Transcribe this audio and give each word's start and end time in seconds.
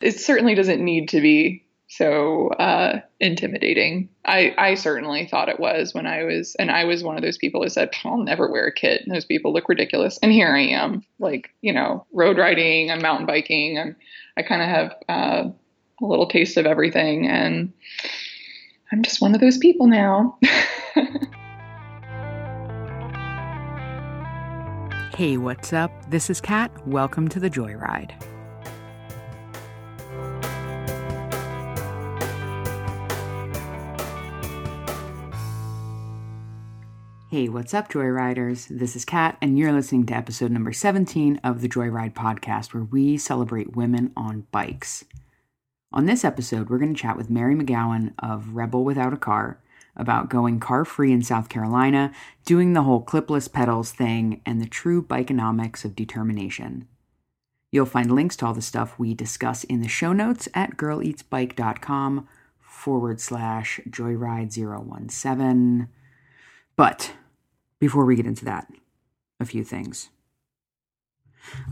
it 0.00 0.18
certainly 0.18 0.54
doesn't 0.54 0.82
need 0.82 1.08
to 1.10 1.20
be 1.20 1.64
so 1.88 2.48
uh, 2.50 3.00
intimidating. 3.18 4.08
I, 4.24 4.54
I 4.56 4.74
certainly 4.74 5.26
thought 5.26 5.48
it 5.48 5.58
was 5.58 5.92
when 5.92 6.06
I 6.06 6.22
was, 6.22 6.54
and 6.58 6.70
I 6.70 6.84
was 6.84 7.02
one 7.02 7.16
of 7.16 7.22
those 7.22 7.36
people 7.36 7.62
who 7.62 7.68
said, 7.68 7.90
I'll 8.04 8.18
never 8.18 8.50
wear 8.50 8.66
a 8.66 8.72
kit. 8.72 9.02
And 9.02 9.14
those 9.14 9.24
people 9.24 9.52
look 9.52 9.68
ridiculous. 9.68 10.18
And 10.22 10.30
here 10.32 10.54
I 10.54 10.60
am, 10.60 11.04
like, 11.18 11.50
you 11.62 11.72
know, 11.72 12.06
road 12.12 12.38
riding, 12.38 12.90
I'm 12.90 13.02
mountain 13.02 13.26
biking, 13.26 13.76
and 13.76 13.96
I 14.36 14.42
kind 14.42 14.62
of 14.62 14.68
have 14.68 14.94
uh, 15.08 15.50
a 16.00 16.06
little 16.06 16.28
taste 16.28 16.56
of 16.56 16.64
everything. 16.64 17.26
And 17.26 17.72
I'm 18.92 19.02
just 19.02 19.20
one 19.20 19.34
of 19.34 19.40
those 19.40 19.58
people 19.58 19.88
now. 19.88 20.38
hey, 25.16 25.36
what's 25.36 25.72
up? 25.72 25.90
This 26.08 26.30
is 26.30 26.40
Kat. 26.40 26.70
Welcome 26.86 27.26
to 27.28 27.40
the 27.40 27.50
Joyride. 27.50 28.12
Hey, 37.30 37.48
what's 37.48 37.74
up, 37.74 37.88
Joyriders? 37.88 38.66
This 38.66 38.96
is 38.96 39.04
Kat, 39.04 39.38
and 39.40 39.56
you're 39.56 39.72
listening 39.72 40.04
to 40.06 40.16
episode 40.16 40.50
number 40.50 40.72
17 40.72 41.38
of 41.44 41.60
the 41.60 41.68
Joyride 41.68 42.12
podcast, 42.12 42.74
where 42.74 42.82
we 42.82 43.16
celebrate 43.18 43.76
women 43.76 44.10
on 44.16 44.48
bikes. 44.50 45.04
On 45.92 46.06
this 46.06 46.24
episode, 46.24 46.68
we're 46.68 46.78
going 46.78 46.92
to 46.92 47.00
chat 47.00 47.16
with 47.16 47.30
Mary 47.30 47.54
McGowan 47.54 48.14
of 48.18 48.56
Rebel 48.56 48.82
Without 48.82 49.12
a 49.12 49.16
Car 49.16 49.62
about 49.94 50.28
going 50.28 50.58
car 50.58 50.84
free 50.84 51.12
in 51.12 51.22
South 51.22 51.48
Carolina, 51.48 52.10
doing 52.44 52.72
the 52.72 52.82
whole 52.82 53.00
clipless 53.04 53.46
pedals 53.52 53.92
thing, 53.92 54.42
and 54.44 54.60
the 54.60 54.66
true 54.66 55.00
bikeonomics 55.00 55.84
of 55.84 55.94
determination. 55.94 56.88
You'll 57.70 57.86
find 57.86 58.10
links 58.10 58.34
to 58.38 58.46
all 58.46 58.54
the 58.54 58.60
stuff 58.60 58.98
we 58.98 59.14
discuss 59.14 59.62
in 59.62 59.82
the 59.82 59.88
show 59.88 60.12
notes 60.12 60.48
at 60.52 60.76
girleatsbike.com 60.76 62.26
forward 62.58 63.20
slash 63.20 63.78
joyride017. 63.88 65.86
But 66.80 67.12
before 67.78 68.06
we 68.06 68.16
get 68.16 68.24
into 68.24 68.46
that, 68.46 68.66
a 69.38 69.44
few 69.44 69.64
things. 69.64 70.08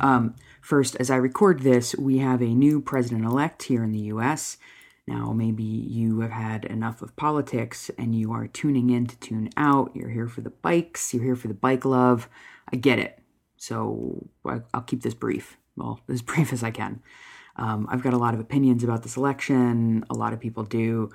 Um, 0.01 0.35
first, 0.61 0.97
as 0.97 1.11
I 1.11 1.17
record 1.17 1.61
this, 1.61 1.97
we 1.97 2.19
have 2.19 2.43
a 2.43 2.55
new 2.55 2.83
president 2.83 3.25
elect 3.25 3.63
here 3.63 3.83
in 3.83 3.93
the 3.93 4.13
US. 4.13 4.59
Now, 5.07 5.33
maybe 5.33 5.63
you 5.63 6.21
have 6.21 6.33
had 6.33 6.67
enough 6.67 7.01
of 7.01 7.17
politics 7.17 7.91
and 7.97 8.15
you 8.15 8.33
are 8.33 8.47
tuning 8.47 8.91
in 8.91 9.07
to 9.07 9.19
tune 9.19 9.49
out. 9.57 9.93
You're 9.95 10.11
here 10.11 10.29
for 10.29 10.43
the 10.43 10.51
bikes, 10.51 11.15
you're 11.15 11.25
here 11.25 11.37
for 11.37 11.49
the 11.49 11.55
bike 11.55 11.87
love. 11.87 12.29
I 12.71 12.77
get 12.77 12.99
it. 12.99 13.19
So 13.57 14.29
I'll 14.45 14.83
keep 14.83 15.03
this 15.03 15.15
brief. 15.15 15.57
Well, 15.75 16.01
as 16.11 16.21
brief 16.21 16.53
as 16.53 16.63
I 16.63 16.71
can. 16.71 17.01
Um, 17.57 17.89
I've 17.91 18.03
got 18.03 18.13
a 18.13 18.19
lot 18.19 18.35
of 18.35 18.41
opinions 18.41 18.85
about 18.85 19.05
this 19.05 19.17
election. 19.17 20.05
A 20.11 20.15
lot 20.15 20.35
of 20.35 20.39
people 20.39 20.65
do. 20.65 21.11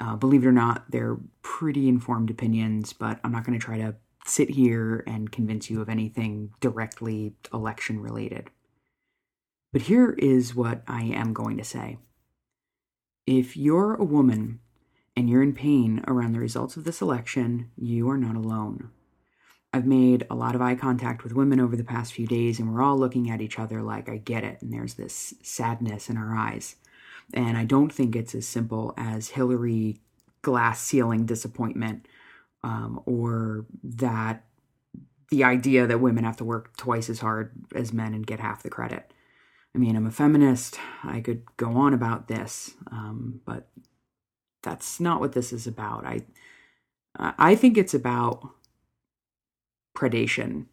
Uh, 0.00 0.16
believe 0.16 0.44
it 0.44 0.48
or 0.48 0.52
not, 0.52 0.90
they're 0.90 1.16
pretty 1.42 1.88
informed 1.88 2.30
opinions, 2.30 2.92
but 2.92 3.18
I'm 3.24 3.32
not 3.32 3.44
going 3.44 3.58
to 3.58 3.64
try 3.64 3.78
to 3.78 3.96
sit 4.24 4.50
here 4.50 5.02
and 5.06 5.32
convince 5.32 5.70
you 5.70 5.80
of 5.80 5.88
anything 5.88 6.52
directly 6.60 7.34
election 7.52 8.00
related. 8.00 8.50
But 9.72 9.82
here 9.82 10.12
is 10.12 10.54
what 10.54 10.82
I 10.86 11.02
am 11.02 11.32
going 11.32 11.56
to 11.58 11.64
say. 11.64 11.98
If 13.26 13.56
you're 13.56 13.94
a 13.94 14.04
woman 14.04 14.60
and 15.16 15.28
you're 15.28 15.42
in 15.42 15.52
pain 15.52 16.02
around 16.06 16.32
the 16.32 16.40
results 16.40 16.76
of 16.76 16.84
this 16.84 17.00
election, 17.00 17.70
you 17.76 18.08
are 18.08 18.16
not 18.16 18.36
alone. 18.36 18.90
I've 19.72 19.86
made 19.86 20.26
a 20.30 20.34
lot 20.34 20.54
of 20.54 20.62
eye 20.62 20.74
contact 20.74 21.22
with 21.22 21.34
women 21.34 21.60
over 21.60 21.76
the 21.76 21.84
past 21.84 22.14
few 22.14 22.26
days, 22.26 22.58
and 22.58 22.72
we're 22.72 22.82
all 22.82 22.98
looking 22.98 23.28
at 23.28 23.42
each 23.42 23.58
other 23.58 23.82
like, 23.82 24.08
I 24.08 24.16
get 24.16 24.44
it. 24.44 24.62
And 24.62 24.72
there's 24.72 24.94
this 24.94 25.34
sadness 25.42 26.08
in 26.08 26.16
our 26.16 26.34
eyes. 26.34 26.76
And 27.34 27.58
I 27.58 27.64
don't 27.64 27.92
think 27.92 28.16
it's 28.16 28.34
as 28.34 28.46
simple 28.46 28.94
as 28.96 29.28
Hillary 29.28 30.00
glass 30.42 30.80
ceiling 30.80 31.26
disappointment 31.26 32.06
um, 32.62 33.00
or 33.06 33.66
that 33.82 34.44
the 35.30 35.44
idea 35.44 35.86
that 35.86 36.00
women 36.00 36.24
have 36.24 36.38
to 36.38 36.44
work 36.44 36.76
twice 36.76 37.10
as 37.10 37.18
hard 37.20 37.52
as 37.74 37.92
men 37.92 38.14
and 38.14 38.26
get 38.26 38.40
half 38.40 38.62
the 38.62 38.70
credit. 38.70 39.12
I 39.74 39.78
mean, 39.78 39.94
I'm 39.94 40.06
a 40.06 40.10
feminist. 40.10 40.78
I 41.04 41.20
could 41.20 41.42
go 41.56 41.72
on 41.72 41.92
about 41.92 42.28
this, 42.28 42.74
um, 42.90 43.40
but 43.44 43.68
that's 44.62 44.98
not 44.98 45.20
what 45.20 45.32
this 45.32 45.52
is 45.52 45.66
about. 45.66 46.06
I 46.06 46.22
I 47.18 47.54
think 47.54 47.76
it's 47.76 47.94
about 47.94 48.48
predation. 49.96 50.66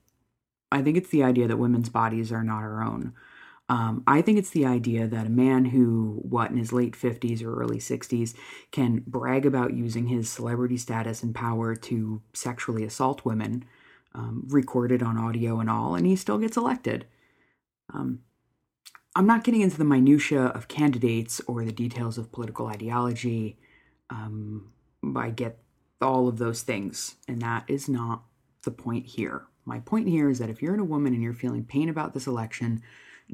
I 0.72 0.82
think 0.82 0.98
it's 0.98 1.10
the 1.10 1.24
idea 1.24 1.48
that 1.48 1.58
women's 1.58 1.90
bodies 1.90 2.32
are 2.32 2.44
not 2.44 2.64
our 2.64 2.84
own. 2.84 3.14
Um, 3.68 4.04
I 4.06 4.22
think 4.22 4.38
it's 4.38 4.52
the 4.52 4.66
idea 4.66 5.08
that 5.08 5.26
a 5.26 5.32
man 5.32 5.66
who, 5.66 6.20
what, 6.22 6.52
in 6.52 6.58
his 6.58 6.72
late 6.72 6.94
50s 6.94 7.44
or 7.44 7.60
early 7.60 7.80
60s, 7.80 8.36
can 8.72 9.04
brag 9.08 9.46
about 9.46 9.74
using 9.74 10.08
his 10.08 10.30
celebrity 10.30 10.78
status 10.78 11.24
and 11.24 11.34
power 11.34 11.76
to 11.76 12.22
sexually 12.34 12.84
assault 12.84 13.26
women, 13.26 13.66
um, 14.14 14.44
recorded 14.50 15.02
on 15.02 15.18
audio 15.18 15.60
and 15.60 15.70
all, 15.70 15.96
and 15.96 16.06
he 16.06 16.16
still 16.16 16.38
gets 16.38 16.58
elected. 16.58 17.06
Um, 17.92 18.20
I'm 19.16 19.26
not 19.26 19.44
getting 19.44 19.62
into 19.62 19.78
the 19.78 19.86
minutiae 19.86 20.46
of 20.48 20.68
candidates 20.68 21.42
or 21.48 21.64
the 21.64 21.72
details 21.72 22.18
of 22.18 22.32
political 22.32 22.68
ideology. 22.68 23.58
Um, 24.10 24.74
I 25.16 25.32
get 25.32 25.58
all 26.02 26.28
of 26.28 26.38
those 26.38 26.62
things, 26.62 27.16
and 27.28 27.42
that 27.42 27.64
is 27.68 27.90
not 27.90 28.24
the 28.64 28.72
point 28.72 29.08
here. 29.08 29.46
My 29.64 29.80
point 29.80 30.08
here 30.08 30.30
is 30.30 30.38
that 30.40 30.50
if 30.50 30.62
you're 30.62 30.80
a 30.80 30.84
woman 30.84 31.14
and 31.14 31.24
you're 31.24 31.34
feeling 31.34 31.64
pain 31.64 31.90
about 31.90 32.14
this 32.14 32.28
election, 32.28 32.84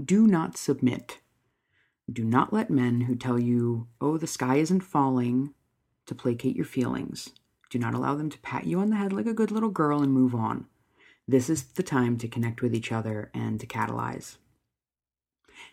do 0.02 0.28
not 0.28 0.57
submit. 0.57 1.19
Do 2.12 2.24
not 2.24 2.52
let 2.52 2.69
men 2.69 3.02
who 3.02 3.16
tell 3.16 3.40
you, 3.40 3.88
oh, 4.00 4.18
the 4.18 4.28
sky 4.28 4.56
isn't 4.56 4.81
falling, 4.81 5.53
to 6.07 6.16
placate 6.16 6.56
your 6.56 6.66
feelings. 6.66 7.29
Do 7.69 7.79
not 7.79 7.94
allow 7.94 8.16
them 8.16 8.29
to 8.29 8.40
pat 8.40 8.66
you 8.66 8.79
on 8.79 8.90
the 8.90 8.97
head 8.97 9.13
like 9.13 9.28
a 9.28 9.34
good 9.34 9.52
little 9.52 9.69
girl 9.69 10.02
and 10.02 10.12
move 10.12 10.35
on. 10.35 10.66
This 11.28 11.50
is 11.50 11.63
the 11.63 11.84
time 11.84 12.18
to 12.18 12.28
connect 12.28 12.62
with 12.62 12.75
each 12.75 12.91
other 12.91 13.31
and 13.34 13.59
to 13.59 13.68
catalyze. 13.68 14.38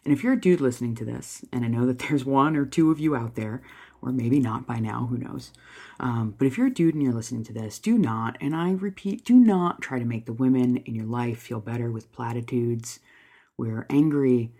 And 0.05 0.12
if 0.12 0.23
you're 0.23 0.35
a 0.35 0.41
dude 0.41 0.61
listening 0.61 0.95
to 0.97 1.05
this, 1.05 1.45
and 1.53 1.65
I 1.65 1.69
know 1.69 1.87
that 1.87 1.99
there's 2.09 2.25
one 2.25 2.56
or 2.56 2.67
two 2.67 2.91
of 2.91 3.00
you 3.00 3.17
out 3.17 3.35
there, 3.35 3.62
or 4.00 4.12
maybe 4.12 4.39
not 4.39 4.67
by 4.67 4.79
now, 4.79 5.06
who 5.11 5.19
knows. 5.19 5.50
Um, 5.99 6.35
but 6.39 6.47
if 6.47 6.56
you're 6.56 6.69
a 6.69 6.75
dude 6.75 6.95
and 6.95 7.03
you're 7.03 7.12
listening 7.12 7.43
to 7.45 7.53
this, 7.53 7.81
do 7.81 7.99
not, 7.99 8.37
and 8.41 8.55
I 8.55 8.73
repeat, 8.73 9.25
do 9.25 9.35
not 9.35 9.83
try 9.83 9.99
to 9.99 10.05
make 10.05 10.27
the 10.27 10.33
women 10.33 10.77
in 10.77 10.95
your 10.95 11.06
life 11.06 11.39
feel 11.39 11.61
better 11.61 11.91
with 11.91 12.12
platitudes 12.12 13.00
we're 13.58 13.86
angry, 13.91 14.52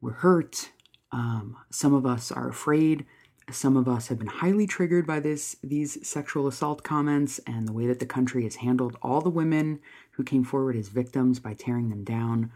we're 0.00 0.12
hurt. 0.12 0.70
Um, 1.12 1.56
some 1.70 1.92
of 1.92 2.06
us 2.06 2.32
are 2.32 2.48
afraid. 2.48 3.04
Some 3.50 3.76
of 3.76 3.86
us 3.86 4.08
have 4.08 4.18
been 4.18 4.28
highly 4.28 4.66
triggered 4.66 5.06
by 5.06 5.20
this 5.20 5.56
these 5.62 6.06
sexual 6.06 6.46
assault 6.46 6.82
comments 6.82 7.40
and 7.46 7.68
the 7.68 7.72
way 7.72 7.86
that 7.86 7.98
the 7.98 8.06
country 8.06 8.44
has 8.44 8.56
handled 8.56 8.96
all 9.02 9.20
the 9.20 9.28
women 9.28 9.80
who 10.12 10.24
came 10.24 10.44
forward 10.44 10.76
as 10.76 10.88
victims 10.88 11.40
by 11.40 11.52
tearing 11.52 11.90
them 11.90 12.04
down. 12.04 12.52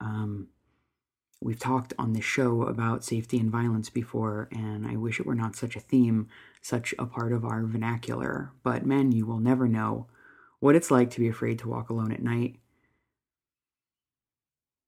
Um, 0.00 0.48
we've 1.42 1.58
talked 1.58 1.92
on 1.98 2.14
this 2.14 2.24
show 2.24 2.62
about 2.62 3.04
safety 3.04 3.38
and 3.38 3.50
violence 3.50 3.90
before, 3.90 4.48
and 4.52 4.86
I 4.86 4.96
wish 4.96 5.20
it 5.20 5.26
were 5.26 5.34
not 5.34 5.56
such 5.56 5.76
a 5.76 5.80
theme, 5.80 6.28
such 6.62 6.94
a 6.98 7.04
part 7.04 7.32
of 7.32 7.44
our 7.44 7.64
vernacular. 7.64 8.52
But 8.62 8.86
men, 8.86 9.12
you 9.12 9.26
will 9.26 9.40
never 9.40 9.68
know 9.68 10.06
what 10.60 10.76
it's 10.76 10.90
like 10.90 11.10
to 11.10 11.20
be 11.20 11.28
afraid 11.28 11.58
to 11.58 11.68
walk 11.68 11.90
alone 11.90 12.12
at 12.12 12.22
night 12.22 12.56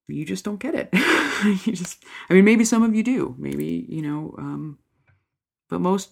you 0.08 0.24
just 0.24 0.44
don't 0.44 0.60
get 0.60 0.74
it. 0.74 0.88
you 1.66 1.72
just, 1.72 2.04
I 2.28 2.34
mean, 2.34 2.44
maybe 2.44 2.64
some 2.64 2.82
of 2.82 2.94
you 2.94 3.02
do. 3.02 3.34
Maybe 3.38 3.86
you 3.88 4.02
know, 4.02 4.34
um, 4.38 4.78
but 5.68 5.80
most 5.80 6.10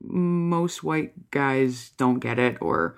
most 0.00 0.82
white 0.82 1.30
guys 1.30 1.90
don't 1.96 2.20
get 2.20 2.38
it. 2.38 2.56
Or 2.60 2.96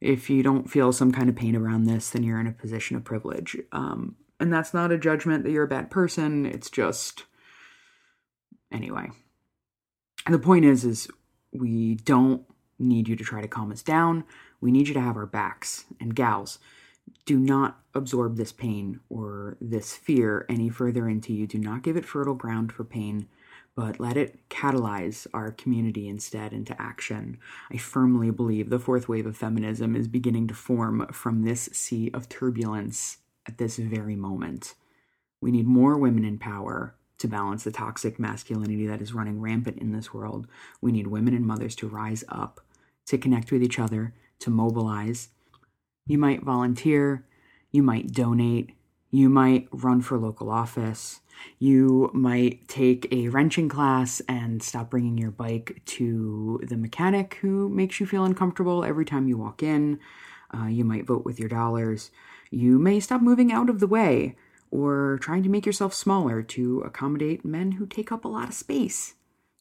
if 0.00 0.30
you 0.30 0.42
don't 0.42 0.70
feel 0.70 0.92
some 0.92 1.12
kind 1.12 1.28
of 1.28 1.36
pain 1.36 1.56
around 1.56 1.84
this, 1.84 2.10
then 2.10 2.22
you're 2.22 2.40
in 2.40 2.46
a 2.46 2.52
position 2.52 2.96
of 2.96 3.04
privilege. 3.04 3.56
Um, 3.72 4.16
and 4.38 4.52
that's 4.52 4.74
not 4.74 4.92
a 4.92 4.98
judgment 4.98 5.44
that 5.44 5.50
you're 5.50 5.64
a 5.64 5.68
bad 5.68 5.90
person. 5.90 6.46
It's 6.46 6.70
just 6.70 7.24
anyway. 8.72 9.10
And 10.24 10.34
the 10.34 10.40
point 10.40 10.64
is, 10.64 10.84
is 10.84 11.08
we 11.52 11.94
don't 11.94 12.42
need 12.78 13.08
you 13.08 13.16
to 13.16 13.24
try 13.24 13.40
to 13.40 13.48
calm 13.48 13.72
us 13.72 13.82
down. 13.82 14.24
We 14.60 14.70
need 14.70 14.88
you 14.88 14.94
to 14.94 15.00
have 15.00 15.16
our 15.16 15.26
backs. 15.26 15.84
And 16.00 16.14
gals, 16.14 16.58
do 17.24 17.38
not 17.38 17.80
absorb 17.94 18.36
this 18.36 18.52
pain 18.52 19.00
or 19.08 19.56
this 19.60 19.94
fear 19.94 20.46
any 20.48 20.68
further 20.68 21.08
into 21.08 21.32
you. 21.32 21.46
Do 21.46 21.58
not 21.58 21.82
give 21.82 21.96
it 21.96 22.04
fertile 22.04 22.34
ground 22.34 22.72
for 22.72 22.84
pain, 22.84 23.28
but 23.74 24.00
let 24.00 24.16
it 24.16 24.48
catalyze 24.48 25.26
our 25.34 25.50
community 25.50 26.08
instead 26.08 26.52
into 26.52 26.80
action. 26.80 27.38
I 27.70 27.76
firmly 27.76 28.30
believe 28.30 28.70
the 28.70 28.78
fourth 28.78 29.08
wave 29.08 29.26
of 29.26 29.36
feminism 29.36 29.94
is 29.94 30.08
beginning 30.08 30.48
to 30.48 30.54
form 30.54 31.06
from 31.12 31.42
this 31.42 31.68
sea 31.72 32.10
of 32.14 32.28
turbulence 32.28 33.18
at 33.46 33.58
this 33.58 33.76
very 33.76 34.16
moment. 34.16 34.74
We 35.40 35.50
need 35.50 35.66
more 35.66 35.98
women 35.98 36.24
in 36.24 36.38
power 36.38 36.94
to 37.18 37.28
balance 37.28 37.64
the 37.64 37.72
toxic 37.72 38.18
masculinity 38.18 38.86
that 38.86 39.00
is 39.00 39.14
running 39.14 39.40
rampant 39.40 39.78
in 39.78 39.92
this 39.92 40.12
world. 40.12 40.46
We 40.80 40.92
need 40.92 41.06
women 41.06 41.34
and 41.34 41.46
mothers 41.46 41.76
to 41.76 41.88
rise 41.88 42.24
up, 42.28 42.60
to 43.06 43.18
connect 43.18 43.52
with 43.52 43.62
each 43.62 43.78
other, 43.78 44.14
to 44.40 44.50
mobilize, 44.50 45.28
you 46.06 46.18
might 46.18 46.42
volunteer, 46.42 47.26
you 47.70 47.82
might 47.82 48.12
donate, 48.12 48.72
you 49.10 49.28
might 49.28 49.68
run 49.72 50.00
for 50.00 50.18
local 50.18 50.50
office, 50.50 51.20
You 51.58 52.10
might 52.12 52.68
take 52.68 53.06
a 53.10 53.28
wrenching 53.28 53.68
class 53.68 54.20
and 54.28 54.62
stop 54.62 54.90
bringing 54.90 55.18
your 55.18 55.30
bike 55.30 55.82
to 55.86 56.60
the 56.62 56.76
mechanic 56.76 57.38
who 57.40 57.68
makes 57.68 58.00
you 58.00 58.06
feel 58.06 58.24
uncomfortable 58.24 58.84
every 58.84 59.04
time 59.04 59.28
you 59.28 59.38
walk 59.38 59.62
in. 59.62 59.98
Uh, 60.54 60.66
you 60.66 60.84
might 60.84 61.06
vote 61.06 61.24
with 61.24 61.38
your 61.38 61.48
dollars. 61.48 62.10
You 62.50 62.78
may 62.78 63.00
stop 63.00 63.20
moving 63.20 63.52
out 63.52 63.68
of 63.68 63.80
the 63.80 63.86
way 63.86 64.36
or 64.70 65.18
trying 65.20 65.42
to 65.42 65.48
make 65.48 65.66
yourself 65.66 65.94
smaller 65.94 66.42
to 66.42 66.80
accommodate 66.80 67.44
men 67.44 67.72
who 67.72 67.86
take 67.86 68.12
up 68.12 68.24
a 68.24 68.28
lot 68.28 68.48
of 68.48 68.54
space. 68.54 69.14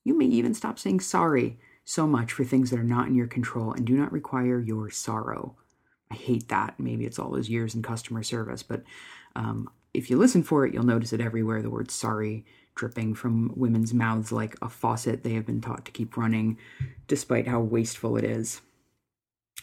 You 0.04 0.18
may 0.18 0.26
even 0.26 0.54
stop 0.54 0.78
saying 0.78 1.00
sorry 1.00 1.60
so 1.84 2.08
much 2.08 2.32
for 2.32 2.44
things 2.44 2.70
that 2.70 2.80
are 2.80 2.84
not 2.84 3.08
in 3.08 3.16
your 3.16 3.28
control 3.28 3.72
and 3.72 3.86
do 3.86 3.96
not 3.96 4.12
require 4.12 4.60
your 4.60 4.90
sorrow. 4.90 5.56
I 6.12 6.16
hate 6.16 6.50
that. 6.50 6.76
Maybe 6.80 7.06
it's 7.06 7.20
all 7.20 7.32
those 7.32 7.50
years 7.50 7.76
in 7.76 7.82
customer 7.82 8.24
service, 8.24 8.64
but 8.64 8.84
um, 9.36 9.70
if 9.94 10.10
you 10.10 10.18
listen 10.18 10.44
for 10.44 10.66
it, 10.66 10.74
you'll 10.74 10.84
notice 10.84 11.14
it 11.14 11.22
everywhere 11.22 11.62
the 11.62 11.70
word 11.70 11.92
sorry 11.92 12.46
dripping 12.76 13.16
from 13.16 13.54
women's 13.56 13.94
mouths 13.94 14.34
like 14.34 14.56
a 14.62 14.68
faucet 14.68 15.24
they 15.24 15.34
have 15.34 15.46
been 15.46 15.62
taught 15.62 15.86
to 15.86 15.92
keep 15.92 16.18
running, 16.18 16.58
despite 17.08 17.48
how 17.48 17.60
wasteful 17.60 18.18
it 18.18 18.26
is. 18.26 18.62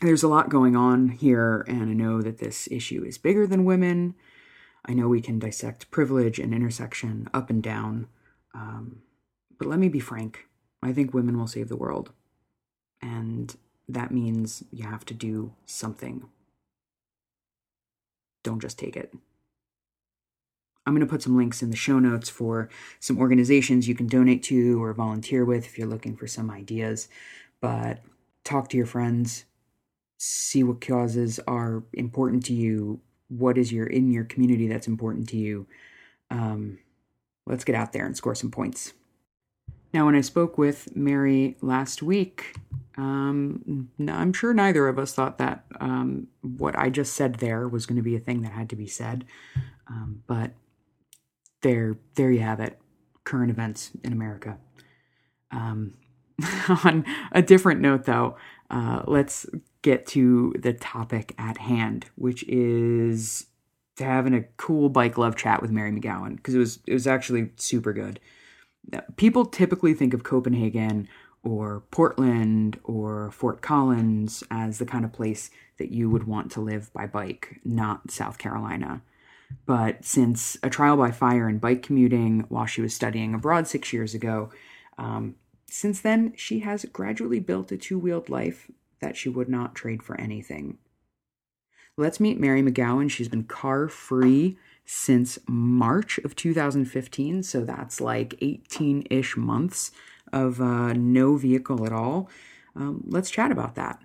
There's 0.00 0.22
a 0.22 0.28
lot 0.28 0.48
going 0.48 0.74
on 0.74 1.10
here, 1.10 1.64
and 1.68 1.82
I 1.82 1.92
know 1.92 2.22
that 2.22 2.38
this 2.38 2.68
issue 2.70 3.04
is 3.04 3.18
bigger 3.18 3.46
than 3.46 3.66
women. 3.66 4.14
I 4.86 4.94
know 4.94 5.08
we 5.08 5.20
can 5.20 5.38
dissect 5.38 5.90
privilege 5.90 6.38
and 6.38 6.54
intersection 6.54 7.28
up 7.34 7.50
and 7.50 7.62
down. 7.62 8.08
Um, 8.54 9.02
but 9.58 9.68
let 9.68 9.78
me 9.78 9.88
be 9.88 10.00
frank 10.00 10.46
I 10.82 10.92
think 10.92 11.14
women 11.14 11.38
will 11.38 11.46
save 11.46 11.68
the 11.68 11.76
world. 11.76 12.10
And 13.00 13.54
that 13.88 14.10
means 14.10 14.64
you 14.72 14.84
have 14.84 15.04
to 15.06 15.14
do 15.14 15.52
something. 15.66 16.28
Don't 18.42 18.60
just 18.60 18.78
take 18.78 18.96
it. 18.96 19.14
I'm 20.84 20.94
going 20.94 21.06
to 21.06 21.10
put 21.10 21.22
some 21.22 21.36
links 21.36 21.62
in 21.62 21.70
the 21.70 21.76
show 21.76 21.98
notes 21.98 22.28
for 22.28 22.68
some 22.98 23.18
organizations 23.18 23.86
you 23.86 23.94
can 23.94 24.08
donate 24.08 24.42
to 24.44 24.82
or 24.82 24.92
volunteer 24.92 25.44
with 25.44 25.64
if 25.64 25.78
you're 25.78 25.86
looking 25.86 26.16
for 26.16 26.26
some 26.26 26.50
ideas. 26.50 27.08
But 27.60 28.00
talk 28.42 28.68
to 28.70 28.76
your 28.76 28.86
friends, 28.86 29.44
see 30.18 30.64
what 30.64 30.80
causes 30.80 31.38
are 31.46 31.84
important 31.92 32.44
to 32.46 32.52
you, 32.52 33.00
what 33.28 33.56
is 33.56 33.72
your 33.72 33.86
in 33.86 34.10
your 34.10 34.24
community 34.24 34.66
that's 34.66 34.88
important 34.88 35.28
to 35.30 35.36
you. 35.36 35.66
Um, 36.30 36.78
let's 37.46 37.64
get 37.64 37.76
out 37.76 37.92
there 37.92 38.04
and 38.04 38.16
score 38.16 38.34
some 38.34 38.50
points. 38.50 38.92
Now, 39.92 40.06
when 40.06 40.14
I 40.14 40.22
spoke 40.22 40.56
with 40.56 40.94
Mary 40.96 41.56
last 41.60 42.02
week, 42.02 42.56
um, 42.96 43.90
I'm 44.08 44.32
sure 44.32 44.54
neither 44.54 44.88
of 44.88 44.98
us 44.98 45.12
thought 45.12 45.38
that 45.38 45.64
um, 45.80 46.28
what 46.40 46.78
I 46.78 46.88
just 46.88 47.14
said 47.14 47.36
there 47.36 47.68
was 47.68 47.84
going 47.84 47.96
to 47.96 48.02
be 48.02 48.16
a 48.16 48.20
thing 48.20 48.42
that 48.42 48.52
had 48.52 48.70
to 48.70 48.76
be 48.76 48.86
said. 48.86 49.26
Um, 49.86 50.22
but 50.26 50.52
there, 51.62 51.96
there 52.14 52.30
you 52.30 52.40
have 52.40 52.60
it. 52.60 52.78
Current 53.24 53.50
events 53.50 53.90
in 54.02 54.12
America. 54.12 54.58
Um, 55.50 55.94
on 56.84 57.04
a 57.32 57.42
different 57.42 57.80
note, 57.80 58.04
though, 58.04 58.36
uh, 58.70 59.02
let's 59.06 59.46
get 59.82 60.06
to 60.08 60.54
the 60.58 60.72
topic 60.72 61.34
at 61.36 61.58
hand, 61.58 62.06
which 62.14 62.44
is 62.44 63.46
having 63.98 64.34
a 64.34 64.42
cool 64.56 64.88
bike 64.88 65.18
love 65.18 65.36
chat 65.36 65.60
with 65.60 65.70
Mary 65.70 65.92
McGowan 65.92 66.36
because 66.36 66.54
it 66.54 66.58
was 66.58 66.78
it 66.86 66.94
was 66.94 67.06
actually 67.06 67.50
super 67.56 67.92
good 67.92 68.18
people 69.16 69.44
typically 69.44 69.94
think 69.94 70.14
of 70.14 70.24
Copenhagen 70.24 71.08
or 71.42 71.82
Portland 71.90 72.78
or 72.84 73.30
Fort 73.32 73.62
Collins 73.62 74.44
as 74.50 74.78
the 74.78 74.86
kind 74.86 75.04
of 75.04 75.12
place 75.12 75.50
that 75.78 75.90
you 75.90 76.08
would 76.08 76.24
want 76.24 76.50
to 76.52 76.60
live 76.60 76.92
by 76.92 77.06
bike, 77.06 77.60
not 77.64 78.10
South 78.10 78.38
Carolina. 78.38 79.02
But 79.66 80.04
since 80.04 80.56
a 80.62 80.70
trial 80.70 80.96
by 80.96 81.10
fire 81.10 81.48
in 81.48 81.58
bike 81.58 81.82
commuting 81.82 82.46
while 82.48 82.66
she 82.66 82.80
was 82.80 82.94
studying 82.94 83.34
abroad 83.34 83.66
six 83.66 83.92
years 83.92 84.14
ago, 84.14 84.50
um, 84.98 85.34
since 85.66 86.00
then 86.00 86.32
she 86.36 86.60
has 86.60 86.84
gradually 86.86 87.40
built 87.40 87.72
a 87.72 87.76
two 87.76 87.98
wheeled 87.98 88.28
life 88.28 88.70
that 89.00 89.16
she 89.16 89.28
would 89.28 89.48
not 89.48 89.74
trade 89.74 90.02
for 90.02 90.18
anything. 90.20 90.78
Let's 91.96 92.20
meet 92.20 92.40
Mary 92.40 92.62
McGowan. 92.62 93.10
She's 93.10 93.28
been 93.28 93.44
car 93.44 93.88
free 93.88 94.56
since 94.84 95.38
March 95.46 96.18
of 96.18 96.36
2015. 96.36 97.42
So 97.42 97.64
that's 97.64 98.00
like 98.00 98.34
18 98.40 99.06
ish 99.10 99.36
months 99.36 99.90
of 100.32 100.60
uh, 100.60 100.92
no 100.94 101.36
vehicle 101.36 101.86
at 101.86 101.92
all. 101.92 102.28
Um, 102.74 103.04
let's 103.06 103.30
chat 103.30 103.50
about 103.50 103.74
that. 103.74 104.00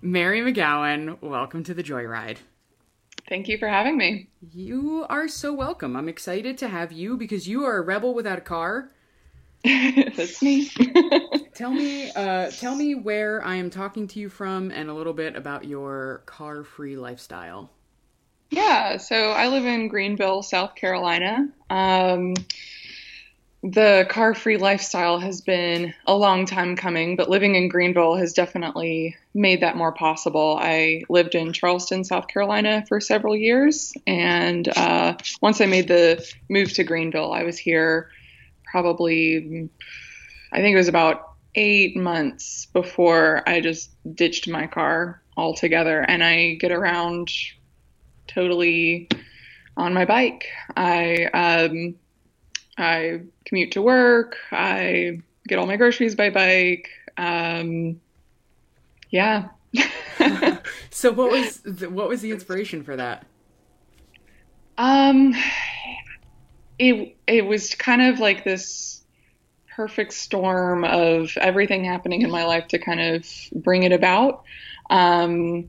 Mary 0.00 0.40
McGowan, 0.40 1.20
welcome 1.20 1.62
to 1.64 1.74
the 1.74 1.82
Joyride. 1.82 2.38
Thank 3.28 3.46
you 3.46 3.58
for 3.58 3.68
having 3.68 3.98
me. 3.98 4.28
You 4.54 5.04
are 5.10 5.28
so 5.28 5.52
welcome. 5.52 5.96
I'm 5.96 6.08
excited 6.08 6.56
to 6.58 6.68
have 6.68 6.92
you 6.92 7.18
because 7.18 7.46
you 7.46 7.64
are 7.64 7.76
a 7.76 7.82
rebel 7.82 8.14
without 8.14 8.38
a 8.38 8.42
car. 8.42 8.90
That's 9.64 10.40
me. 10.40 10.70
tell 11.58 11.72
me, 11.72 12.10
uh, 12.12 12.50
tell 12.52 12.76
me 12.76 12.94
where 12.94 13.44
I 13.44 13.56
am 13.56 13.68
talking 13.68 14.06
to 14.08 14.20
you 14.20 14.28
from, 14.28 14.70
and 14.70 14.88
a 14.88 14.94
little 14.94 15.12
bit 15.12 15.34
about 15.34 15.64
your 15.64 16.22
car-free 16.24 16.96
lifestyle. 16.96 17.70
Yeah, 18.50 18.96
so 18.96 19.32
I 19.32 19.48
live 19.48 19.66
in 19.66 19.88
Greenville, 19.88 20.42
South 20.42 20.76
Carolina. 20.76 21.48
Um, 21.68 22.34
the 23.64 24.06
car 24.08 24.34
free 24.34 24.56
lifestyle 24.56 25.18
has 25.18 25.40
been 25.40 25.92
a 26.06 26.14
long 26.14 26.46
time 26.46 26.76
coming, 26.76 27.16
but 27.16 27.28
living 27.28 27.56
in 27.56 27.68
Greenville 27.68 28.14
has 28.14 28.32
definitely 28.32 29.16
made 29.34 29.60
that 29.62 29.76
more 29.76 29.92
possible. 29.92 30.56
I 30.60 31.02
lived 31.08 31.34
in 31.34 31.52
Charleston, 31.52 32.04
South 32.04 32.28
Carolina 32.28 32.84
for 32.86 33.00
several 33.00 33.36
years, 33.36 33.92
and 34.06 34.68
uh, 34.76 35.16
once 35.42 35.60
I 35.60 35.66
made 35.66 35.88
the 35.88 36.24
move 36.48 36.72
to 36.74 36.84
Greenville, 36.84 37.32
I 37.32 37.42
was 37.42 37.58
here 37.58 38.10
probably, 38.64 39.68
I 40.52 40.58
think 40.58 40.74
it 40.74 40.78
was 40.78 40.88
about 40.88 41.27
eight 41.54 41.96
months 41.96 42.66
before 42.66 43.42
I 43.48 43.60
just 43.60 43.90
ditched 44.14 44.48
my 44.48 44.66
car 44.66 45.22
altogether 45.36 46.00
and 46.00 46.22
I 46.22 46.54
get 46.54 46.72
around 46.72 47.30
totally 48.26 49.08
on 49.76 49.94
my 49.94 50.04
bike. 50.04 50.46
I 50.76 51.24
um, 51.32 51.94
I 52.76 53.22
commute 53.44 53.72
to 53.72 53.82
work. 53.82 54.36
I 54.52 55.20
get 55.46 55.58
all 55.58 55.66
my 55.66 55.76
groceries 55.76 56.14
by 56.14 56.30
bike. 56.30 56.88
Um, 57.16 58.00
yeah. 59.10 59.48
so 60.90 61.12
what 61.12 61.30
was 61.30 61.60
the, 61.64 61.88
what 61.88 62.08
was 62.08 62.20
the 62.20 62.30
inspiration 62.30 62.82
for 62.82 62.96
that? 62.96 63.26
Um, 64.76 65.34
it 66.78 67.16
it 67.26 67.46
was 67.46 67.74
kind 67.74 68.02
of 68.02 68.20
like 68.20 68.44
this 68.44 69.02
perfect 69.78 70.12
storm 70.12 70.82
of 70.82 71.38
everything 71.40 71.84
happening 71.84 72.22
in 72.22 72.32
my 72.32 72.42
life 72.42 72.66
to 72.66 72.80
kind 72.80 72.98
of 72.98 73.24
bring 73.52 73.84
it 73.84 73.92
about. 73.92 74.42
Um, 74.90 75.68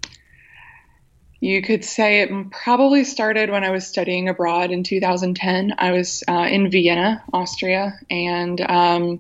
you 1.40 1.62
could 1.62 1.86
say 1.86 2.22
it 2.22 2.32
probably 2.50 3.04
started 3.04 3.52
when 3.52 3.64
I 3.64 3.70
was 3.70 3.86
studying 3.86 4.28
abroad 4.28 4.72
in 4.72 4.82
2010. 4.82 5.76
I 5.78 5.92
was 5.92 6.24
uh, 6.28 6.48
in 6.50 6.72
Vienna, 6.72 7.24
Austria, 7.32 8.00
and 8.10 8.60
um, 8.62 9.20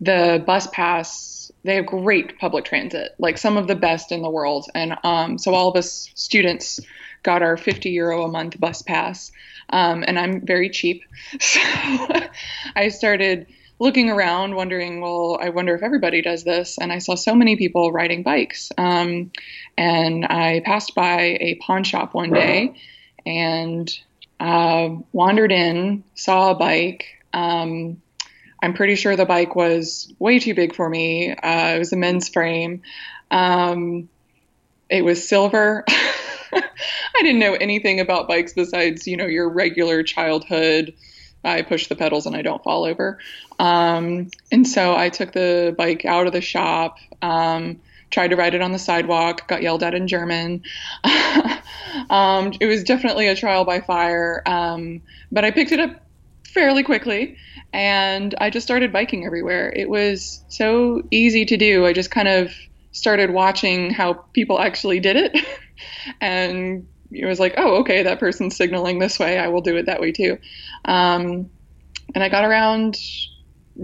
the 0.00 0.42
bus 0.44 0.66
pass, 0.66 1.52
they 1.62 1.76
have 1.76 1.86
great 1.86 2.36
public 2.40 2.64
transit, 2.64 3.14
like 3.20 3.38
some 3.38 3.56
of 3.56 3.68
the 3.68 3.76
best 3.76 4.10
in 4.10 4.20
the 4.20 4.30
world. 4.30 4.66
And 4.74 4.96
um, 5.04 5.38
so 5.38 5.54
all 5.54 5.68
of 5.68 5.76
us 5.76 6.10
students 6.16 6.80
got 7.22 7.42
our 7.42 7.56
50 7.56 7.88
euro 7.90 8.24
a 8.24 8.28
month 8.28 8.58
bus 8.58 8.82
pass. 8.82 9.30
Um, 9.70 10.02
and 10.04 10.18
I'm 10.18 10.44
very 10.44 10.70
cheap. 10.70 11.04
So 11.40 11.60
I 12.74 12.88
started 12.88 13.46
looking 13.78 14.10
around, 14.10 14.54
wondering, 14.54 15.00
well, 15.00 15.38
I 15.40 15.50
wonder 15.50 15.74
if 15.74 15.82
everybody 15.82 16.22
does 16.22 16.44
this. 16.44 16.78
And 16.78 16.92
I 16.92 16.98
saw 16.98 17.14
so 17.14 17.34
many 17.34 17.56
people 17.56 17.92
riding 17.92 18.22
bikes. 18.22 18.70
Um, 18.78 19.32
and 19.76 20.24
I 20.24 20.62
passed 20.64 20.94
by 20.94 21.36
a 21.40 21.56
pawn 21.56 21.84
shop 21.84 22.14
one 22.14 22.32
day 22.32 22.74
and 23.26 23.90
uh, 24.38 24.90
wandered 25.12 25.52
in, 25.52 26.04
saw 26.14 26.52
a 26.52 26.54
bike. 26.54 27.06
Um, 27.32 28.00
I'm 28.62 28.74
pretty 28.74 28.94
sure 28.94 29.16
the 29.16 29.26
bike 29.26 29.56
was 29.56 30.12
way 30.18 30.38
too 30.38 30.54
big 30.54 30.74
for 30.74 30.88
me. 30.88 31.32
Uh, 31.32 31.74
it 31.74 31.78
was 31.78 31.92
a 31.92 31.96
men's 31.96 32.28
frame. 32.28 32.82
Um, 33.30 34.08
it 34.88 35.04
was 35.04 35.28
silver. 35.28 35.84
I 36.54 37.22
didn't 37.22 37.40
know 37.40 37.54
anything 37.54 38.00
about 38.00 38.28
bikes 38.28 38.52
besides, 38.52 39.06
you 39.06 39.16
know, 39.16 39.26
your 39.26 39.48
regular 39.48 40.02
childhood. 40.02 40.94
I 41.44 41.62
push 41.62 41.88
the 41.88 41.96
pedals 41.96 42.26
and 42.26 42.34
I 42.34 42.42
don't 42.42 42.62
fall 42.62 42.84
over. 42.84 43.18
Um, 43.58 44.30
and 44.50 44.66
so 44.66 44.96
I 44.96 45.08
took 45.08 45.32
the 45.32 45.74
bike 45.76 46.04
out 46.04 46.26
of 46.26 46.32
the 46.32 46.40
shop, 46.40 46.98
um, 47.22 47.80
tried 48.10 48.28
to 48.28 48.36
ride 48.36 48.54
it 48.54 48.62
on 48.62 48.72
the 48.72 48.78
sidewalk, 48.78 49.46
got 49.48 49.62
yelled 49.62 49.82
at 49.82 49.94
in 49.94 50.08
German. 50.08 50.62
um, 52.10 52.52
it 52.60 52.66
was 52.66 52.84
definitely 52.84 53.28
a 53.28 53.36
trial 53.36 53.64
by 53.64 53.80
fire, 53.80 54.42
um, 54.46 55.02
but 55.30 55.44
I 55.44 55.50
picked 55.50 55.72
it 55.72 55.80
up 55.80 56.00
fairly 56.54 56.84
quickly 56.84 57.36
and 57.72 58.34
I 58.40 58.50
just 58.50 58.64
started 58.64 58.92
biking 58.92 59.26
everywhere. 59.26 59.72
It 59.74 59.90
was 59.90 60.44
so 60.48 61.02
easy 61.10 61.44
to 61.46 61.56
do. 61.56 61.84
I 61.84 61.92
just 61.92 62.12
kind 62.12 62.28
of 62.28 62.52
started 62.92 63.30
watching 63.30 63.90
how 63.90 64.12
people 64.12 64.60
actually 64.60 65.00
did 65.00 65.16
it 65.16 65.44
and 66.20 66.86
it 67.10 67.26
was 67.26 67.40
like, 67.40 67.54
oh, 67.56 67.76
okay, 67.80 68.02
that 68.02 68.20
person's 68.20 68.56
signaling 68.56 68.98
this 68.98 69.18
way. 69.18 69.38
I 69.38 69.48
will 69.48 69.60
do 69.60 69.76
it 69.76 69.86
that 69.86 70.00
way 70.00 70.12
too. 70.12 70.38
Um, 70.84 71.50
and 72.14 72.22
I 72.22 72.28
got 72.28 72.44
around 72.44 72.98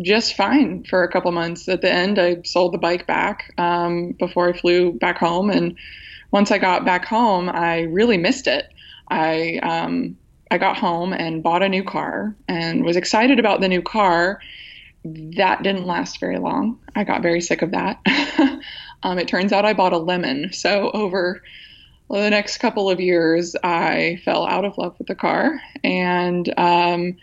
just 0.02 0.36
fine 0.36 0.84
for 0.84 1.02
a 1.02 1.10
couple 1.10 1.32
months. 1.32 1.68
At 1.68 1.80
the 1.80 1.90
end, 1.90 2.18
I 2.18 2.42
sold 2.42 2.72
the 2.72 2.78
bike 2.78 3.06
back 3.06 3.52
um, 3.58 4.12
before 4.12 4.48
I 4.48 4.52
flew 4.56 4.92
back 4.92 5.18
home. 5.18 5.50
And 5.50 5.76
once 6.30 6.50
I 6.50 6.58
got 6.58 6.84
back 6.84 7.04
home, 7.04 7.48
I 7.48 7.82
really 7.82 8.16
missed 8.16 8.46
it. 8.46 8.72
I 9.08 9.58
um, 9.62 10.16
I 10.50 10.58
got 10.58 10.76
home 10.76 11.12
and 11.12 11.42
bought 11.42 11.62
a 11.62 11.68
new 11.68 11.84
car 11.84 12.34
and 12.48 12.84
was 12.84 12.96
excited 12.96 13.38
about 13.38 13.60
the 13.60 13.68
new 13.68 13.82
car. 13.82 14.40
That 15.04 15.62
didn't 15.62 15.86
last 15.86 16.20
very 16.20 16.38
long. 16.38 16.78
I 16.94 17.04
got 17.04 17.22
very 17.22 17.40
sick 17.40 17.62
of 17.62 17.70
that. 17.70 18.00
um, 19.02 19.18
it 19.18 19.28
turns 19.28 19.52
out 19.52 19.64
I 19.64 19.72
bought 19.72 19.92
a 19.92 19.98
lemon. 19.98 20.52
So 20.52 20.90
over 20.92 21.42
well, 22.10 22.24
the 22.24 22.30
next 22.30 22.58
couple 22.58 22.90
of 22.90 22.98
years, 22.98 23.54
I 23.62 24.18
fell 24.24 24.44
out 24.44 24.64
of 24.64 24.76
love 24.76 24.98
with 24.98 25.06
the 25.06 25.14
car. 25.14 25.62
And 25.84 26.52
um, 26.58 27.18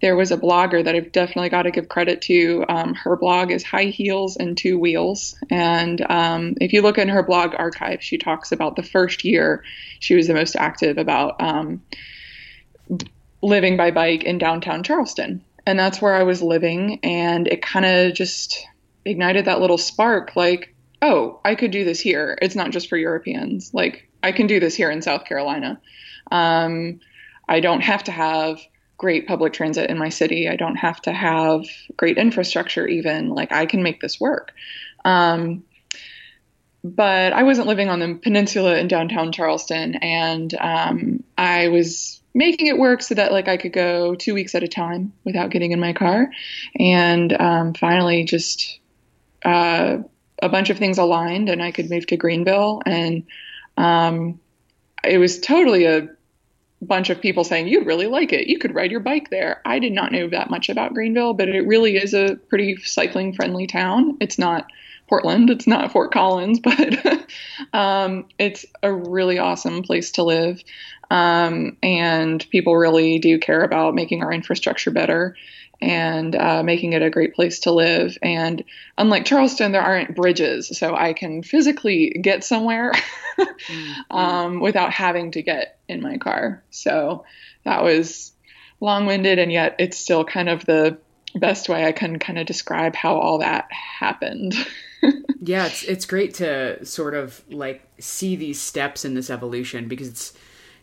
there 0.00 0.16
was 0.16 0.32
a 0.32 0.38
blogger 0.38 0.82
that 0.82 0.94
I've 0.94 1.12
definitely 1.12 1.50
got 1.50 1.64
to 1.64 1.70
give 1.70 1.90
credit 1.90 2.22
to. 2.22 2.64
Um, 2.66 2.94
her 2.94 3.16
blog 3.16 3.50
is 3.50 3.62
High 3.62 3.84
Heels 3.84 4.38
and 4.38 4.56
Two 4.56 4.78
Wheels. 4.78 5.36
And 5.50 6.00
um, 6.10 6.54
if 6.58 6.72
you 6.72 6.80
look 6.80 6.96
in 6.96 7.10
her 7.10 7.22
blog 7.22 7.54
archive, 7.58 8.02
she 8.02 8.16
talks 8.16 8.50
about 8.50 8.76
the 8.76 8.82
first 8.82 9.26
year 9.26 9.62
she 9.98 10.14
was 10.14 10.26
the 10.26 10.32
most 10.32 10.56
active 10.56 10.96
about 10.96 11.38
um, 11.42 11.82
living 13.42 13.76
by 13.76 13.90
bike 13.90 14.24
in 14.24 14.38
downtown 14.38 14.82
Charleston. 14.82 15.44
And 15.66 15.78
that's 15.78 16.00
where 16.00 16.14
I 16.14 16.22
was 16.22 16.40
living. 16.40 16.98
And 17.02 17.46
it 17.46 17.60
kind 17.60 17.84
of 17.84 18.14
just 18.14 18.66
ignited 19.04 19.44
that 19.44 19.60
little 19.60 19.76
spark 19.76 20.34
like, 20.34 20.74
oh, 21.02 21.40
I 21.44 21.56
could 21.56 21.72
do 21.72 21.84
this 21.84 22.00
here. 22.00 22.38
It's 22.40 22.56
not 22.56 22.70
just 22.70 22.88
for 22.88 22.96
Europeans. 22.96 23.74
Like, 23.74 24.06
I 24.22 24.32
can 24.32 24.46
do 24.46 24.60
this 24.60 24.74
here 24.74 24.90
in 24.90 25.02
South 25.02 25.24
Carolina. 25.24 25.80
Um, 26.30 27.00
I 27.48 27.60
don't 27.60 27.80
have 27.80 28.04
to 28.04 28.12
have 28.12 28.60
great 28.96 29.26
public 29.26 29.52
transit 29.52 29.88
in 29.88 29.98
my 29.98 30.10
city. 30.10 30.48
I 30.48 30.56
don't 30.56 30.76
have 30.76 31.00
to 31.02 31.12
have 31.12 31.64
great 31.96 32.18
infrastructure, 32.18 32.86
even. 32.86 33.30
Like, 33.30 33.50
I 33.50 33.66
can 33.66 33.82
make 33.82 34.00
this 34.00 34.20
work. 34.20 34.52
Um, 35.04 35.64
but 36.82 37.32
I 37.32 37.42
wasn't 37.42 37.66
living 37.66 37.88
on 37.88 37.98
the 37.98 38.14
peninsula 38.14 38.76
in 38.76 38.88
downtown 38.88 39.32
Charleston, 39.32 39.96
and 39.96 40.54
um, 40.58 41.24
I 41.36 41.68
was 41.68 42.20
making 42.32 42.68
it 42.68 42.78
work 42.78 43.02
so 43.02 43.14
that 43.14 43.32
like 43.32 43.48
I 43.48 43.56
could 43.56 43.72
go 43.72 44.14
two 44.14 44.34
weeks 44.34 44.54
at 44.54 44.62
a 44.62 44.68
time 44.68 45.12
without 45.24 45.50
getting 45.50 45.72
in 45.72 45.80
my 45.80 45.92
car, 45.92 46.30
and 46.78 47.32
um, 47.38 47.74
finally 47.74 48.24
just 48.24 48.80
uh, 49.44 49.98
a 50.42 50.48
bunch 50.48 50.70
of 50.70 50.78
things 50.78 50.98
aligned, 50.98 51.50
and 51.50 51.62
I 51.62 51.70
could 51.70 51.90
move 51.90 52.06
to 52.08 52.16
Greenville 52.16 52.82
and 52.86 53.24
um, 53.80 54.40
it 55.04 55.18
was 55.18 55.40
totally 55.40 55.86
a 55.86 56.08
bunch 56.82 57.10
of 57.10 57.20
people 57.20 57.44
saying 57.44 57.68
you'd 57.68 57.86
really 57.86 58.06
like 58.06 58.32
it. 58.32 58.46
You 58.46 58.58
could 58.58 58.74
ride 58.74 58.90
your 58.90 59.00
bike 59.00 59.30
there. 59.30 59.60
I 59.64 59.78
did 59.78 59.92
not 59.92 60.12
know 60.12 60.28
that 60.28 60.50
much 60.50 60.68
about 60.68 60.94
Greenville, 60.94 61.34
but 61.34 61.48
it 61.48 61.66
really 61.66 61.96
is 61.96 62.14
a 62.14 62.36
pretty 62.48 62.76
cycling 62.76 63.34
friendly 63.34 63.66
town. 63.66 64.16
It's 64.20 64.38
not 64.38 64.66
Portland, 65.08 65.50
it's 65.50 65.66
not 65.66 65.90
Fort 65.92 66.12
Collins, 66.12 66.60
but 66.64 67.26
um, 67.72 68.26
it's 68.38 68.64
a 68.82 68.92
really 68.92 69.38
awesome 69.38 69.82
place 69.82 70.12
to 70.12 70.22
live. 70.22 70.62
Um, 71.10 71.76
and 71.82 72.48
people 72.50 72.76
really 72.76 73.18
do 73.18 73.38
care 73.38 73.62
about 73.62 73.94
making 73.94 74.22
our 74.22 74.32
infrastructure 74.32 74.92
better 74.92 75.34
and 75.82 76.36
uh, 76.36 76.62
making 76.62 76.92
it 76.92 77.02
a 77.02 77.10
great 77.10 77.34
place 77.34 77.60
to 77.60 77.72
live. 77.72 78.16
And 78.22 78.64
unlike 78.98 79.24
Charleston, 79.24 79.72
there 79.72 79.82
aren't 79.82 80.14
bridges, 80.14 80.76
so 80.76 80.94
I 80.94 81.12
can 81.12 81.42
physically 81.42 82.10
get 82.10 82.44
somewhere 82.44 82.92
mm-hmm. 83.38 84.16
um, 84.16 84.60
without 84.60 84.92
having 84.92 85.30
to 85.32 85.42
get 85.42 85.78
in 85.88 86.02
my 86.02 86.18
car. 86.18 86.62
So 86.70 87.24
that 87.64 87.82
was 87.82 88.32
long 88.80 89.06
winded, 89.06 89.38
and 89.38 89.50
yet 89.50 89.76
it's 89.78 89.98
still 89.98 90.24
kind 90.24 90.48
of 90.48 90.64
the 90.66 90.98
best 91.34 91.68
way 91.68 91.84
I 91.84 91.92
can 91.92 92.18
kind 92.18 92.38
of 92.38 92.46
describe 92.46 92.94
how 92.94 93.16
all 93.16 93.38
that 93.38 93.70
happened. 93.72 94.54
yeah, 95.40 95.66
it's 95.66 95.82
it's 95.84 96.04
great 96.04 96.34
to 96.34 96.84
sort 96.84 97.14
of 97.14 97.42
like 97.50 97.82
see 97.98 98.36
these 98.36 98.60
steps 98.60 99.04
in 99.04 99.14
this 99.14 99.30
evolution 99.30 99.88
because 99.88 100.08
it's 100.08 100.32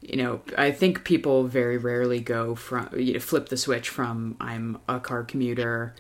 you 0.02 0.18
know, 0.18 0.42
I 0.58 0.72
think 0.72 1.04
people 1.04 1.46
very 1.46 1.78
rarely 1.78 2.20
go 2.20 2.56
from 2.56 2.90
you 2.98 3.14
know, 3.14 3.20
flip 3.20 3.50
the 3.50 3.58
switch 3.58 3.90
from 3.90 4.36
I'm 4.40 4.80
a 4.88 5.00
car 5.00 5.24
commuter, 5.24 5.96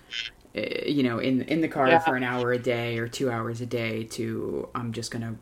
eh, 0.56 0.88
you 0.88 1.04
know, 1.04 1.20
in 1.20 1.42
in 1.44 1.62
the 1.62 1.68
car 1.68 1.88
yeah. 1.88 2.00
for 2.00 2.16
an 2.16 2.24
hour 2.24 2.52
a 2.52 2.60
day 2.60 2.98
or 3.00 3.08
two 3.08 3.30
hours 3.30 3.62
a 3.62 3.66
day 3.66 4.04
to 4.04 4.70
I'm 4.76 4.94
just 4.94 5.12
gonna, 5.12 5.36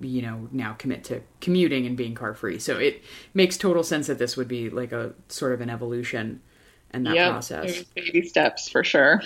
you 0.00 0.22
know, 0.22 0.48
now 0.52 0.74
commit 0.74 1.04
to 1.04 1.20
commuting 1.40 1.86
and 1.86 1.96
being 1.96 2.14
car 2.14 2.34
free. 2.34 2.58
So 2.58 2.78
it 2.78 3.02
makes 3.34 3.56
total 3.56 3.82
sense 3.82 4.06
that 4.06 4.18
this 4.18 4.36
would 4.36 4.48
be 4.48 4.70
like 4.70 4.92
a 4.92 5.14
sort 5.28 5.52
of 5.52 5.60
an 5.60 5.70
evolution 5.70 6.40
in 6.94 7.02
that 7.04 7.14
yep. 7.14 7.32
process. 7.32 7.82
Baby 7.94 8.26
steps 8.26 8.68
for 8.68 8.84
sure. 8.84 9.22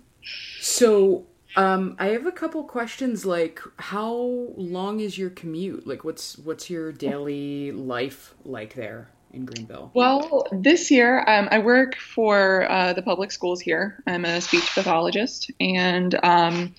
so 0.60 1.26
um, 1.56 1.96
I 1.98 2.08
have 2.08 2.26
a 2.26 2.32
couple 2.32 2.62
questions 2.64 3.24
like 3.24 3.60
how 3.78 4.12
long 4.56 5.00
is 5.00 5.16
your 5.16 5.30
commute? 5.30 5.86
Like 5.86 6.04
what's 6.04 6.38
what's 6.38 6.68
your 6.68 6.92
daily 6.92 7.72
life 7.72 8.34
like 8.44 8.74
there 8.74 9.08
in 9.32 9.44
Greenville? 9.44 9.90
Well, 9.94 10.46
this 10.52 10.90
year 10.90 11.24
um, 11.28 11.48
I 11.50 11.58
work 11.58 11.96
for 11.96 12.70
uh, 12.70 12.92
the 12.92 13.02
public 13.02 13.30
schools 13.32 13.60
here. 13.60 14.02
I'm 14.06 14.24
a 14.24 14.40
speech 14.40 14.74
pathologist 14.74 15.50
and 15.60 16.14
um, 16.24 16.74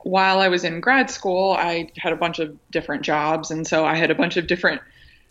while 0.00 0.40
I 0.40 0.48
was 0.48 0.64
in 0.64 0.80
grad 0.80 1.10
school, 1.10 1.52
I 1.52 1.90
had 1.96 2.12
a 2.12 2.16
bunch 2.16 2.38
of 2.38 2.56
different 2.70 3.02
jobs 3.02 3.50
and 3.50 3.66
so 3.66 3.84
I 3.84 3.96
had 3.96 4.10
a 4.10 4.14
bunch 4.14 4.36
of 4.36 4.46
different 4.46 4.80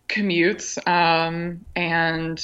commutes 0.09 0.77
um, 0.87 1.65
and 1.75 2.43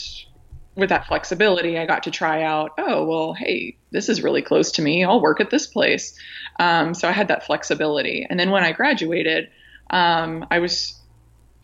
with 0.76 0.90
that 0.90 1.08
flexibility, 1.08 1.78
I 1.78 1.86
got 1.86 2.04
to 2.04 2.12
try 2.12 2.44
out, 2.44 2.72
oh, 2.78 3.06
well, 3.06 3.34
hey, 3.34 3.78
this 3.92 4.10
is 4.10 4.24
really 4.24 4.42
close 4.42 4.72
to 4.74 4.82
me. 4.82 5.04
I'll 5.04 5.22
work 5.22 5.40
at 5.40 5.50
this 5.50 5.68
place. 5.68 6.18
Um, 6.60 6.94
so 6.94 7.08
I 7.08 7.12
had 7.12 7.28
that 7.30 7.46
flexibility. 7.46 8.26
And 8.30 8.40
then 8.40 8.52
when 8.52 8.64
I 8.64 8.72
graduated, 8.72 9.50
um, 9.90 10.46
I 10.52 10.60
was 10.60 11.00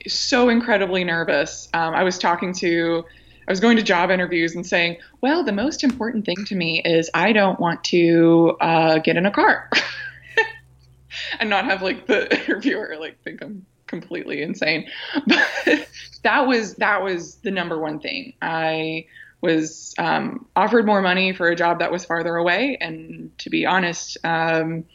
so 0.08 0.50
incredibly 0.50 1.04
nervous. 1.04 1.70
Um, 1.74 1.94
I 1.94 2.04
was 2.04 2.18
talking 2.18 2.54
to, 2.56 3.06
I 3.48 3.52
was 3.52 3.60
going 3.60 3.78
to 3.78 3.84
job 3.84 4.10
interviews 4.10 4.56
and 4.56 4.66
saying, 4.66 4.98
well, 5.22 5.44
the 5.44 5.52
most 5.52 5.84
important 5.84 6.26
thing 6.26 6.44
to 6.46 6.56
me 6.56 6.82
is 6.84 7.10
I 7.14 7.32
don't 7.34 7.60
want 7.60 7.84
to 7.86 8.58
uh, 8.60 8.98
get 9.00 9.18
in 9.18 9.26
a 9.26 9.32
car 9.32 9.70
and 11.40 11.50
not 11.50 11.66
have 11.66 11.82
like 11.82 12.08
the 12.08 12.34
interviewer 12.46 12.96
like 13.00 13.22
think 13.24 13.42
I'm 13.42 13.66
completely 13.88 14.42
insane. 14.42 14.90
But 15.28 15.88
that 16.24 16.48
was 16.48 16.76
that 16.76 17.04
was 17.04 17.36
the 17.36 17.52
number 17.52 17.80
one 17.80 18.00
thing. 18.00 18.34
I 18.42 19.06
was 19.46 19.94
um, 19.98 20.48
offered 20.56 20.86
more 20.86 21.02
money 21.02 21.34
for 21.34 21.48
a 21.48 21.56
job 21.56 21.80
that 21.80 21.92
was 21.92 22.04
farther 22.04 22.36
away, 22.36 22.78
and 22.82 23.32
to 23.40 23.50
be 23.50 23.66
honest, 23.66 24.18
um, 24.26 24.86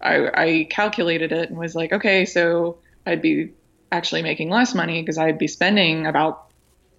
I, 0.00 0.28
I 0.34 0.66
calculated 0.70 1.32
it 1.32 1.50
and 1.50 1.58
was 1.58 1.74
like, 1.74 1.92
okay, 1.92 2.24
so 2.24 2.78
I'd 3.04 3.22
be 3.22 3.54
actually 3.90 4.22
making 4.22 4.50
less 4.50 4.74
money 4.74 5.02
because 5.02 5.18
I'd 5.18 5.38
be 5.38 5.48
spending 5.48 6.06
about 6.06 6.44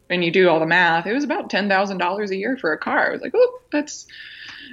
when 0.08 0.24
you 0.24 0.32
do 0.32 0.50
all 0.50 0.60
the 0.60 0.66
math, 0.66 1.06
it 1.06 1.14
was 1.14 1.24
about 1.24 1.50
ten 1.50 1.70
thousand 1.70 2.00
dollars 2.00 2.32
a 2.32 2.36
year 2.36 2.58
for 2.58 2.74
a 2.74 2.78
car. 2.78 3.08
I 3.08 3.12
was 3.12 3.22
like, 3.22 3.34
oh, 3.36 3.60
that's 3.72 4.08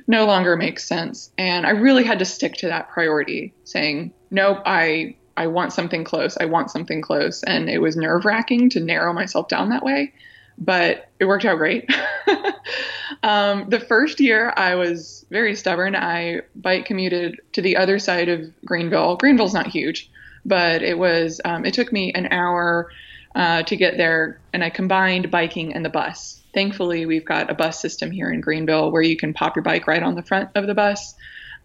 no 0.06 0.24
longer 0.24 0.56
makes 0.56 0.84
sense. 0.84 1.30
And 1.36 1.66
I 1.66 1.70
really 1.70 2.04
had 2.04 2.20
to 2.20 2.24
stick 2.24 2.54
to 2.58 2.68
that 2.68 2.88
priority, 2.88 3.52
saying, 3.64 4.14
nope, 4.30 4.62
I 4.64 5.16
I 5.36 5.48
want 5.48 5.74
something 5.74 6.04
close. 6.04 6.38
I 6.38 6.46
want 6.46 6.70
something 6.70 7.02
close. 7.02 7.42
And 7.42 7.68
it 7.68 7.78
was 7.78 7.96
nerve 7.96 8.24
wracking 8.24 8.70
to 8.70 8.80
narrow 8.80 9.12
myself 9.12 9.48
down 9.48 9.68
that 9.68 9.84
way, 9.84 10.14
but 10.58 11.10
it 11.18 11.24
worked 11.26 11.44
out 11.44 11.58
great. 11.58 11.88
um, 13.22 13.68
the 13.68 13.80
first 13.80 14.20
year, 14.20 14.52
I 14.56 14.74
was 14.74 15.26
very 15.30 15.54
stubborn. 15.54 15.94
I 15.94 16.42
bike 16.54 16.86
commuted 16.86 17.40
to 17.52 17.62
the 17.62 17.76
other 17.76 17.98
side 17.98 18.28
of 18.28 18.50
Greenville. 18.64 19.16
Greenville's 19.16 19.54
not 19.54 19.66
huge, 19.66 20.10
but 20.44 20.82
it 20.82 20.98
was, 20.98 21.40
um, 21.44 21.64
it 21.64 21.74
took 21.74 21.92
me 21.92 22.12
an 22.14 22.28
hour 22.30 22.90
uh, 23.34 23.62
to 23.64 23.76
get 23.76 23.98
there, 23.98 24.40
and 24.52 24.64
I 24.64 24.70
combined 24.70 25.30
biking 25.30 25.74
and 25.74 25.84
the 25.84 25.90
bus. 25.90 26.40
Thankfully, 26.54 27.04
we've 27.04 27.24
got 27.24 27.50
a 27.50 27.54
bus 27.54 27.78
system 27.80 28.10
here 28.10 28.30
in 28.30 28.40
Greenville 28.40 28.90
where 28.90 29.02
you 29.02 29.16
can 29.16 29.34
pop 29.34 29.56
your 29.56 29.62
bike 29.62 29.86
right 29.86 30.02
on 30.02 30.14
the 30.14 30.22
front 30.22 30.50
of 30.54 30.66
the 30.66 30.74
bus. 30.74 31.14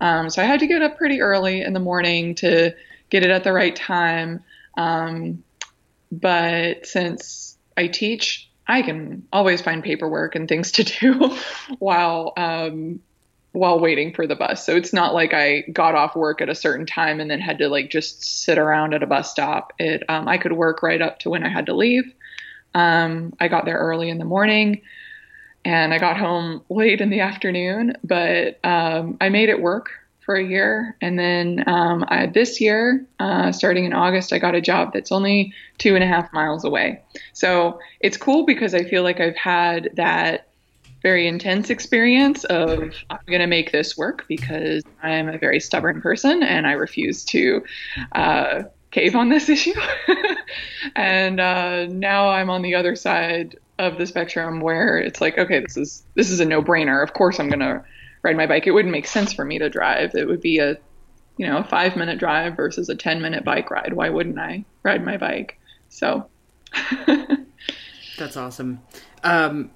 Um, 0.01 0.29
so 0.29 0.41
I 0.41 0.45
had 0.45 0.59
to 0.59 0.67
get 0.67 0.81
up 0.81 0.97
pretty 0.97 1.21
early 1.21 1.61
in 1.61 1.71
the 1.71 1.79
morning 1.79 2.35
to 2.35 2.75
get 3.09 3.23
it 3.23 3.29
at 3.29 3.45
the 3.45 3.53
right 3.53 3.73
time. 3.73 4.43
Um, 4.75 5.43
but 6.11 6.85
since 6.85 7.57
I 7.77 7.87
teach, 7.87 8.49
I 8.67 8.81
can 8.81 9.27
always 9.33 9.61
find 9.61 9.83
paperwork 9.83 10.35
and 10.35 10.47
things 10.47 10.71
to 10.73 10.83
do 10.83 11.37
while 11.79 12.33
um, 12.37 12.99
while 13.53 13.79
waiting 13.79 14.13
for 14.13 14.27
the 14.27 14.35
bus. 14.35 14.65
So 14.65 14.75
it's 14.75 14.93
not 14.93 15.13
like 15.13 15.33
I 15.33 15.61
got 15.73 15.95
off 15.95 16.15
work 16.15 16.41
at 16.41 16.49
a 16.49 16.55
certain 16.55 16.85
time 16.85 17.19
and 17.19 17.29
then 17.29 17.39
had 17.39 17.57
to 17.57 17.67
like 17.67 17.89
just 17.89 18.23
sit 18.23 18.57
around 18.57 18.93
at 18.93 19.03
a 19.03 19.07
bus 19.07 19.29
stop. 19.29 19.73
It 19.77 20.03
um, 20.09 20.27
I 20.27 20.37
could 20.37 20.53
work 20.53 20.83
right 20.83 21.01
up 21.01 21.19
to 21.19 21.29
when 21.29 21.43
I 21.43 21.49
had 21.49 21.65
to 21.65 21.73
leave. 21.73 22.13
Um, 22.73 23.33
I 23.39 23.49
got 23.49 23.65
there 23.65 23.77
early 23.77 24.09
in 24.09 24.17
the 24.17 24.25
morning 24.25 24.81
and 25.65 25.93
I 25.93 25.99
got 25.99 26.17
home 26.17 26.63
late 26.69 27.01
in 27.01 27.09
the 27.09 27.19
afternoon, 27.19 27.97
but 28.03 28.59
um, 28.63 29.17
I 29.19 29.29
made 29.29 29.49
it 29.49 29.61
work 29.61 29.91
for 30.21 30.35
a 30.35 30.43
year. 30.43 30.95
And 31.01 31.17
then 31.17 31.63
um, 31.67 32.05
I, 32.07 32.27
this 32.27 32.61
year, 32.61 33.05
uh, 33.19 33.51
starting 33.51 33.85
in 33.85 33.93
August, 33.93 34.31
I 34.31 34.39
got 34.39 34.55
a 34.55 34.61
job 34.61 34.93
that's 34.93 35.11
only 35.11 35.53
two 35.77 35.95
and 35.95 36.03
a 36.03 36.07
half 36.07 36.31
miles 36.31 36.63
away. 36.63 37.01
So 37.33 37.79
it's 37.99 38.17
cool 38.17 38.45
because 38.45 38.73
I 38.73 38.83
feel 38.83 39.03
like 39.03 39.19
I've 39.19 39.35
had 39.35 39.89
that 39.95 40.47
very 41.01 41.27
intense 41.27 41.69
experience 41.69 42.43
of 42.45 42.93
I'm 43.09 43.19
going 43.25 43.41
to 43.41 43.47
make 43.47 43.71
this 43.71 43.97
work 43.97 44.25
because 44.27 44.83
I'm 45.01 45.27
a 45.27 45.37
very 45.37 45.59
stubborn 45.59 46.01
person 46.01 46.43
and 46.43 46.67
I 46.67 46.73
refuse 46.73 47.25
to 47.25 47.63
uh, 48.11 48.63
cave 48.91 49.15
on 49.15 49.29
this 49.29 49.49
issue. 49.55 49.79
and 50.95 51.39
uh, 51.39 51.87
now 51.87 52.29
I'm 52.29 52.49
on 52.49 52.61
the 52.61 52.75
other 52.75 52.95
side 52.95 53.57
of 53.79 53.97
the 53.97 54.05
spectrum 54.05 54.61
where 54.61 54.97
it's 54.99 55.19
like, 55.19 55.39
okay, 55.39 55.59
this 55.59 55.75
is 55.75 56.03
this 56.13 56.29
is 56.29 56.39
a 56.39 56.45
no-brainer. 56.45 57.01
Of 57.01 57.13
course, 57.13 57.39
I'm 57.39 57.49
going 57.49 57.61
to 57.61 57.83
ride 58.23 58.37
my 58.37 58.47
bike. 58.47 58.67
It 58.67 58.71
wouldn't 58.71 58.91
make 58.91 59.07
sense 59.07 59.33
for 59.33 59.45
me 59.45 59.59
to 59.59 59.69
drive. 59.69 60.15
It 60.15 60.27
would 60.27 60.41
be 60.41 60.59
a 60.59 60.77
you 61.37 61.47
know 61.47 61.57
a 61.57 61.63
five 61.63 61.95
minute 61.95 62.19
drive 62.19 62.55
versus 62.55 62.89
a 62.89 62.95
10 62.95 63.21
minute 63.21 63.43
bike 63.43 63.71
ride. 63.71 63.93
Why 63.93 64.09
wouldn't 64.09 64.39
I 64.39 64.65
ride 64.83 65.03
my 65.03 65.17
bike? 65.17 65.59
So. 65.89 66.27
that's 68.17 68.37
awesome. 68.37 68.81
Um, 69.23 69.71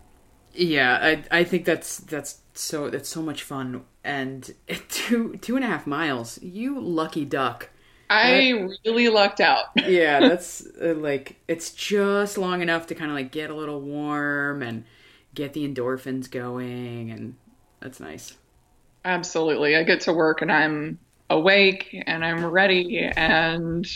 yeah, 0.54 0.98
I 1.02 1.40
I 1.40 1.44
think 1.44 1.66
that's 1.66 1.98
that's 1.98 2.40
so 2.54 2.90
that's 2.90 3.10
so 3.10 3.22
much 3.22 3.44
fun. 3.44 3.84
And 4.04 4.54
two 4.90 5.38
two 5.38 5.56
and 5.56 5.66
a 5.66 5.68
half 5.68 5.86
miles, 5.86 6.42
you 6.42 6.80
lucky 6.80 7.26
duck. 7.26 7.70
I 8.10 8.70
really 8.86 9.10
lucked 9.10 9.42
out. 9.42 9.66
yeah, 9.76 10.20
that's 10.20 10.66
uh, 10.82 10.94
like 10.96 11.38
it's 11.48 11.72
just 11.72 12.38
long 12.38 12.62
enough 12.62 12.88
to 12.88 12.96
kind 12.96 13.10
of 13.10 13.18
like 13.18 13.32
get 13.32 13.50
a 13.50 13.56
little 13.56 13.82
warm 13.82 14.62
and 14.62 14.86
get 15.34 15.54
the 15.54 15.68
endorphins 15.68 16.30
going, 16.30 17.12
and 17.12 17.36
that's 17.86 18.00
nice. 18.00 18.36
Absolutely, 19.06 19.76
I 19.76 19.84
get 19.84 20.02
to 20.02 20.14
work 20.14 20.42
and 20.42 20.52
I'm 20.52 20.98
awake 21.30 22.04
and 22.08 22.26
I'm 22.26 22.44
ready, 22.44 23.00
and 23.00 23.88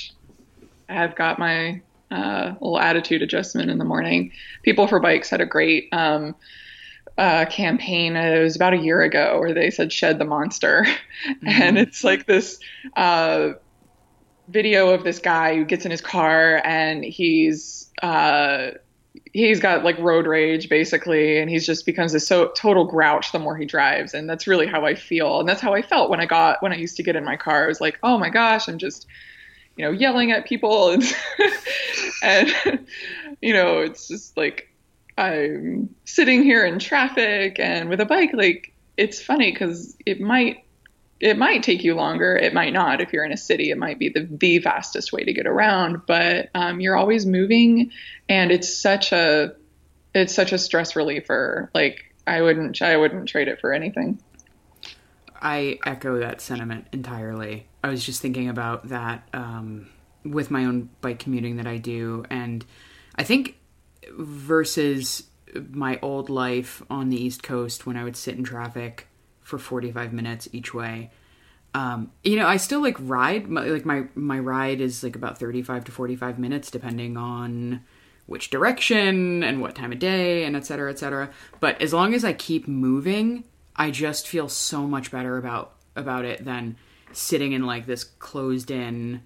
I've 0.88 1.16
got 1.16 1.40
my 1.40 1.82
uh, 2.12 2.54
little 2.62 2.80
attitude 2.80 3.24
adjustment 3.24 3.72
in 3.72 3.80
the 3.80 3.86
morning. 3.86 4.32
People 4.62 4.86
for 4.86 5.00
Bikes 5.00 5.32
had 5.32 5.42
a 5.42 5.46
great 5.48 5.90
um, 5.92 6.36
uh, 7.18 7.46
campaign. 7.46 8.16
It 8.16 8.44
was 8.44 8.56
about 8.56 8.74
a 8.74 8.78
year 8.78 9.02
ago 9.02 9.40
where 9.40 9.56
they 9.56 9.72
said 9.72 9.92
"shed 9.92 10.20
the 10.20 10.26
monster," 10.26 10.86
mm-hmm. 11.28 11.48
and 11.48 11.80
it's 11.80 12.04
like 12.04 12.28
this 12.28 12.60
uh, 12.96 13.54
video 14.50 14.90
of 14.90 15.04
this 15.04 15.18
guy 15.18 15.56
who 15.56 15.66
gets 15.66 15.86
in 15.86 15.90
his 15.90 16.02
car 16.02 16.62
and 16.64 17.04
he's 17.04 17.90
uh, 18.04 18.70
he's 19.34 19.60
got 19.60 19.84
like 19.84 19.98
road 20.00 20.26
rage 20.26 20.70
basically 20.70 21.38
and 21.38 21.50
he's 21.50 21.66
just 21.66 21.86
becomes 21.86 22.14
a 22.14 22.20
so 22.20 22.48
total 22.56 22.86
grouch 22.86 23.32
the 23.32 23.40
more 23.40 23.56
he 23.56 23.66
drives 23.66 24.14
and 24.14 24.30
that's 24.30 24.48
really 24.48 24.66
how 24.66 24.86
i 24.86 24.96
feel 24.96 25.40
and 25.40 25.48
that's 25.48 25.62
how 25.62 25.74
i 25.74 25.82
felt 25.82 26.10
when 26.10 26.20
i 26.20 26.26
got 26.26 26.62
when 26.64 26.72
i 26.72 26.76
used 26.76 26.98
to 26.98 27.04
get 27.04 27.16
in 27.16 27.24
my 27.24 27.38
car 27.38 27.66
i 27.66 27.68
was 27.68 27.80
like 27.80 28.00
oh 28.04 28.18
my 28.18 28.30
gosh 28.30 28.68
i'm 28.68 28.78
just 28.78 29.08
you 29.80 29.86
know, 29.86 29.92
yelling 29.92 30.34
at 30.34 30.46
people 30.46 30.90
and, 30.90 31.04
and 32.22 32.86
you 33.42 33.54
know, 33.54 33.80
it's 33.80 34.10
just 34.10 34.36
like 34.36 34.70
I'm 35.18 35.96
sitting 36.04 36.44
here 36.44 36.66
in 36.66 36.80
traffic 36.80 37.60
and 37.60 37.88
with 37.88 38.02
a 38.02 38.06
bike. 38.06 38.32
Like 38.34 38.74
it's 38.98 39.22
funny 39.22 39.54
because 39.54 39.96
it 40.06 40.20
might 40.20 40.66
it 41.20 41.38
might 41.38 41.64
take 41.64 41.84
you 41.84 41.96
longer. 41.96 42.36
It 42.36 42.54
might 42.54 42.72
not. 42.72 43.02
If 43.02 43.12
you're 43.12 43.26
in 43.26 43.32
a 43.32 43.38
city, 43.38 43.72
it 43.72 43.78
might 43.78 44.00
be 44.00 44.10
the 44.10 44.28
the 44.30 44.60
fastest 44.60 45.12
way 45.12 45.24
to 45.24 45.34
get 45.34 45.48
around. 45.48 46.06
But 46.08 46.50
um, 46.56 46.80
you're 46.80 46.96
always 46.96 47.26
moving, 47.26 47.92
and 48.28 48.52
it's 48.52 48.74
such 48.74 49.12
a 49.12 49.56
it's 50.14 50.34
such 50.34 50.54
a 50.54 50.58
stress 50.58 50.96
reliever. 50.96 51.70
Like 51.74 52.14
I 52.26 52.42
wouldn't 52.42 52.82
I 52.82 52.96
wouldn't 52.98 53.28
trade 53.28 53.48
it 53.48 53.60
for 53.60 53.74
anything. 53.74 54.22
I 55.42 55.80
echo 55.86 56.20
that 56.20 56.42
sentiment 56.42 56.88
entirely. 56.92 57.68
I 57.84 57.90
was 57.90 58.06
just 58.06 58.22
thinking 58.22 58.50
about 58.50 58.90
that 58.90 59.28
um, 59.34 59.88
with 60.26 60.52
my 60.52 60.66
own 60.66 60.90
bike 61.02 61.20
commuting 61.20 61.58
that 61.58 61.68
I 61.68 61.78
do, 61.78 62.26
and 62.30 62.66
I 63.16 63.24
think 63.24 63.58
versus 64.18 65.24
my 65.72 66.00
old 66.02 66.30
life 66.30 66.82
on 66.90 67.10
the 67.10 67.22
East 67.22 67.44
Coast 67.44 67.86
when 67.86 67.98
I 67.98 68.04
would 68.06 68.16
sit 68.16 68.38
in 68.38 68.44
traffic 68.44 69.09
for 69.50 69.58
45 69.58 70.14
minutes 70.14 70.48
each 70.54 70.74
way. 70.74 71.12
Um, 71.74 72.12
you 72.24 72.36
know, 72.36 72.48
I 72.48 72.58
still 72.58 72.82
like 72.82 72.96
ride. 73.00 73.48
My, 73.50 73.66
like 73.66 73.86
my 73.86 74.06
my 74.16 74.40
ride 74.40 74.82
is 74.82 75.04
like 75.04 75.16
about 75.16 75.40
35 75.40 75.86
to 75.86 75.92
45 75.92 76.40
minutes, 76.40 76.72
depending 76.72 77.18
on 77.18 77.84
which 78.26 78.50
direction 78.50 79.44
and 79.44 79.62
what 79.62 79.76
time 79.76 79.92
of 79.92 80.00
day, 80.00 80.46
and 80.46 80.56
et 80.56 80.66
cetera, 80.66 80.90
et 80.90 81.00
cetera. 81.00 81.30
But 81.60 81.82
as 81.82 81.94
long 81.94 82.14
as 82.14 82.24
I 82.24 82.34
keep 82.34 82.68
moving, 82.68 83.44
I 83.76 83.92
just 83.92 84.28
feel 84.28 84.50
so 84.50 84.88
much 84.88 85.12
better 85.12 85.38
about 85.38 85.76
about 85.96 86.26
it 86.26 86.46
than 86.46 86.78
sitting 87.12 87.52
in 87.52 87.66
like 87.66 87.86
this 87.86 88.04
closed 88.04 88.72
in 88.72 89.22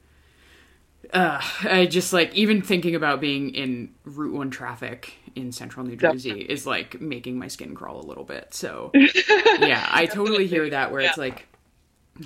uh, 1.14 1.42
I 1.64 1.86
just 1.86 2.14
like 2.14 2.34
even 2.34 2.62
thinking 2.62 2.96
about 2.96 3.22
being 3.22 3.54
in 3.54 3.94
Route 4.04 4.34
One 4.34 4.50
traffic 4.50 5.14
in 5.36 5.52
central 5.52 5.86
New 5.86 5.96
Jersey 5.96 6.41
is 6.41 6.65
like 6.65 7.00
making 7.02 7.38
my 7.38 7.48
skin 7.48 7.76
crawl 7.76 8.00
a 8.00 8.06
little 8.06 8.24
bit. 8.24 8.54
So 8.54 8.91
yeah, 8.96 9.88
I 9.91 10.06
totally 10.06 10.48
hear 10.48 10.69
that 10.69 10.91
where 10.91 11.02
yeah. 11.02 11.10
it's 11.10 11.17
like 11.17 11.48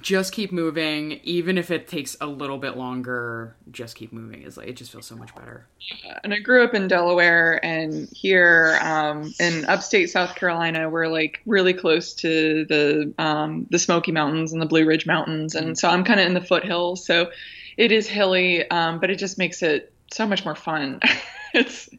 just 0.02 0.34
keep 0.34 0.52
moving 0.52 1.14
even 1.24 1.58
if 1.58 1.72
it 1.72 1.88
takes 1.88 2.18
a 2.20 2.28
little 2.28 2.58
bit 2.58 2.76
longer 2.76 3.56
just 3.72 3.96
keep 3.96 4.12
moving 4.12 4.42
is 4.42 4.58
like 4.58 4.68
it 4.68 4.76
just 4.76 4.92
feels 4.92 5.06
so 5.06 5.16
much 5.16 5.34
better 5.34 5.66
yeah. 6.04 6.20
and 6.26 6.34
i 6.34 6.40
grew 6.40 6.62
up 6.62 6.74
in 6.74 6.90
delaware 6.90 7.64
and 7.64 8.10
here 8.10 8.78
um, 8.82 9.34
in 9.40 9.64
upstate 9.66 10.10
south 10.10 10.36
carolina 10.36 10.90
we're 10.90 11.08
like 11.08 11.42
really 11.46 11.74
close 11.74 12.14
to 12.14 12.66
the 12.66 13.14
um, 13.18 13.66
the 13.70 13.80
smoky 13.80 14.12
mountains 14.12 14.52
and 14.52 14.62
the 14.62 14.66
blue 14.66 14.86
ridge 14.86 15.06
mountains 15.06 15.56
and 15.56 15.68
mm-hmm. 15.68 15.74
so 15.76 15.88
i'm 15.88 16.04
kind 16.04 16.20
of 16.20 16.26
in 16.26 16.34
the 16.34 16.42
foothills 16.42 17.06
so 17.06 17.32
it 17.78 17.92
is 17.92 18.08
hilly 18.08 18.70
um, 18.70 19.00
but 19.00 19.10
it 19.10 19.16
just 19.16 19.38
makes 19.38 19.64
it 19.64 19.94
so 20.12 20.28
much 20.28 20.44
more 20.44 20.56
fun 20.56 21.00
it's 21.54 21.90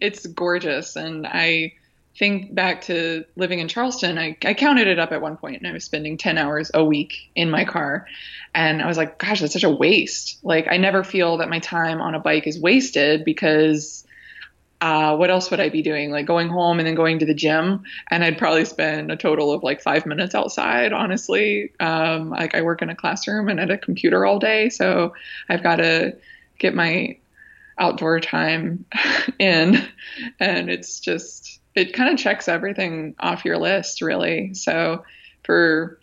it's 0.00 0.26
gorgeous 0.26 0.96
and 0.96 1.26
i 1.26 1.72
think 2.18 2.52
back 2.52 2.80
to 2.82 3.24
living 3.36 3.60
in 3.60 3.68
Charleston, 3.68 4.18
I, 4.18 4.36
I 4.44 4.52
counted 4.52 4.88
it 4.88 4.98
up 4.98 5.12
at 5.12 5.22
one 5.22 5.36
point 5.36 5.58
and 5.58 5.68
I 5.68 5.72
was 5.72 5.84
spending 5.84 6.16
10 6.16 6.36
hours 6.36 6.68
a 6.74 6.84
week 6.84 7.30
in 7.36 7.48
my 7.48 7.64
car. 7.64 8.06
And 8.54 8.82
I 8.82 8.88
was 8.88 8.96
like, 8.96 9.18
gosh, 9.18 9.40
that's 9.40 9.52
such 9.52 9.62
a 9.62 9.70
waste. 9.70 10.38
Like, 10.42 10.66
I 10.68 10.78
never 10.78 11.04
feel 11.04 11.36
that 11.36 11.48
my 11.48 11.60
time 11.60 12.00
on 12.00 12.16
a 12.16 12.18
bike 12.18 12.48
is 12.48 12.58
wasted 12.58 13.24
because 13.24 14.04
uh, 14.80 15.16
what 15.16 15.30
else 15.30 15.50
would 15.50 15.60
I 15.60 15.68
be 15.68 15.82
doing? 15.82 16.10
Like 16.10 16.26
going 16.26 16.48
home 16.48 16.78
and 16.78 16.86
then 16.86 16.94
going 16.94 17.18
to 17.18 17.26
the 17.26 17.34
gym, 17.34 17.82
and 18.10 18.22
I'd 18.22 18.38
probably 18.38 18.64
spend 18.64 19.10
a 19.10 19.16
total 19.16 19.52
of 19.52 19.64
like 19.64 19.82
five 19.82 20.06
minutes 20.06 20.36
outside. 20.36 20.92
Honestly, 20.92 21.72
um, 21.80 22.30
like 22.30 22.54
I 22.54 22.62
work 22.62 22.80
in 22.80 22.88
a 22.88 22.94
classroom 22.94 23.48
and 23.48 23.58
at 23.58 23.72
a 23.72 23.78
computer 23.78 24.24
all 24.24 24.38
day, 24.38 24.68
so 24.68 25.14
I've 25.48 25.64
got 25.64 25.76
to 25.76 26.16
get 26.58 26.74
my 26.74 27.16
outdoor 27.78 28.20
time 28.20 28.84
in, 29.38 29.86
and 30.40 30.70
it's 30.70 31.00
just 31.00 31.60
it 31.74 31.92
kind 31.92 32.12
of 32.12 32.18
checks 32.18 32.48
everything 32.48 33.14
off 33.20 33.44
your 33.44 33.58
list, 33.58 34.02
really. 34.02 34.54
So 34.54 35.04
for 35.44 35.98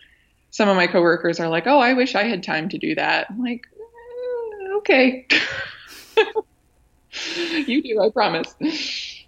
some 0.50 0.68
of 0.68 0.76
my 0.76 0.86
coworkers 0.86 1.38
are 1.40 1.48
like, 1.48 1.66
"Oh, 1.66 1.78
I 1.78 1.92
wish 1.92 2.14
I 2.14 2.24
had 2.24 2.42
time 2.42 2.68
to 2.70 2.78
do 2.78 2.94
that." 2.94 3.26
I'm 3.30 3.42
like, 3.42 3.66
eh, 3.74 4.72
"Okay." 4.78 5.26
you 7.66 7.82
do, 7.82 8.00
I 8.02 8.10
promise. 8.10 8.54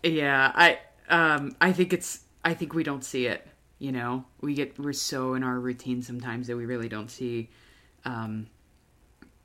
Yeah, 0.02 0.52
I 0.54 0.78
um 1.08 1.56
I 1.60 1.72
think 1.72 1.92
it's 1.92 2.20
I 2.44 2.54
think 2.54 2.74
we 2.74 2.82
don't 2.82 3.04
see 3.04 3.26
it, 3.26 3.46
you 3.78 3.92
know. 3.92 4.24
We 4.40 4.54
get 4.54 4.78
we're 4.78 4.92
so 4.92 5.34
in 5.34 5.42
our 5.42 5.58
routine 5.58 6.02
sometimes 6.02 6.46
that 6.46 6.56
we 6.56 6.66
really 6.66 6.88
don't 6.88 7.10
see 7.10 7.50
um 8.04 8.46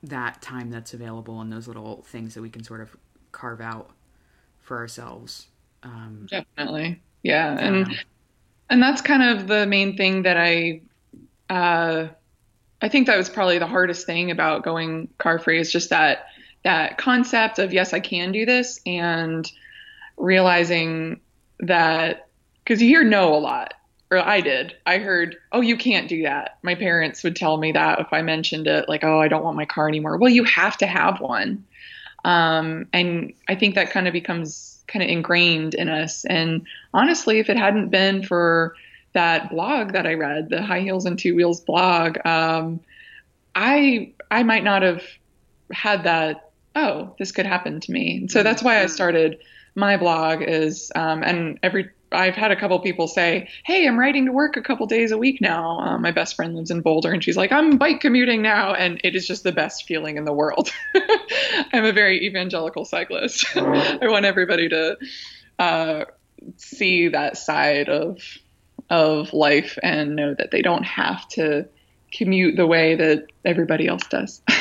that 0.04 0.42
time 0.42 0.70
that's 0.70 0.94
available 0.94 1.40
and 1.42 1.52
those 1.52 1.68
little 1.68 2.04
things 2.04 2.34
that 2.34 2.42
we 2.42 2.50
can 2.50 2.64
sort 2.64 2.82
of 2.82 2.96
carve 3.32 3.62
out 3.62 3.90
for 4.62 4.78
ourselves. 4.78 5.48
Um, 5.82 6.28
Definitely, 6.30 7.02
yeah, 7.24 7.58
and 7.58 7.88
and 8.70 8.82
that's 8.82 9.02
kind 9.02 9.24
of 9.24 9.48
the 9.48 9.66
main 9.66 9.98
thing 9.98 10.24
that 10.24 10.38
I, 10.38 10.82
uh, 11.50 12.08
I 12.82 12.90
think 12.90 13.08
that 13.08 13.18
was 13.18 13.30
probably 13.30 13.60
the 13.60 13.68
hardest 13.68 14.06
thing 14.06 14.32
about 14.32 14.64
going 14.64 15.10
car 15.18 15.40
free 15.40 15.60
is 15.60 15.72
just 15.72 15.90
that 15.90 16.28
that 16.64 16.98
concept 16.98 17.60
of 17.60 17.74
yes, 17.74 17.94
I 17.94 18.00
can 18.00 18.32
do 18.32 18.46
this, 18.46 18.80
and 18.86 19.50
realizing 20.18 21.20
that 21.60 22.28
because 22.64 22.82
you 22.82 22.88
hear 22.88 23.04
no 23.04 23.36
a 23.36 23.40
lot, 23.40 23.74
or 24.14 24.26
I 24.26 24.42
did. 24.42 24.76
I 24.86 24.98
heard, 24.98 25.38
oh, 25.52 25.62
you 25.62 25.78
can't 25.78 26.08
do 26.08 26.24
that. 26.24 26.58
My 26.62 26.76
parents 26.76 27.24
would 27.24 27.36
tell 27.36 27.58
me 27.58 27.72
that 27.72 28.00
if 28.00 28.12
I 28.12 28.22
mentioned 28.22 28.68
it, 28.68 28.88
like, 28.88 29.04
oh, 29.04 29.20
I 29.20 29.28
don't 29.28 29.44
want 29.44 29.58
my 29.58 29.66
car 29.66 29.88
anymore. 29.88 30.18
Well, 30.18 30.32
you 30.32 30.44
have 30.44 30.78
to 30.78 30.88
have 30.88 31.20
one. 31.20 31.66
Um, 32.26 32.88
and 32.94 33.34
I 33.48 33.56
think 33.56 33.76
that 33.76 33.92
kind 33.92 34.08
of 34.08 34.14
becomes 34.14 34.84
kind 34.88 35.04
of 35.04 35.10
ingrained 35.10 35.74
in 35.74 35.90
us. 35.90 36.26
And 36.26 36.66
honestly, 36.94 37.40
if 37.40 37.50
it 37.50 37.58
hadn't 37.58 37.90
been 37.90 38.24
for 38.24 38.76
that 39.14 39.50
blog 39.50 39.94
that 39.94 40.08
I 40.08 40.14
read, 40.14 40.50
the 40.50 40.62
High 40.62 40.82
Heels 40.82 41.06
and 41.06 41.18
Two 41.18 41.36
Wheels 41.36 41.62
blog, 41.62 42.18
um, 42.26 42.80
I 43.56 44.14
I 44.32 44.44
might 44.44 44.64
not 44.64 44.82
have 44.82 45.04
had 45.72 46.04
that. 46.04 46.52
Oh, 46.76 47.16
this 47.20 47.32
could 47.32 47.46
happen 47.46 47.80
to 47.82 47.92
me. 47.92 48.18
And 48.18 48.32
so 48.32 48.42
that's 48.42 48.64
why 48.64 48.82
I 48.82 48.88
started 48.88 49.40
my 49.76 49.98
blog. 49.98 50.42
Is 50.42 50.92
um, 50.96 51.24
and 51.24 51.60
every 51.62 51.90
I've 52.14 52.36
had 52.36 52.52
a 52.52 52.56
couple 52.56 52.80
people 52.80 53.08
say, 53.08 53.48
"Hey, 53.66 53.88
I'm 53.88 54.00
riding 54.00 54.26
to 54.26 54.32
work 54.32 54.58
a 54.58 54.62
couple 54.62 54.86
days 54.86 55.12
a 55.12 55.18
week 55.18 55.42
now." 55.42 55.80
Uh, 55.80 55.98
my 55.98 56.12
best 56.12 56.36
friend 56.36 56.56
lives 56.56 56.72
in 56.72 56.82
Boulder, 56.82 57.12
and 57.12 57.24
she's 57.24 57.38
like, 57.38 57.52
"I'm 57.52 57.78
bike 57.78 58.00
commuting 58.00 58.42
now," 58.42 58.74
and 58.74 59.00
it 59.04 59.16
is 59.16 59.28
just 59.28 59.44
the 59.44 59.52
best 59.52 59.86
feeling 59.86 60.18
in 60.18 60.26
the 60.26 60.34
world. 60.34 60.72
I'm 61.74 61.86
a 61.86 61.92
very 61.92 62.26
evangelical 62.26 62.86
cyclist. 62.86 63.46
I 63.56 64.08
want 64.08 64.26
everybody 64.26 64.70
to 64.70 64.98
uh, 65.60 66.06
see 66.58 67.10
that 67.10 67.38
side 67.38 67.90
of 67.90 68.20
of 68.90 69.34
life 69.34 69.78
and 69.82 70.16
know 70.16 70.34
that 70.38 70.52
they 70.52 70.62
don't 70.62 70.84
have 70.84 71.28
to 71.30 71.68
commute 72.12 72.56
the 72.56 72.68
way 72.68 72.96
that 72.96 73.26
everybody 73.44 73.88
else 73.88 74.06
does. 74.08 74.42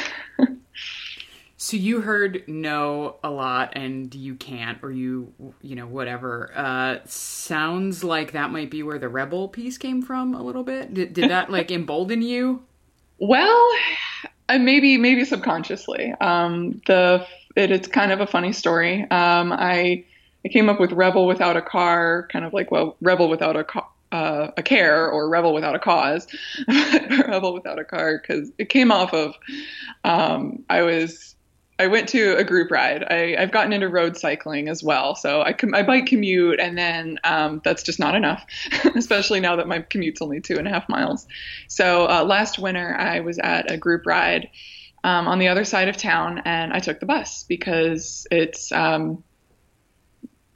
So 1.62 1.77
you 1.77 2.01
heard 2.01 2.42
no 2.48 3.18
a 3.22 3.31
lot 3.31 3.75
and 3.77 4.12
you 4.12 4.35
can't 4.35 4.83
or 4.83 4.90
you 4.90 5.33
you 5.61 5.77
know 5.77 5.87
whatever. 5.87 6.51
Uh 6.57 6.98
sounds 7.05 8.03
like 8.03 8.33
that 8.33 8.51
might 8.51 8.68
be 8.68 8.83
where 8.83 8.98
the 8.98 9.09
rebel 9.09 9.46
piece 9.46 9.79
came 9.79 10.03
from 10.03 10.35
a 10.35 10.42
little 10.42 10.64
bit. 10.64 10.92
Did 10.92 11.14
did 11.14 11.31
that 11.31 11.51
like 11.51 11.70
embolden 11.70 12.20
you? 12.20 12.64
Well, 13.20 13.64
uh, 14.48 14.59
maybe 14.59 14.98
maybe 14.98 15.25
subconsciously. 15.25 16.12
Um 16.20 16.83
the 16.88 17.25
it, 17.55 17.70
it's 17.70 17.87
kind 17.87 18.11
of 18.11 18.20
a 18.20 18.27
funny 18.27 18.53
story. 18.53 19.03
Um 19.03 19.53
I 19.53 20.05
I 20.44 20.48
came 20.48 20.68
up 20.68 20.81
with 20.81 20.90
rebel 20.90 21.29
without 21.29 21.57
a 21.57 21.62
car, 21.62 22.27
kind 22.33 22.44
of 22.44 22.53
like 22.53 22.72
well, 22.72 22.96
rebel 23.01 23.29
without 23.29 23.55
a 23.57 23.62
car. 23.62 23.87
Uh, 24.11 24.51
a 24.59 24.62
care 24.62 25.11
or 25.11 25.27
rebel 25.27 25.55
without 25.55 25.75
a 25.75 25.79
cause, 25.79 26.27
rebel 26.68 27.55
without 27.55 27.79
a 27.79 27.85
car, 27.85 28.18
because 28.18 28.53
it 28.59 28.68
came 28.68 28.92
off 28.92 29.14
of 29.14 29.35
um, 30.05 30.62
I 30.68 30.83
was 30.83 31.32
I 31.78 31.87
went 31.87 32.08
to 32.11 32.37
a 32.37 32.44
group 32.44 32.70
ride. 32.70 33.02
I, 33.04 33.40
have 33.40 33.50
gotten 33.50 33.72
into 33.72 33.88
road 33.88 34.16
cycling 34.16 34.68
as 34.68 34.82
well. 34.82 35.14
So 35.14 35.40
I, 35.40 35.54
I 35.74 35.82
bike 35.82 36.06
commute, 36.06 36.61
and 36.61 36.76
then 36.76 37.18
um, 37.24 37.61
that's 37.64 37.82
just 37.82 37.98
not 37.98 38.14
enough, 38.14 38.44
especially 38.94 39.40
now 39.40 39.56
that 39.56 39.66
my 39.66 39.80
commute's 39.80 40.22
only 40.22 40.40
two 40.40 40.58
and 40.58 40.68
a 40.68 40.70
half 40.70 40.88
miles. 40.88 41.26
So 41.68 42.08
uh, 42.08 42.24
last 42.24 42.58
winter, 42.58 42.94
I 42.94 43.20
was 43.20 43.38
at 43.38 43.70
a 43.70 43.76
group 43.76 44.06
ride 44.06 44.50
um, 45.04 45.26
on 45.26 45.38
the 45.38 45.48
other 45.48 45.64
side 45.64 45.88
of 45.88 45.96
town, 45.96 46.42
and 46.44 46.72
I 46.72 46.78
took 46.78 47.00
the 47.00 47.06
bus 47.06 47.44
because 47.44 48.26
it's 48.30 48.70
um, 48.70 49.24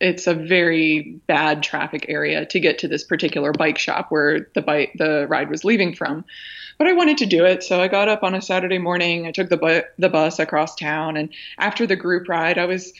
it's 0.00 0.26
a 0.26 0.34
very 0.34 1.18
bad 1.26 1.62
traffic 1.62 2.06
area 2.08 2.44
to 2.46 2.60
get 2.60 2.78
to 2.80 2.88
this 2.88 3.04
particular 3.04 3.52
bike 3.52 3.78
shop 3.78 4.06
where 4.10 4.48
the 4.54 4.62
bike 4.62 4.92
the 4.96 5.26
ride 5.28 5.50
was 5.50 5.64
leaving 5.64 5.94
from 5.94 6.24
but 6.78 6.86
I 6.86 6.92
wanted 6.92 7.18
to 7.18 7.26
do 7.26 7.44
it. 7.44 7.62
So 7.62 7.80
I 7.80 7.88
got 7.88 8.08
up 8.08 8.22
on 8.22 8.34
a 8.34 8.42
Saturday 8.42 8.78
morning. 8.78 9.26
I 9.26 9.32
took 9.32 9.48
the 9.48 9.56
bu- 9.56 9.82
the 9.98 10.08
bus 10.08 10.38
across 10.38 10.74
town, 10.74 11.16
and 11.16 11.30
after 11.58 11.86
the 11.86 11.96
group 11.96 12.28
ride, 12.28 12.58
I 12.58 12.66
was 12.66 12.92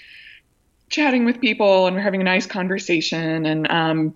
chatting 0.89 1.25
with 1.25 1.41
people 1.41 1.87
and 1.87 1.97
we're 1.97 2.03
having 2.03 2.21
a 2.21 2.25
nice 2.25 2.47
conversation. 2.47 3.45
And 3.45 3.71
um, 3.71 4.15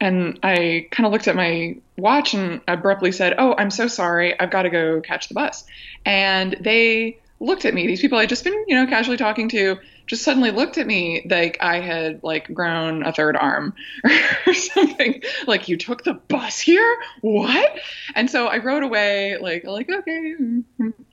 and 0.00 0.38
I 0.42 0.88
kind 0.90 1.06
of 1.06 1.12
looked 1.12 1.28
at 1.28 1.36
my 1.36 1.76
watch 1.96 2.34
and 2.34 2.60
abruptly 2.66 3.12
said, 3.12 3.34
"Oh, 3.38 3.54
I'm 3.56 3.70
so 3.70 3.86
sorry. 3.86 4.38
I've 4.38 4.50
got 4.50 4.62
to 4.62 4.70
go 4.70 5.00
catch 5.00 5.28
the 5.28 5.34
bus." 5.34 5.64
And 6.04 6.56
they 6.60 7.18
looked 7.40 7.64
at 7.64 7.74
me. 7.74 7.86
These 7.86 8.00
people 8.00 8.18
I'd 8.18 8.28
just 8.28 8.44
been, 8.44 8.64
you 8.66 8.74
know, 8.74 8.86
casually 8.86 9.16
talking 9.16 9.48
to 9.50 9.78
just 10.08 10.24
suddenly 10.24 10.50
looked 10.50 10.78
at 10.78 10.86
me 10.86 11.24
like 11.28 11.58
I 11.60 11.80
had 11.80 12.24
like 12.24 12.52
grown 12.52 13.04
a 13.04 13.12
third 13.12 13.36
arm 13.36 13.74
or 14.46 14.54
something. 14.54 15.22
Like 15.46 15.68
you 15.68 15.76
took 15.76 16.02
the 16.02 16.14
bus 16.14 16.58
here? 16.58 16.96
What? 17.20 17.78
And 18.14 18.30
so 18.30 18.46
I 18.46 18.58
rode 18.58 18.82
away 18.82 19.36
like 19.38 19.64
like 19.64 19.88
okay, 19.90 20.34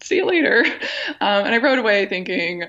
see 0.01 0.15
you 0.15 0.25
later. 0.25 0.65
Um, 1.21 1.45
and 1.45 1.53
I 1.53 1.58
rode 1.58 1.77
away 1.77 2.05
thinking, 2.05 2.63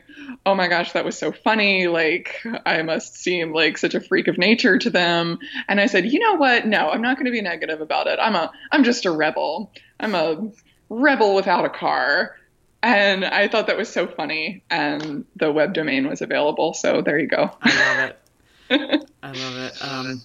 oh 0.45 0.55
my 0.55 0.69
gosh, 0.69 0.93
that 0.93 1.05
was 1.05 1.17
so 1.17 1.33
funny. 1.33 1.87
Like 1.87 2.45
I 2.67 2.83
must 2.83 3.17
seem 3.17 3.53
like 3.55 3.79
such 3.79 3.95
a 3.95 4.01
freak 4.01 4.29
of 4.29 4.37
nature 4.37 4.79
to 4.79 4.91
them. 4.91 5.39
And 5.69 5.81
I 5.81 5.87
said, 5.87 6.13
you 6.13 6.19
know 6.19 6.35
what? 6.35 6.67
No, 6.67 6.91
I'm 6.91 7.03
not 7.03 7.17
going 7.17 7.27
to 7.27 7.33
be 7.33 7.41
negative 7.41 7.81
about 7.81 8.09
it. 8.09 8.19
I'm 8.21 8.35
a 8.35 8.51
I'm 8.73 8.85
just 8.85 9.07
a 9.07 9.13
rebel. 9.13 9.73
I'm 10.01 10.15
a 10.15 10.51
rebel 10.89 11.35
without 11.35 11.65
a 11.65 11.71
car 11.71 12.35
and 12.87 13.25
I 13.25 13.49
thought 13.49 13.67
that 13.67 13.77
was 13.77 13.89
so 13.89 14.07
funny. 14.07 14.63
And 14.71 15.25
the 15.35 15.51
web 15.51 15.75
domain 15.75 16.07
was 16.09 16.23
available, 16.23 16.73
so 16.73 17.03
there 17.03 17.19
you 17.19 17.27
go. 17.27 17.51
I 17.61 17.97
love 17.99 18.11
it. 18.11 19.11
I 19.23 19.27
love 19.33 19.57
it. 19.57 19.85
Um, 19.85 20.23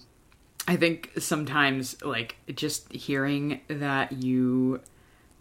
I 0.68 0.76
think 0.76 1.10
sometimes, 1.18 2.00
like, 2.04 2.36
just 2.54 2.92
hearing 2.92 3.60
that 3.66 4.12
you, 4.12 4.80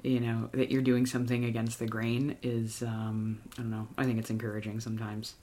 you 0.01 0.19
know, 0.19 0.49
that 0.53 0.71
you're 0.71 0.81
doing 0.81 1.05
something 1.05 1.45
against 1.45 1.77
the 1.77 1.86
grain 1.86 2.38
is, 2.41 2.81
um, 2.81 3.39
I 3.53 3.62
don't 3.62 3.71
know. 3.71 3.88
I 3.99 4.05
think 4.05 4.17
it's 4.17 4.31
encouraging 4.31 4.79
sometimes. 4.79 5.36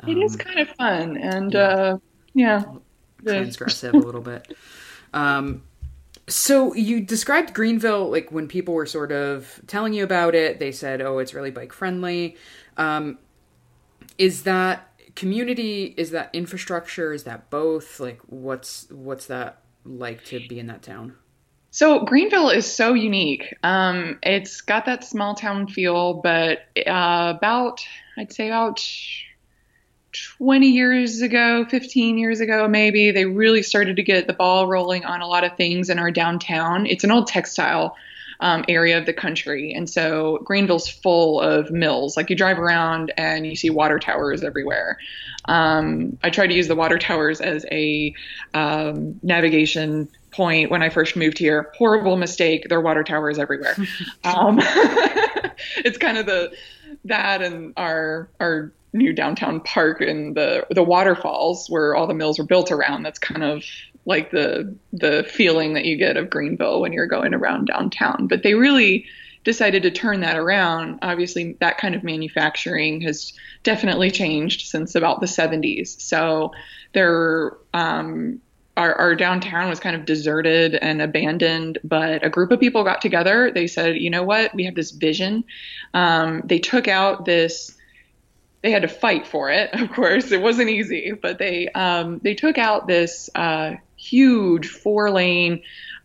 Um, 0.00 0.10
it 0.10 0.18
is 0.22 0.32
um, 0.32 0.38
kind 0.38 0.60
of 0.60 0.68
fun, 0.70 1.16
and 1.18 1.52
yeah, 1.52 1.60
uh, 1.60 1.98
yeah. 2.32 2.64
transgressive 3.22 3.92
a 3.92 3.98
little 3.98 4.22
bit. 4.22 4.56
Um, 5.12 5.62
so 6.28 6.74
you 6.74 7.00
described 7.00 7.54
Greenville 7.54 8.10
like 8.10 8.32
when 8.32 8.48
people 8.48 8.74
were 8.74 8.86
sort 8.86 9.12
of 9.12 9.60
telling 9.66 9.92
you 9.92 10.04
about 10.04 10.34
it, 10.34 10.58
they 10.58 10.72
said, 10.72 11.00
"Oh, 11.00 11.18
it's 11.18 11.34
really 11.34 11.50
bike 11.50 11.72
friendly." 11.72 12.36
Um, 12.76 13.18
is 14.18 14.42
that 14.42 14.92
community? 15.14 15.94
Is 15.96 16.10
that 16.10 16.30
infrastructure? 16.32 17.12
Is 17.12 17.24
that 17.24 17.50
both? 17.50 18.00
Like, 18.00 18.20
what's 18.26 18.90
what's 18.90 19.26
that 19.26 19.62
like 19.84 20.24
to 20.26 20.40
be 20.48 20.58
in 20.58 20.66
that 20.66 20.82
town? 20.82 21.14
So 21.70 22.04
Greenville 22.04 22.48
is 22.50 22.70
so 22.70 22.94
unique. 22.94 23.54
Um, 23.62 24.18
it's 24.22 24.62
got 24.62 24.86
that 24.86 25.04
small 25.04 25.34
town 25.34 25.66
feel, 25.68 26.14
but 26.14 26.60
uh, 26.86 27.34
about 27.36 27.84
I'd 28.16 28.32
say 28.32 28.46
about 28.46 28.82
20 30.12 30.68
years 30.68 31.20
ago, 31.20 31.64
15 31.68 32.18
years 32.18 32.40
ago, 32.40 32.68
maybe, 32.68 33.10
they 33.10 33.24
really 33.24 33.62
started 33.62 33.96
to 33.96 34.02
get 34.02 34.26
the 34.26 34.32
ball 34.32 34.66
rolling 34.66 35.04
on 35.04 35.20
a 35.20 35.26
lot 35.26 35.44
of 35.44 35.56
things 35.56 35.90
in 35.90 35.98
our 35.98 36.10
downtown. 36.10 36.86
It's 36.86 37.04
an 37.04 37.10
old 37.10 37.26
textile 37.26 37.96
um, 38.40 38.64
area 38.68 38.98
of 38.98 39.06
the 39.06 39.12
country. 39.12 39.72
And 39.72 39.88
so 39.88 40.38
Greenville's 40.44 40.88
full 40.88 41.40
of 41.40 41.70
mills. 41.70 42.16
Like 42.16 42.30
you 42.30 42.36
drive 42.36 42.58
around 42.58 43.12
and 43.16 43.46
you 43.46 43.56
see 43.56 43.70
water 43.70 43.98
towers 43.98 44.42
everywhere. 44.42 44.98
Um, 45.46 46.18
I 46.22 46.30
tried 46.30 46.48
to 46.48 46.54
use 46.54 46.68
the 46.68 46.76
water 46.76 46.98
towers 46.98 47.40
as 47.40 47.64
a 47.70 48.14
um, 48.52 49.18
navigation 49.22 50.08
point 50.30 50.70
when 50.70 50.82
I 50.82 50.90
first 50.90 51.16
moved 51.16 51.38
here. 51.38 51.70
Horrible 51.76 52.16
mistake. 52.16 52.66
There 52.68 52.78
are 52.78 52.82
water 52.82 53.04
towers 53.04 53.38
everywhere. 53.38 53.76
um, 54.24 54.58
it's 55.78 55.98
kind 55.98 56.18
of 56.18 56.26
the 56.26 56.54
that 57.04 57.42
and 57.42 57.72
our 57.76 58.28
our 58.40 58.72
new 58.92 59.12
downtown 59.12 59.60
park 59.60 60.00
and 60.00 60.34
the 60.36 60.66
the 60.70 60.82
waterfalls 60.82 61.68
where 61.68 61.94
all 61.94 62.06
the 62.06 62.14
mills 62.14 62.38
were 62.38 62.44
built 62.44 62.70
around. 62.70 63.02
That's 63.02 63.18
kind 63.18 63.42
of 63.42 63.64
like 64.04 64.30
the 64.30 64.74
the 64.92 65.24
feeling 65.24 65.74
that 65.74 65.84
you 65.84 65.96
get 65.96 66.16
of 66.16 66.30
Greenville 66.30 66.80
when 66.80 66.92
you're 66.92 67.06
going 67.06 67.34
around 67.34 67.66
downtown. 67.66 68.26
But 68.26 68.42
they 68.42 68.54
really 68.54 69.06
decided 69.44 69.82
to 69.84 69.90
turn 69.90 70.20
that 70.20 70.36
around. 70.36 70.98
Obviously, 71.02 71.56
that 71.60 71.78
kind 71.78 71.94
of 71.94 72.02
manufacturing 72.02 73.00
has 73.02 73.32
definitely 73.62 74.10
changed 74.10 74.66
since 74.66 74.94
about 74.94 75.20
the 75.20 75.26
70s. 75.26 76.00
So 76.00 76.52
there 76.92 77.56
um, 77.72 78.40
our, 78.76 78.94
our, 78.94 79.14
downtown 79.14 79.70
was 79.70 79.80
kind 79.80 79.96
of 79.96 80.04
deserted 80.04 80.74
and 80.74 81.00
abandoned, 81.00 81.78
but 81.82 82.24
a 82.24 82.28
group 82.28 82.50
of 82.50 82.60
people 82.60 82.84
got 82.84 83.00
together. 83.00 83.50
They 83.50 83.66
said, 83.66 83.96
you 83.96 84.10
know 84.10 84.22
what? 84.22 84.54
We 84.54 84.64
have 84.64 84.74
this 84.74 84.90
vision. 84.90 85.44
Um, 85.94 86.42
they 86.44 86.58
took 86.58 86.86
out 86.86 87.24
this 87.24 87.75
they 88.62 88.70
had 88.70 88.82
to 88.82 88.88
fight 88.88 89.26
for 89.26 89.50
it. 89.50 89.70
Of 89.86 89.92
course, 89.92 90.32
it 90.32 90.40
wasn't 90.40 90.70
easy, 90.70 91.12
but 91.12 91.38
they 91.38 91.68
um, 91.68 92.20
they 92.22 92.34
took 92.34 92.58
out 92.58 92.86
this 92.86 93.30
uh, 93.34 93.74
huge 93.96 94.68
four 94.68 95.10
lane, 95.10 95.62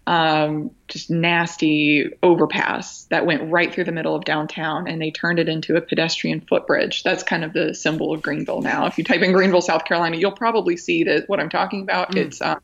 um, 0.08 0.72
just 0.88 1.10
nasty 1.10 2.12
overpass 2.22 3.06
that 3.06 3.26
went 3.26 3.52
right 3.52 3.74
through 3.74 3.86
the 3.86 3.92
middle 3.92 4.16
of 4.16 4.24
downtown, 4.26 4.88
and 4.88 5.02
they 5.02 5.12
turned 5.12 5.40
it 5.40 5.50
into 5.50 5.76
a 5.76 5.82
pedestrian 5.82 6.42
footbridge. 6.42 7.04
That's 7.04 7.24
kind 7.24 7.44
of 7.44 7.54
the 7.54 7.74
symbol 7.74 8.14
of 8.14 8.22
Greenville 8.22 8.62
now. 8.62 8.86
If 8.86 8.98
you 8.98 9.04
type 9.04 9.22
in 9.22 9.32
Greenville, 9.32 9.62
South 9.62 9.86
Carolina, 9.86 10.18
you'll 10.18 10.32
probably 10.32 10.78
see 10.78 11.04
that 11.06 11.28
what 11.28 11.40
I'm 11.40 11.50
talking 11.50 11.82
about. 11.82 12.12
Mm. 12.12 12.18
It's 12.18 12.42
um, 12.42 12.60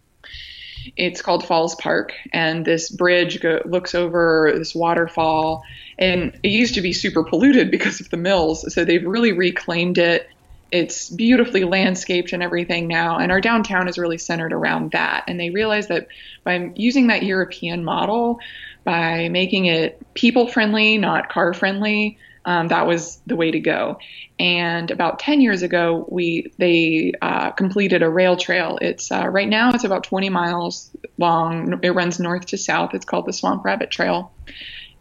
it's 0.95 1.21
called 1.21 1.45
Falls 1.45 1.75
Park, 1.75 2.13
and 2.31 2.63
this 2.63 2.89
bridge 2.89 3.41
go- 3.41 3.61
looks 3.65 3.95
over 3.95 4.53
this 4.55 4.73
waterfall. 4.73 5.63
And 5.99 6.39
it 6.43 6.49
used 6.49 6.75
to 6.75 6.81
be 6.81 6.93
super 6.93 7.23
polluted 7.23 7.71
because 7.71 7.99
of 7.99 8.09
the 8.09 8.17
mills, 8.17 8.73
so 8.73 8.85
they've 8.85 9.05
really 9.05 9.31
reclaimed 9.31 9.97
it. 9.97 10.29
It's 10.71 11.09
beautifully 11.09 11.63
landscaped 11.63 12.33
and 12.33 12.43
everything 12.43 12.87
now, 12.87 13.17
and 13.17 13.31
our 13.31 13.41
downtown 13.41 13.87
is 13.87 13.97
really 13.97 14.17
centered 14.17 14.53
around 14.53 14.91
that. 14.91 15.23
And 15.27 15.39
they 15.39 15.49
realized 15.49 15.89
that 15.89 16.07
by 16.43 16.71
using 16.75 17.07
that 17.07 17.23
European 17.23 17.83
model, 17.83 18.39
by 18.83 19.29
making 19.29 19.65
it 19.65 20.01
people 20.13 20.47
friendly, 20.47 20.97
not 20.97 21.29
car 21.29 21.53
friendly, 21.53 22.17
um, 22.47 22.69
that 22.69 22.87
was 22.87 23.19
the 23.27 23.35
way 23.35 23.51
to 23.51 23.59
go. 23.59 23.99
And 24.39 24.89
about 24.89 25.19
10 25.19 25.41
years 25.41 25.63
ago, 25.63 26.05
we 26.07 26.51
they 26.57 27.11
uh, 27.21 27.51
completed 27.51 28.01
a 28.01 28.09
rail 28.09 28.37
trail. 28.37 28.79
It's 28.81 29.11
uh, 29.11 29.27
right 29.27 29.49
now 29.49 29.71
it's 29.73 29.83
about 29.83 30.05
20 30.05 30.29
miles 30.29 30.89
long. 31.17 31.77
It 31.83 31.89
runs 31.89 32.19
north 32.19 32.45
to 32.47 32.57
south. 32.57 32.93
It's 32.93 33.03
called 33.03 33.25
the 33.25 33.33
Swamp 33.33 33.65
Rabbit 33.65 33.91
Trail, 33.91 34.31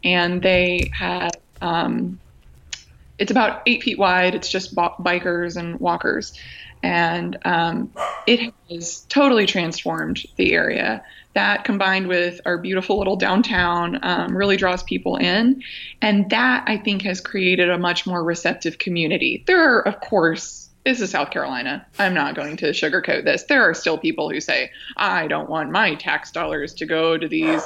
and 0.03 0.43
they 0.43 0.91
had 0.93 1.37
um, 1.63 2.19
it's 3.17 3.31
about 3.31 3.63
eight 3.67 3.85
feet 3.85 3.99
wide. 3.99 4.35
It's 4.35 4.51
just 4.51 4.75
bikers 4.75 5.57
and 5.57 5.79
walkers, 5.79 6.33
and 6.83 7.39
um, 7.45 7.93
it 8.27 8.53
has 8.69 9.07
totally 9.09 9.47
transformed 9.47 10.21
the 10.35 10.53
area. 10.53 11.05
That 11.37 11.65
combined 11.65 12.07
with 12.07 12.41
our 12.47 12.57
beautiful 12.57 12.97
little 12.97 13.17
downtown 13.17 13.99
um, 14.03 14.35
really 14.35 14.57
draws 14.57 14.83
people 14.83 15.17
in, 15.17 15.63
and 16.01 16.31
that 16.31 16.65
I 16.67 16.79
think 16.79 17.03
has 17.03 17.21
created 17.21 17.69
a 17.69 17.77
much 17.77 18.07
more 18.07 18.25
receptive 18.25 18.79
community. 18.79 19.45
There 19.47 19.63
are, 19.63 19.87
of 19.87 20.01
course, 20.01 20.71
this 20.87 21.03
is 21.03 21.11
South 21.11 21.31
Carolina. 21.31 21.87
I'm 21.99 22.15
not 22.15 22.37
going 22.37 22.57
to 22.57 22.71
sugarcoat 22.71 23.25
this. 23.25 23.43
There 23.43 23.61
are 23.69 23.75
still 23.75 23.99
people 23.99 24.31
who 24.31 24.41
say, 24.41 24.71
I 24.97 25.27
don't 25.27 25.51
want 25.51 25.71
my 25.71 25.95
tax 25.97 26.31
dollars 26.31 26.73
to 26.77 26.87
go 26.87 27.19
to 27.19 27.29
these 27.29 27.63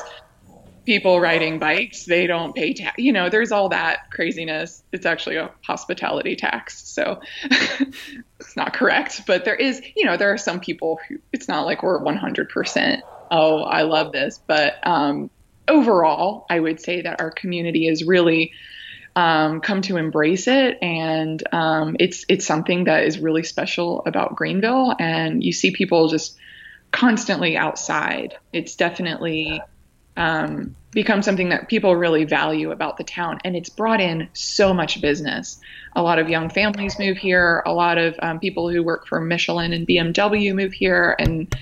people 0.85 1.20
riding 1.20 1.61
bikes 1.61 2.06
they 2.06 2.26
don't 2.26 2.56
pay 2.56 2.72
tax 2.72 2.98
you 2.98 3.12
know 3.12 3.28
there's 3.28 3.52
all 3.52 3.68
that 3.68 4.11
craziness 4.11 4.83
it's 4.92 5.04
actually 5.04 5.37
a 5.37 5.50
hospitality 5.62 6.35
tax 6.35 6.88
so 6.88 7.20
it's 7.44 8.56
not 8.56 8.72
correct 8.72 9.20
but 9.26 9.44
there 9.44 9.54
is 9.54 9.83
you 9.94 10.06
know 10.06 10.16
there 10.16 10.33
are 10.33 10.38
some 10.38 10.59
people 10.59 10.98
who 11.06 11.18
it's 11.33 11.48
not 11.48 11.66
like 11.66 11.83
we're 11.83 12.00
100% 12.00 13.02
oh 13.30 13.62
i 13.62 13.82
love 13.82 14.12
this 14.12 14.40
but 14.46 14.74
um, 14.86 15.30
overall 15.68 16.46
i 16.50 16.58
would 16.58 16.80
say 16.80 17.02
that 17.02 17.20
our 17.20 17.30
community 17.30 17.86
is 17.86 18.04
really 18.04 18.52
um, 19.16 19.60
come 19.60 19.82
to 19.82 19.96
embrace 19.96 20.46
it 20.46 20.78
and 20.80 21.42
um, 21.52 21.96
it's 21.98 22.24
it's 22.28 22.46
something 22.46 22.84
that 22.84 23.04
is 23.04 23.18
really 23.18 23.42
special 23.42 24.02
about 24.06 24.36
greenville 24.36 24.94
and 24.98 25.42
you 25.42 25.52
see 25.52 25.72
people 25.72 26.08
just 26.08 26.36
constantly 26.92 27.56
outside 27.56 28.36
it's 28.52 28.76
definitely 28.76 29.62
um, 30.16 30.76
become 30.92 31.22
something 31.22 31.50
that 31.50 31.68
people 31.68 31.94
really 31.94 32.24
value 32.24 32.72
about 32.72 32.96
the 32.96 33.04
town. 33.04 33.38
And 33.44 33.56
it's 33.56 33.68
brought 33.68 34.00
in 34.00 34.28
so 34.32 34.74
much 34.74 35.00
business. 35.00 35.60
A 35.94 36.02
lot 36.02 36.18
of 36.18 36.28
young 36.28 36.50
families 36.50 36.98
move 36.98 37.16
here. 37.16 37.62
A 37.64 37.72
lot 37.72 37.98
of 37.98 38.14
um, 38.20 38.40
people 38.40 38.68
who 38.70 38.82
work 38.82 39.06
for 39.06 39.20
Michelin 39.20 39.72
and 39.72 39.86
BMW 39.86 40.54
move 40.54 40.72
here. 40.72 41.14
And 41.18 41.54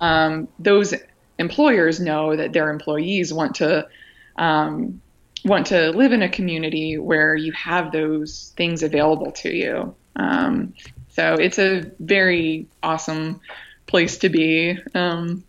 um, 0.00 0.48
those 0.58 0.94
employers 1.38 2.00
know 2.00 2.36
that 2.36 2.52
their 2.52 2.70
employees 2.70 3.32
want 3.32 3.56
to. 3.56 3.88
Um, 4.36 5.00
want 5.44 5.66
to 5.66 5.90
live 5.90 6.12
in 6.12 6.22
a 6.22 6.28
community 6.28 6.96
where 6.96 7.36
you 7.36 7.52
have 7.52 7.92
those 7.92 8.54
things 8.56 8.82
available 8.82 9.30
to 9.30 9.54
you. 9.54 9.94
Um, 10.16 10.72
so 11.10 11.34
it's 11.34 11.58
a 11.58 11.82
very 12.00 12.66
awesome 12.82 13.40
place 13.86 14.18
to 14.18 14.28
be. 14.28 14.78
Um, 14.94 15.44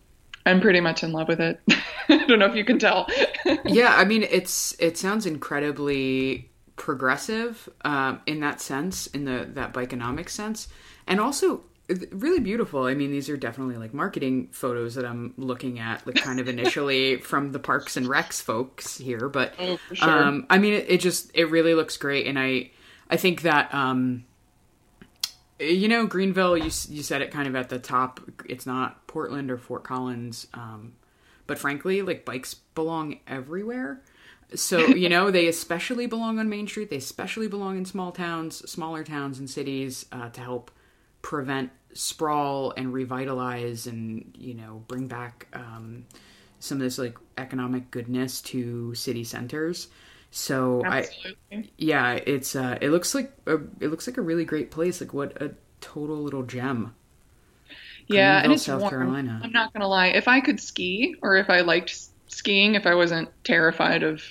I'm 0.45 0.61
pretty 0.61 0.79
much 0.79 1.03
in 1.03 1.11
love 1.11 1.27
with 1.27 1.39
it. 1.39 1.59
I 2.09 2.25
don't 2.25 2.39
know 2.39 2.45
if 2.45 2.55
you 2.55 2.65
can 2.65 2.77
tell. 2.77 3.07
yeah, 3.65 3.95
I 3.95 4.05
mean 4.05 4.23
it's 4.23 4.75
it 4.79 4.97
sounds 4.97 5.25
incredibly 5.25 6.51
progressive 6.75 7.67
um, 7.83 8.21
in 8.27 8.41
that 8.41 8.61
sense, 8.61 9.07
in 9.07 9.25
the 9.25 9.49
that 9.53 9.73
bikeonomics 9.73 10.29
sense, 10.29 10.67
and 11.07 11.19
also 11.19 11.63
really 11.87 12.39
beautiful. 12.39 12.85
I 12.85 12.93
mean, 12.93 13.11
these 13.11 13.29
are 13.29 13.37
definitely 13.37 13.77
like 13.77 13.93
marketing 13.93 14.49
photos 14.51 14.95
that 14.95 15.05
I'm 15.05 15.33
looking 15.37 15.79
at, 15.79 16.05
like 16.05 16.15
kind 16.15 16.39
of 16.39 16.47
initially 16.47 17.17
from 17.21 17.51
the 17.51 17.59
Parks 17.59 17.97
and 17.97 18.07
Recs 18.07 18.41
folks 18.41 18.97
here. 18.97 19.29
But 19.29 19.53
oh, 19.59 19.79
sure. 19.93 20.09
um, 20.09 20.45
I 20.49 20.57
mean, 20.57 20.73
it, 20.73 20.85
it, 20.89 20.99
just 20.99 21.31
it 21.33 21.45
really 21.45 21.73
looks 21.73 21.97
great, 21.97 22.27
and 22.27 22.39
I 22.39 22.71
I 23.09 23.17
think 23.17 23.43
that 23.43 23.73
um, 23.73 24.25
you 25.59 25.87
know 25.87 26.05
Greenville. 26.07 26.57
You 26.57 26.71
you 26.89 27.03
said 27.03 27.21
it 27.21 27.31
kind 27.31 27.47
of 27.47 27.55
at 27.55 27.69
the 27.69 27.79
top. 27.79 28.19
It's 28.47 28.65
not 28.65 29.05
Portland 29.07 29.51
or 29.51 29.57
Fort 29.57 29.83
Collins. 29.83 30.47
Um, 30.53 30.93
but 31.47 31.59
frankly, 31.59 32.01
like 32.01 32.25
bikes 32.25 32.53
belong 32.53 33.19
everywhere. 33.27 34.01
So, 34.53 34.79
you 34.87 35.09
know, 35.09 35.31
they 35.31 35.47
especially 35.47 36.07
belong 36.07 36.39
on 36.39 36.49
Main 36.49 36.67
Street. 36.67 36.89
They 36.89 36.97
especially 36.97 37.47
belong 37.47 37.77
in 37.77 37.85
small 37.85 38.11
towns, 38.11 38.69
smaller 38.69 39.03
towns 39.03 39.39
and 39.39 39.49
cities 39.49 40.05
uh, 40.11 40.29
to 40.29 40.41
help 40.41 40.71
prevent 41.25 41.71
sprawl 41.93 42.71
and 42.77 42.93
revitalize 42.93 43.87
and, 43.87 44.31
you 44.37 44.53
know, 44.53 44.83
bring 44.87 45.07
back 45.07 45.47
um, 45.53 46.05
some 46.59 46.77
of 46.77 46.83
this 46.83 46.99
like 46.99 47.17
economic 47.39 47.89
goodness 47.89 48.41
to 48.41 48.93
city 48.93 49.23
centers. 49.23 49.87
So 50.29 50.83
Absolutely. 50.85 51.37
I, 51.51 51.69
yeah, 51.77 52.11
it's 52.13 52.55
uh, 52.55 52.77
it 52.79 52.91
looks 52.91 53.15
like 53.15 53.33
a, 53.47 53.55
it 53.79 53.87
looks 53.87 54.05
like 54.05 54.17
a 54.17 54.21
really 54.21 54.45
great 54.45 54.69
place. 54.69 55.01
Like 55.01 55.13
what 55.13 55.41
a 55.41 55.55
total 55.81 56.17
little 56.21 56.43
gem 56.43 56.93
yeah, 58.07 58.43
and 58.43 58.53
it's 58.53 58.63
South 58.63 58.81
warm. 58.81 58.91
Carolina. 58.91 59.41
I'm 59.43 59.51
not 59.51 59.73
gonna 59.73 59.87
lie. 59.87 60.07
If 60.07 60.27
I 60.27 60.41
could 60.41 60.59
ski, 60.59 61.15
or 61.21 61.37
if 61.37 61.49
I 61.49 61.61
liked 61.61 61.97
skiing, 62.27 62.75
if 62.75 62.85
I 62.85 62.95
wasn't 62.95 63.29
terrified 63.43 64.03
of 64.03 64.21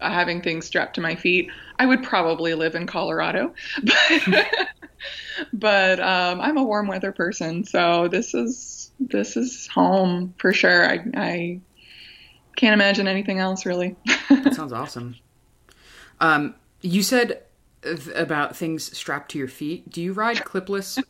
having 0.00 0.40
things 0.40 0.66
strapped 0.66 0.94
to 0.94 1.00
my 1.00 1.14
feet, 1.14 1.50
I 1.78 1.86
would 1.86 2.02
probably 2.02 2.54
live 2.54 2.74
in 2.74 2.86
Colorado. 2.86 3.54
But, 3.82 4.68
but 5.52 6.00
um, 6.00 6.40
I'm 6.40 6.56
a 6.56 6.62
warm 6.62 6.86
weather 6.86 7.12
person, 7.12 7.64
so 7.64 8.08
this 8.08 8.34
is 8.34 8.90
this 9.00 9.36
is 9.36 9.66
home 9.66 10.34
for 10.38 10.52
sure. 10.52 10.88
I, 10.88 11.04
I 11.14 11.60
can't 12.56 12.74
imagine 12.74 13.08
anything 13.08 13.38
else 13.38 13.66
really. 13.66 13.96
that 14.30 14.54
sounds 14.54 14.72
awesome. 14.72 15.16
Um, 16.20 16.54
you 16.80 17.02
said 17.02 17.42
about 18.14 18.56
things 18.56 18.96
strapped 18.96 19.30
to 19.32 19.38
your 19.38 19.48
feet. 19.48 19.90
Do 19.90 20.00
you 20.00 20.12
ride 20.12 20.38
clipless 20.38 21.02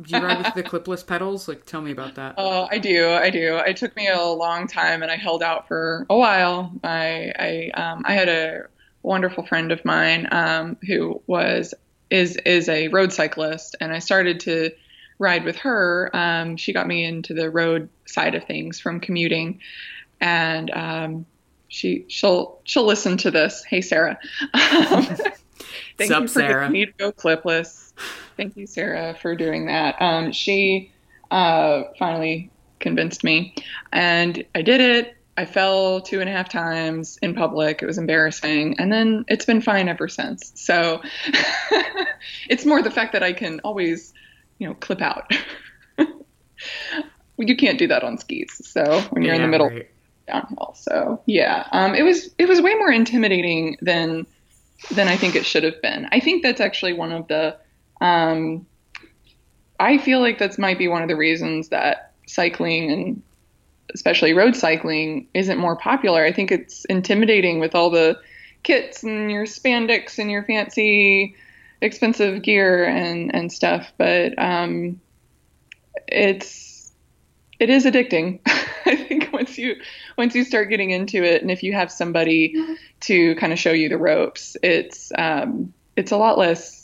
do 0.00 0.16
you 0.16 0.22
ride 0.22 0.38
with 0.38 0.54
the 0.54 0.62
clipless 0.62 1.06
pedals? 1.06 1.48
Like, 1.48 1.66
tell 1.66 1.82
me 1.82 1.90
about 1.90 2.14
that. 2.14 2.34
Oh, 2.38 2.66
I 2.70 2.78
do. 2.78 3.10
I 3.10 3.30
do. 3.30 3.58
It 3.58 3.76
took 3.76 3.94
me 3.94 4.08
a 4.08 4.22
long 4.22 4.66
time, 4.66 5.02
and 5.02 5.12
I 5.12 5.16
held 5.16 5.42
out 5.42 5.68
for 5.68 6.06
a 6.08 6.16
while. 6.16 6.72
I 6.82 7.32
I 7.38 7.80
um, 7.80 8.02
I 8.06 8.14
had 8.14 8.28
a 8.28 8.66
wonderful 9.02 9.44
friend 9.46 9.70
of 9.70 9.84
mine 9.84 10.28
um, 10.32 10.76
who 10.86 11.20
was 11.26 11.74
is 12.10 12.36
is 12.46 12.68
a 12.68 12.88
road 12.88 13.12
cyclist, 13.12 13.76
and 13.80 13.92
I 13.92 13.98
started 13.98 14.40
to 14.40 14.70
ride 15.18 15.44
with 15.44 15.56
her. 15.56 16.10
Um, 16.14 16.56
she 16.56 16.72
got 16.72 16.86
me 16.86 17.04
into 17.04 17.34
the 17.34 17.50
road 17.50 17.88
side 18.06 18.34
of 18.34 18.44
things 18.44 18.80
from 18.80 18.98
commuting, 18.98 19.60
and 20.20 20.70
um, 20.70 21.26
she 21.68 22.06
she'll 22.08 22.60
she'll 22.64 22.86
listen 22.86 23.18
to 23.18 23.30
this. 23.30 23.62
Hey, 23.64 23.82
Sarah. 23.82 24.18
Thank 25.98 26.10
Sup, 26.10 26.22
you 26.22 26.28
for 26.28 26.40
Sarah? 26.40 26.70
me 26.70 26.86
to 26.86 26.92
go 26.92 27.12
clipless. 27.12 27.81
Thank 28.36 28.56
you, 28.56 28.66
Sarah, 28.66 29.16
for 29.20 29.34
doing 29.36 29.66
that. 29.66 30.00
Um, 30.00 30.32
she 30.32 30.90
uh, 31.30 31.84
finally 31.98 32.50
convinced 32.80 33.24
me, 33.24 33.54
and 33.92 34.44
I 34.54 34.62
did 34.62 34.80
it. 34.80 35.16
I 35.36 35.46
fell 35.46 36.00
two 36.00 36.20
and 36.20 36.28
a 36.28 36.32
half 36.32 36.48
times 36.50 37.18
in 37.22 37.34
public. 37.34 37.82
It 37.82 37.86
was 37.86 37.96
embarrassing. 37.96 38.78
And 38.78 38.92
then 38.92 39.24
it's 39.28 39.46
been 39.46 39.62
fine 39.62 39.88
ever 39.88 40.06
since. 40.06 40.52
So 40.54 41.00
it's 42.50 42.66
more 42.66 42.82
the 42.82 42.90
fact 42.90 43.14
that 43.14 43.22
I 43.22 43.32
can 43.32 43.58
always, 43.60 44.12
you 44.58 44.68
know, 44.68 44.74
clip 44.74 45.00
out. 45.00 45.32
you 47.38 47.56
can't 47.56 47.78
do 47.78 47.86
that 47.88 48.04
on 48.04 48.18
skis. 48.18 48.60
So 48.64 49.00
when 49.10 49.22
you're 49.22 49.34
yeah, 49.34 49.36
in 49.36 49.42
the 49.42 49.48
middle 49.48 49.70
right. 49.70 49.88
downhill. 50.26 50.74
So 50.76 51.22
yeah, 51.26 51.66
um, 51.72 51.94
it 51.94 52.02
was 52.02 52.28
it 52.38 52.46
was 52.46 52.60
way 52.60 52.74
more 52.74 52.92
intimidating 52.92 53.78
than 53.80 54.26
than 54.90 55.08
I 55.08 55.16
think 55.16 55.34
it 55.34 55.46
should 55.46 55.64
have 55.64 55.80
been. 55.80 56.08
I 56.12 56.20
think 56.20 56.42
that's 56.42 56.60
actually 56.60 56.92
one 56.92 57.12
of 57.12 57.26
the 57.28 57.56
um, 58.02 58.66
I 59.78 59.98
feel 59.98 60.20
like 60.20 60.38
that's 60.38 60.58
might 60.58 60.76
be 60.76 60.88
one 60.88 61.02
of 61.02 61.08
the 61.08 61.16
reasons 61.16 61.68
that 61.68 62.12
cycling 62.26 62.90
and 62.90 63.22
especially 63.94 64.32
road 64.32 64.56
cycling 64.56 65.28
isn't 65.34 65.58
more 65.58 65.76
popular. 65.76 66.24
I 66.24 66.32
think 66.32 66.50
it's 66.50 66.84
intimidating 66.86 67.60
with 67.60 67.74
all 67.74 67.90
the 67.90 68.18
kits 68.64 69.04
and 69.04 69.30
your 69.30 69.44
spandex 69.44 70.18
and 70.18 70.30
your 70.30 70.42
fancy 70.42 71.36
expensive 71.80 72.42
gear 72.42 72.84
and 72.84 73.34
and 73.34 73.52
stuff, 73.52 73.92
but 73.98 74.36
um, 74.38 75.00
it's 76.08 76.92
it 77.60 77.70
is 77.70 77.84
addicting. 77.84 78.40
I 78.86 78.96
think 78.96 79.32
once 79.32 79.58
you 79.58 79.76
once 80.18 80.34
you 80.34 80.42
start 80.44 80.70
getting 80.70 80.90
into 80.90 81.22
it, 81.22 81.40
and 81.40 81.52
if 81.52 81.62
you 81.62 81.72
have 81.72 81.92
somebody 81.92 82.56
to 83.00 83.36
kind 83.36 83.52
of 83.52 83.60
show 83.60 83.72
you 83.72 83.88
the 83.88 83.98
ropes, 83.98 84.56
it's 84.60 85.12
um, 85.16 85.72
it's 85.96 86.10
a 86.10 86.16
lot 86.16 86.36
less 86.36 86.81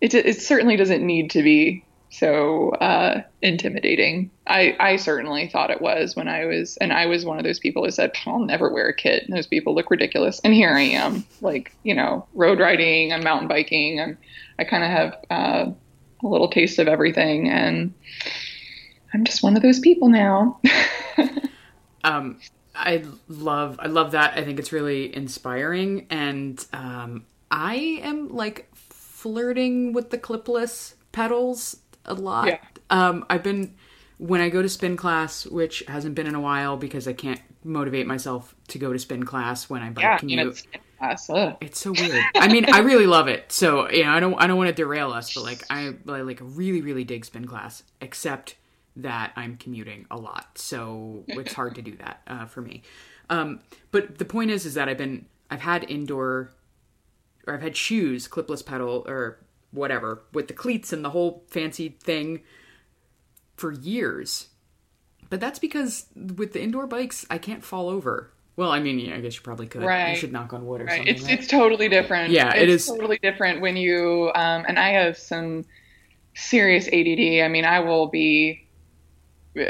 it, 0.00 0.14
it 0.14 0.40
certainly 0.40 0.76
doesn't 0.76 1.04
need 1.04 1.30
to 1.32 1.42
be 1.42 1.84
so 2.10 2.70
uh, 2.70 3.22
intimidating. 3.42 4.30
I, 4.46 4.76
I 4.80 4.96
certainly 4.96 5.48
thought 5.48 5.70
it 5.70 5.82
was 5.82 6.16
when 6.16 6.28
I 6.28 6.46
was, 6.46 6.76
and 6.78 6.92
I 6.92 7.06
was 7.06 7.24
one 7.24 7.38
of 7.38 7.44
those 7.44 7.58
people 7.58 7.84
who 7.84 7.90
said, 7.90 8.12
I'll 8.26 8.38
never 8.40 8.70
wear 8.70 8.88
a 8.88 8.94
kit. 8.94 9.24
And 9.24 9.36
those 9.36 9.46
people 9.46 9.74
look 9.74 9.90
ridiculous. 9.90 10.40
And 10.42 10.54
here 10.54 10.70
I 10.70 10.82
am, 10.82 11.24
like, 11.40 11.74
you 11.82 11.94
know, 11.94 12.26
road 12.34 12.60
riding, 12.60 13.12
I'm 13.12 13.22
mountain 13.22 13.48
biking, 13.48 14.00
I'm, 14.00 14.18
I 14.58 14.64
kind 14.64 14.84
of 14.84 14.90
have 14.90 15.24
uh, 15.30 15.70
a 16.22 16.26
little 16.26 16.48
taste 16.48 16.78
of 16.78 16.88
everything. 16.88 17.50
And 17.50 17.92
I'm 19.12 19.24
just 19.24 19.42
one 19.42 19.56
of 19.56 19.62
those 19.62 19.80
people 19.80 20.08
now. 20.08 20.60
um, 22.04 22.40
I 22.74 23.04
love, 23.28 23.78
I 23.80 23.88
love 23.88 24.12
that. 24.12 24.38
I 24.38 24.44
think 24.44 24.58
it's 24.58 24.72
really 24.72 25.14
inspiring. 25.14 26.06
And 26.10 26.64
um, 26.72 27.26
I 27.50 28.00
am 28.02 28.28
like 28.28 28.70
flirting 29.18 29.92
with 29.92 30.10
the 30.10 30.18
clipless 30.18 30.94
pedals 31.10 31.78
a 32.04 32.14
lot. 32.14 32.46
Yeah. 32.46 32.58
Um, 32.88 33.26
I've 33.28 33.42
been 33.42 33.74
when 34.18 34.40
I 34.40 34.48
go 34.48 34.62
to 34.62 34.68
spin 34.68 34.96
class, 34.96 35.44
which 35.44 35.82
hasn't 35.88 36.14
been 36.14 36.28
in 36.28 36.36
a 36.36 36.40
while 36.40 36.76
because 36.76 37.08
I 37.08 37.14
can't 37.14 37.40
motivate 37.64 38.06
myself 38.06 38.54
to 38.68 38.78
go 38.78 38.92
to 38.92 38.98
spin 38.98 39.24
class 39.24 39.68
when 39.68 39.82
I 39.82 39.90
bike 39.90 40.04
yeah, 40.04 40.18
commute. 40.18 40.62
class. 40.98 41.28
Ugh. 41.30 41.56
It's 41.60 41.80
so 41.80 41.92
weird. 41.92 42.22
I 42.36 42.46
mean, 42.46 42.72
I 42.72 42.78
really 42.78 43.06
love 43.06 43.26
it. 43.26 43.50
So 43.50 43.90
you 43.90 44.04
know, 44.04 44.10
I 44.10 44.20
don't 44.20 44.34
I 44.34 44.46
don't 44.46 44.56
want 44.56 44.68
to 44.68 44.74
derail 44.74 45.10
us, 45.10 45.34
but 45.34 45.42
like 45.42 45.64
I, 45.68 45.94
I 46.08 46.20
like 46.20 46.38
really 46.40 46.80
really 46.80 47.02
dig 47.04 47.24
spin 47.24 47.46
class, 47.46 47.82
except 48.00 48.54
that 48.96 49.32
I'm 49.34 49.56
commuting 49.56 50.06
a 50.12 50.16
lot, 50.16 50.58
so 50.58 51.24
it's 51.26 51.54
hard 51.54 51.74
to 51.74 51.82
do 51.82 51.96
that 51.96 52.22
uh, 52.28 52.46
for 52.46 52.60
me. 52.60 52.82
Um, 53.30 53.60
but 53.90 54.18
the 54.18 54.24
point 54.24 54.50
is, 54.52 54.64
is 54.64 54.74
that 54.74 54.88
I've 54.88 54.98
been 54.98 55.26
I've 55.50 55.60
had 55.60 55.90
indoor 55.90 56.52
or 57.48 57.54
I've 57.54 57.62
had 57.62 57.76
shoes, 57.76 58.28
clipless 58.28 58.64
pedal 58.64 59.04
or 59.08 59.38
whatever 59.70 60.22
with 60.32 60.48
the 60.48 60.54
cleats 60.54 60.92
and 60.92 61.04
the 61.04 61.10
whole 61.10 61.44
fancy 61.48 61.96
thing 62.02 62.42
for 63.56 63.72
years. 63.72 64.48
But 65.30 65.40
that's 65.40 65.58
because 65.58 66.06
with 66.14 66.52
the 66.52 66.62
indoor 66.62 66.86
bikes, 66.86 67.26
I 67.28 67.38
can't 67.38 67.64
fall 67.64 67.88
over. 67.88 68.30
Well, 68.56 68.70
I 68.72 68.80
mean, 68.80 68.98
yeah, 68.98 69.14
I 69.14 69.20
guess 69.20 69.36
you 69.36 69.42
probably 69.42 69.66
could. 69.66 69.82
Right. 69.82 70.10
You 70.10 70.16
should 70.16 70.32
knock 70.32 70.52
on 70.52 70.66
wood 70.66 70.80
or 70.80 70.84
Right. 70.84 70.96
something. 70.96 71.14
It's 71.14 71.24
right? 71.24 71.38
it's 71.38 71.46
totally 71.48 71.88
different. 71.88 72.32
Yeah, 72.32 72.52
it's 72.54 72.62
it 72.62 72.68
is- 72.68 72.86
totally 72.86 73.18
different 73.22 73.60
when 73.60 73.76
you 73.76 74.30
um, 74.34 74.64
and 74.66 74.78
I 74.78 74.90
have 74.90 75.16
some 75.18 75.64
serious 76.34 76.86
ADD. 76.88 77.42
I 77.44 77.48
mean, 77.48 77.64
I 77.64 77.80
will 77.80 78.08
be 78.08 78.66
uh, 79.60 79.64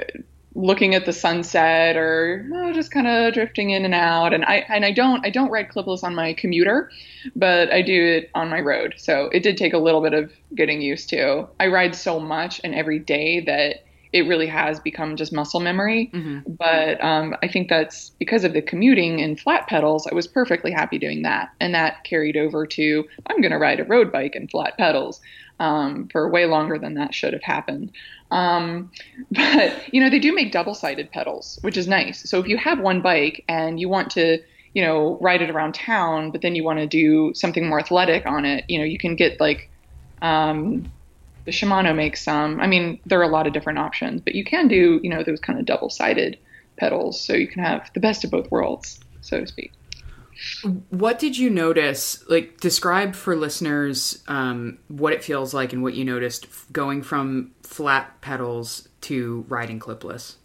looking 0.58 0.94
at 0.94 1.06
the 1.06 1.12
sunset 1.12 1.96
or 1.96 2.44
oh, 2.52 2.72
just 2.72 2.90
kind 2.90 3.06
of 3.06 3.32
drifting 3.32 3.70
in 3.70 3.84
and 3.84 3.94
out, 3.94 4.34
and 4.34 4.44
I 4.44 4.64
and 4.68 4.84
I 4.84 4.92
don't 4.92 5.24
I 5.24 5.30
don't 5.30 5.50
ride 5.50 5.68
clipless 5.68 6.02
on 6.02 6.14
my 6.14 6.34
commuter, 6.34 6.90
but 7.36 7.72
I 7.72 7.80
do 7.80 8.04
it 8.04 8.30
on 8.34 8.50
my 8.50 8.60
road. 8.60 8.94
So 8.98 9.30
it 9.32 9.42
did 9.42 9.56
take 9.56 9.72
a 9.72 9.78
little 9.78 10.02
bit 10.02 10.12
of 10.12 10.32
getting 10.54 10.82
used 10.82 11.08
to. 11.10 11.48
I 11.60 11.68
ride 11.68 11.94
so 11.94 12.18
much 12.18 12.60
and 12.64 12.74
every 12.74 12.98
day 12.98 13.40
that 13.40 13.84
it 14.12 14.22
really 14.22 14.46
has 14.46 14.80
become 14.80 15.16
just 15.16 15.34
muscle 15.34 15.60
memory. 15.60 16.10
Mhm. 16.14 16.42
But 16.58 17.02
um, 17.04 17.36
I 17.42 17.48
think 17.48 17.68
that's 17.68 18.10
because 18.18 18.42
of 18.42 18.54
the 18.54 18.62
commuting 18.62 19.20
and 19.20 19.38
flat 19.38 19.66
pedals. 19.68 20.06
I 20.06 20.14
was 20.14 20.26
perfectly 20.26 20.72
happy 20.72 20.98
doing 20.98 21.22
that, 21.22 21.50
and 21.60 21.74
that 21.74 22.04
carried 22.04 22.36
over 22.36 22.66
to 22.66 23.04
I'm 23.26 23.40
going 23.40 23.52
to 23.52 23.58
ride 23.58 23.80
a 23.80 23.84
road 23.84 24.10
bike 24.10 24.34
and 24.34 24.50
flat 24.50 24.76
pedals 24.76 25.20
um, 25.60 26.08
for 26.08 26.28
way 26.28 26.46
longer 26.46 26.78
than 26.78 26.94
that 26.94 27.14
should 27.14 27.32
have 27.32 27.42
happened. 27.42 27.92
Um, 28.30 28.90
but 29.30 29.92
you 29.92 30.00
know, 30.00 30.10
they 30.10 30.18
do 30.18 30.34
make 30.34 30.52
double-sided 30.52 31.10
pedals, 31.10 31.58
which 31.62 31.76
is 31.76 31.88
nice. 31.88 32.28
So 32.28 32.38
if 32.38 32.46
you 32.46 32.56
have 32.56 32.80
one 32.80 33.00
bike 33.00 33.44
and 33.48 33.80
you 33.80 33.88
want 33.88 34.10
to 34.12 34.38
you 34.74 34.82
know 34.82 35.18
ride 35.20 35.42
it 35.42 35.50
around 35.50 35.74
town, 35.74 36.30
but 36.30 36.42
then 36.42 36.54
you 36.54 36.64
want 36.64 36.78
to 36.78 36.86
do 36.86 37.32
something 37.34 37.68
more 37.68 37.80
athletic 37.80 38.26
on 38.26 38.44
it, 38.44 38.64
you 38.68 38.78
know, 38.78 38.84
you 38.84 38.98
can 38.98 39.16
get 39.16 39.40
like 39.40 39.70
um, 40.22 40.90
the 41.44 41.52
Shimano 41.52 41.94
makes 41.94 42.22
some. 42.22 42.60
I 42.60 42.66
mean, 42.66 43.00
there 43.06 43.18
are 43.20 43.24
a 43.24 43.28
lot 43.28 43.46
of 43.46 43.52
different 43.52 43.78
options, 43.78 44.20
but 44.20 44.34
you 44.34 44.44
can 44.44 44.68
do, 44.68 45.00
you 45.02 45.10
know, 45.10 45.22
those 45.22 45.40
kind 45.40 45.58
of 45.58 45.64
double-sided 45.64 46.38
pedals, 46.76 47.20
so 47.20 47.32
you 47.32 47.48
can 47.48 47.62
have 47.62 47.90
the 47.94 48.00
best 48.00 48.24
of 48.24 48.30
both 48.30 48.50
worlds, 48.50 49.00
so 49.22 49.40
to 49.40 49.46
speak. 49.46 49.72
What 50.90 51.18
did 51.18 51.36
you 51.36 51.50
notice? 51.50 52.24
Like, 52.28 52.60
describe 52.60 53.14
for 53.14 53.34
listeners 53.34 54.22
um, 54.28 54.78
what 54.88 55.12
it 55.12 55.24
feels 55.24 55.52
like 55.52 55.72
and 55.72 55.82
what 55.82 55.94
you 55.94 56.04
noticed 56.04 56.46
going 56.72 57.02
from 57.02 57.52
flat 57.62 58.20
pedals 58.20 58.88
to 59.02 59.44
riding 59.48 59.80
clipless. 59.80 60.36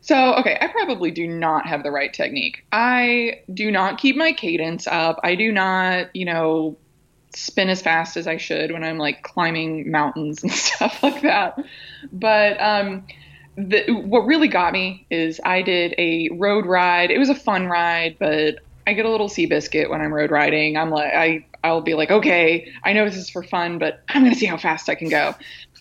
So, 0.00 0.34
okay, 0.34 0.56
I 0.60 0.68
probably 0.68 1.10
do 1.10 1.26
not 1.26 1.66
have 1.66 1.82
the 1.82 1.90
right 1.90 2.12
technique. 2.12 2.64
I 2.70 3.40
do 3.52 3.72
not 3.72 3.98
keep 3.98 4.14
my 4.14 4.32
cadence 4.32 4.86
up. 4.86 5.18
I 5.24 5.34
do 5.34 5.50
not, 5.50 6.14
you 6.14 6.24
know, 6.24 6.76
spin 7.34 7.68
as 7.68 7.82
fast 7.82 8.16
as 8.16 8.28
I 8.28 8.36
should 8.36 8.70
when 8.70 8.84
I'm 8.84 8.98
like 8.98 9.24
climbing 9.24 9.90
mountains 9.90 10.42
and 10.44 10.52
stuff 10.52 11.02
like 11.02 11.22
that. 11.22 11.58
But 12.12 12.60
um, 12.60 13.04
the, 13.56 13.90
what 13.90 14.20
really 14.20 14.48
got 14.48 14.72
me 14.72 15.06
is 15.10 15.40
I 15.44 15.62
did 15.62 15.94
a 15.98 16.28
road 16.34 16.66
ride. 16.66 17.10
It 17.10 17.18
was 17.18 17.28
a 17.28 17.34
fun 17.34 17.66
ride, 17.66 18.16
but 18.20 18.60
I 18.86 18.92
get 18.92 19.04
a 19.04 19.10
little 19.10 19.28
Seabiscuit 19.28 19.90
when 19.90 20.00
I'm 20.00 20.12
road 20.12 20.30
riding. 20.30 20.76
I'm 20.76 20.90
like, 20.90 21.12
I, 21.12 21.46
I'll 21.64 21.80
be 21.80 21.94
like, 21.94 22.10
okay, 22.10 22.72
I 22.84 22.92
know 22.92 23.04
this 23.04 23.16
is 23.16 23.28
for 23.28 23.42
fun, 23.42 23.78
but 23.78 24.02
I'm 24.08 24.24
to 24.24 24.34
see 24.34 24.46
how 24.46 24.56
fast 24.56 24.88
I 24.88 24.94
can 24.94 25.08
go. 25.08 25.34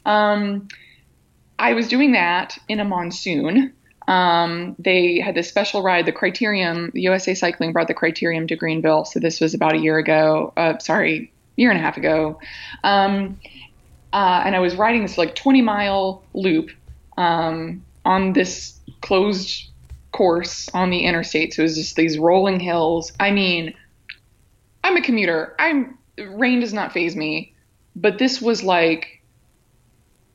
Um, 0.06 0.68
I 1.60 1.74
was 1.74 1.88
doing 1.88 2.14
that 2.14 2.58
in 2.68 2.80
a 2.80 2.86
monsoon. 2.86 3.74
Um, 4.08 4.76
they 4.78 5.20
had 5.20 5.36
this 5.36 5.48
special 5.48 5.82
ride, 5.82 6.06
the 6.06 6.12
Criterium, 6.12 6.92
USA 6.94 7.34
Cycling 7.34 7.74
brought 7.74 7.88
the 7.88 7.94
Criterium 7.94 8.48
to 8.48 8.56
Greenville. 8.56 9.06
So 9.06 9.20
this 9.20 9.40
was 9.40 9.54
about 9.54 9.74
a 9.74 9.78
year 9.78 9.98
ago. 9.98 10.54
Uh, 10.58 10.78
sorry, 10.80 11.32
year 11.56 11.72
and 11.72 11.80
a 11.80 11.82
half 11.82 11.98
ago. 11.98 12.40
Um, 12.84 13.40
uh, 14.14 14.44
and 14.46 14.56
I 14.56 14.60
was 14.60 14.76
riding 14.76 15.02
this 15.02 15.18
like 15.18 15.36
20 15.36 15.62
mile 15.62 16.24
loop 16.34 16.70
um, 17.18 17.84
on 18.04 18.34
this 18.34 18.80
closed 19.02 19.70
course 20.16 20.70
on 20.74 20.90
the 20.92 21.00
interstate. 21.00 21.54
So 21.54 21.62
it 21.62 21.64
was 21.64 21.76
just 21.76 21.96
these 21.98 22.18
rolling 22.18 22.60
hills. 22.60 23.12
I 23.20 23.32
mean, 23.32 23.74
I'm 24.84 24.96
a 24.96 25.02
commuter. 25.02 25.56
I'm 25.60 25.98
rain 26.18 26.62
does 26.62 26.74
not 26.74 26.94
phase 26.94 27.16
me, 27.16 27.54
but 27.96 28.18
this 28.18 28.42
was 28.42 28.64
like 28.64 29.22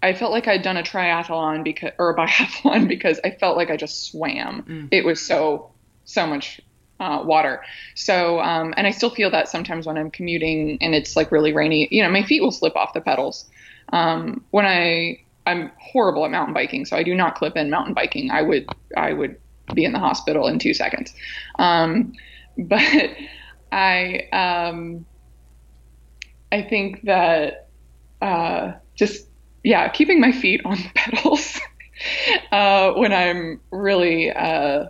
I 0.02 0.12
felt 0.12 0.32
like 0.32 0.48
I'd 0.48 0.62
done 0.62 0.76
a 0.76 0.82
triathlon 0.82 1.64
because 1.64 1.92
or 1.98 2.10
a 2.10 2.16
biathlon 2.20 2.88
because 2.88 3.20
I 3.24 3.30
felt 3.30 3.56
like 3.56 3.70
I 3.70 3.76
just 3.76 4.10
swam. 4.10 4.64
Mm. 4.64 4.88
It 4.90 5.04
was 5.04 5.24
so 5.24 5.70
so 6.04 6.26
much 6.26 6.60
uh, 6.98 7.22
water. 7.24 7.62
So 7.94 8.40
um, 8.40 8.74
and 8.76 8.86
I 8.86 8.90
still 8.90 9.10
feel 9.10 9.30
that 9.30 9.48
sometimes 9.48 9.86
when 9.86 9.96
I'm 9.96 10.10
commuting 10.10 10.76
and 10.82 10.94
it's 10.94 11.16
like 11.16 11.32
really 11.32 11.54
rainy. 11.54 11.88
You 11.90 12.02
know, 12.02 12.10
my 12.10 12.22
feet 12.22 12.42
will 12.42 12.52
slip 12.52 12.76
off 12.76 12.92
the 12.92 13.00
pedals. 13.00 13.48
Um, 13.94 14.44
when 14.50 14.66
I 14.66 15.20
I'm 15.46 15.72
horrible 15.78 16.26
at 16.26 16.30
mountain 16.30 16.52
biking, 16.52 16.84
so 16.84 16.98
I 16.98 17.02
do 17.02 17.14
not 17.14 17.34
clip 17.34 17.56
in 17.56 17.70
mountain 17.70 17.94
biking. 17.94 18.30
I 18.30 18.42
would 18.42 18.68
I 18.94 19.14
would 19.14 19.40
be 19.74 19.85
in 19.85 19.92
the 19.92 19.98
hospital 19.98 20.46
in 20.46 20.59
two 20.59 20.74
seconds. 20.74 21.12
Um, 21.59 22.12
but 22.59 23.11
I 23.72 24.28
um, 24.33 25.06
I 26.52 26.62
think 26.62 27.02
that 27.02 27.68
uh, 28.20 28.72
just 28.94 29.26
yeah, 29.62 29.88
keeping 29.88 30.20
my 30.20 30.33
feet 30.33 30.61
on 30.64 30.76
the 30.76 30.90
pedals 30.94 31.59
uh, 32.52 32.92
when 32.92 33.12
I'm 33.12 33.61
really 33.70 34.30
uh, 34.30 34.87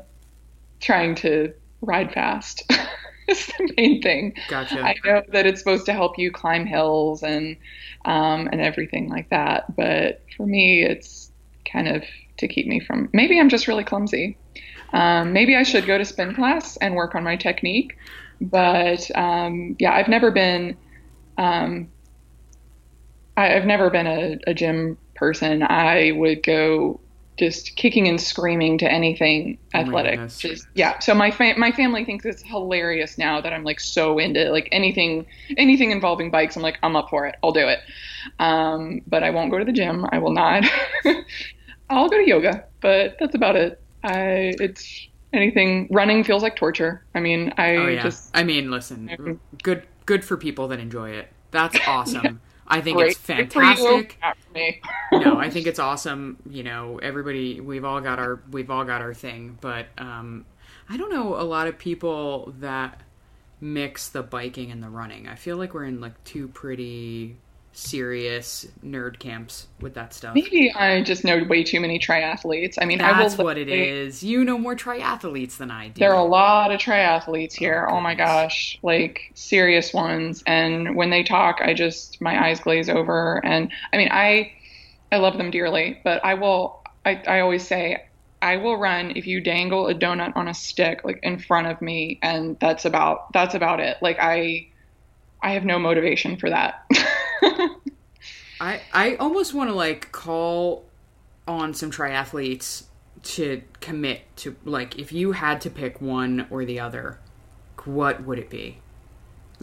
trying 0.81 1.15
to 1.17 1.53
ride 1.83 2.13
fast 2.13 2.63
is 3.29 3.47
the 3.47 3.73
main 3.77 4.03
thing. 4.03 4.35
Gotcha. 4.49 4.81
I 4.81 4.95
know 5.05 5.23
that 5.33 5.47
it's 5.47 5.61
supposed 5.61 5.87
to 5.87 5.93
help 5.93 6.19
you 6.19 6.31
climb 6.31 6.67
hills 6.67 7.23
and 7.23 7.57
um, 8.05 8.49
and 8.51 8.61
everything 8.61 9.09
like 9.09 9.29
that, 9.31 9.77
but 9.77 10.25
for 10.37 10.47
me, 10.47 10.83
it's 10.83 11.20
kind 11.71 11.89
of 11.89 12.05
to 12.39 12.49
keep 12.49 12.67
me 12.67 12.81
from. 12.81 13.09
Maybe 13.13 13.39
I'm 13.39 13.49
just 13.49 13.69
really 13.69 13.85
clumsy. 13.85 14.39
Um, 14.93 15.33
maybe 15.33 15.57
I 15.57 15.63
should 15.63 15.87
go 15.87 15.99
to 15.99 16.05
spin 16.05 16.35
class 16.35 16.77
and 16.79 16.95
work 16.95 17.15
on 17.15 17.23
my 17.23 17.37
technique. 17.37 17.97
But 18.41 19.11
um, 19.17 19.77
yeah, 19.79 19.93
I've 19.93 20.09
never 20.09 20.31
been. 20.31 20.77
Um, 21.39 21.93
I, 23.37 23.55
I've 23.55 23.67
never 23.67 23.91
been 23.91 24.07
a, 24.07 24.39
a 24.47 24.55
gym 24.55 24.99
person. 25.15 25.63
I 25.63 26.13
would 26.13 26.43
go 26.43 27.01
just 27.41 27.75
kicking 27.75 28.07
and 28.07 28.21
screaming 28.21 28.79
to 28.79 28.91
anything 28.91 29.59
Oh 29.75 29.79
athletic. 29.81 30.13
goodness. 30.13 30.39
just 30.39 30.67
yeah. 30.75 30.99
So 31.01 31.15
my 31.15 31.31
fa- 31.31 31.55
my 31.57 31.73
family 31.73 32.05
thinks 32.05 32.25
it's 32.25 32.43
hilarious 32.43 33.19
now 33.19 33.41
that 33.41 33.53
I'm 33.53 33.65
like 33.65 33.81
so 33.81 34.19
into 34.19 34.51
like 34.53 34.69
anything 34.71 35.27
anything 35.57 35.91
involving 35.91 36.31
bikes. 36.31 36.55
I'm 36.55 36.63
like 36.63 36.79
I'm 36.83 36.95
up 36.95 37.09
for 37.11 37.27
it. 37.27 37.37
I'll 37.43 37.53
do 37.53 37.67
it. 37.67 37.81
Um, 38.39 39.01
but 39.07 39.23
I 39.25 39.31
won't 39.31 39.51
go 39.51 39.59
to 39.59 39.65
the 39.65 39.73
gym. 39.73 40.07
I 40.13 40.19
will 40.19 40.33
not. 40.33 40.65
I'll 41.91 42.09
go 42.09 42.19
to 42.19 42.29
yoga, 42.29 42.65
but 42.81 43.17
that's 43.19 43.35
about 43.35 43.57
it. 43.57 43.81
I 44.05 44.55
it's 44.61 45.09
anything 45.33 45.89
running 45.91 46.23
feels 46.23 46.43
like 46.43 46.57
torture. 46.57 47.05
I 47.15 47.21
mean, 47.21 47.53
I 47.57 47.77
oh 47.77 47.87
yeah. 47.87 48.03
just 48.03 48.31
I 48.37 48.45
mean, 48.45 48.71
listen, 48.71 49.41
good 49.63 49.83
good 50.07 50.25
for 50.25 50.37
people 50.37 50.69
that 50.69 50.79
enjoy 50.79 51.11
it. 51.11 51.33
That's 51.51 51.77
awesome. 51.87 52.41
I 52.71 52.81
think 52.81 52.97
great 52.99 53.11
it's 53.13 53.27
Good 53.27 53.53
for 53.53 53.63
you, 53.63 53.75
fantastic. 53.75 54.19
not 54.23 54.37
for 54.39 54.53
me. 54.53 54.81
no, 55.13 55.39
I 55.39 55.51
think 55.55 55.67
it's 55.67 55.79
awesome. 55.79 56.39
You 56.49 56.63
know, 56.63 56.99
everybody 57.03 57.61
we've 57.61 57.85
all 57.85 58.01
got 58.01 58.19
our 58.19 58.41
we've 58.51 58.71
all 58.71 58.85
got 58.85 59.03
our 59.03 59.13
thing, 59.15 59.59
but 59.61 59.87
um 59.99 60.47
I 60.89 60.97
don't 60.97 61.11
know 61.13 61.35
a 61.37 61.45
lot 61.45 61.69
of 61.69 61.79
people 61.79 62.55
that 62.61 63.03
mix 63.61 64.09
the 64.09 64.23
biking 64.23 64.71
and 64.71 64.83
the 64.83 64.89
running. 64.89 65.29
I 65.29 65.35
feel 65.35 65.57
like 65.57 65.75
we're 65.75 65.85
in 65.85 66.01
like 66.01 66.23
two 66.25 66.49
pretty 66.49 67.37
serious 67.73 68.67
nerd 68.85 69.21
camps 69.21 69.69
with 69.81 69.95
that 69.95 70.13
stuff. 70.13 70.35
Maybe 70.35 70.73
I 70.73 71.03
just 71.03 71.23
know 71.25 71.45
way 71.45 71.63
too 71.63 71.81
many 71.81 72.01
triathletes. 72.01 72.79
I 72.81 72.85
mean, 72.85 73.01
I 73.01 73.13
will 73.13 73.29
That's 73.29 73.39
what 73.39 73.57
it 73.57 73.69
is. 73.69 74.25
You 74.25 74.45
know 74.45 74.59
more 74.59 74.75
triathletes 74.75 75.57
than 75.57 75.71
I 75.71 75.89
do. 75.89 76.01
There 76.01 76.13
are 76.13 76.19
a 76.19 76.29
lot 76.29 76.73
of 76.73 76.81
triathletes 76.81 77.55
oh, 77.55 77.59
here. 77.61 77.87
Oh, 77.89 78.01
Oh, 78.01 78.03
my 78.03 78.15
gosh, 78.15 78.79
like 78.83 79.31
serious 79.35 79.93
ones. 79.93 80.43
And 80.47 80.97
when 80.97 81.11
they 81.11 81.23
talk, 81.23 81.61
I 81.61 81.75
just 81.75 82.19
my 82.19 82.47
eyes 82.47 82.61
glaze 82.61 82.89
over. 82.89 83.45
And 83.45 83.71
I 83.93 83.99
mean, 83.99 84.09
I 84.11 84.53
I 85.13 85.19
love 85.19 85.37
them 85.37 85.51
dearly, 85.51 86.01
but 86.03 86.25
I 86.25 86.33
will. 86.33 86.83
I, 87.05 87.23
I 87.27 87.41
always 87.41 87.67
say 87.67 88.07
I 88.41 88.57
will 88.57 88.79
run 88.79 89.13
if 89.17 89.27
you 89.27 89.43
dangle 89.43 89.87
a 89.89 89.95
donut 89.95 90.35
on 90.35 90.49
a 90.49 90.55
stick 90.55 91.05
like 91.05 91.21
in 91.23 91.39
front 91.39 91.67
of 91.67 91.83
me, 91.83 92.19
and 92.23 92.59
that's 92.59 92.87
about 92.87 93.35
that's 93.35 93.55
about 93.55 93.81
it. 93.81 93.99
Like 94.01 94.17
I 94.19 94.69
I 95.43 95.53
have 95.53 95.67
no 95.67 95.79
motivation 95.79 96.39
for 96.39 96.49
that. 96.49 96.87
I 98.61 98.81
I 98.93 99.17
almost 99.17 99.55
want 99.55 99.71
to 99.71 99.75
like 99.75 100.13
call 100.13 100.85
on 101.47 101.75
some 101.75 101.91
triathletes 101.91 102.85
to 103.23 103.63
commit 103.81 104.23
to 104.37 104.57
like 104.65 104.99
if 104.99 105.13
you 105.13 105.33
had 105.33 105.61
to 105.63 105.71
pick 105.71 106.01
one 106.01 106.47
or 106.51 106.65
the 106.65 106.81
other, 106.81 107.19
what 107.85 108.25
would 108.25 108.39
it 108.39 108.51
be? 108.51 108.79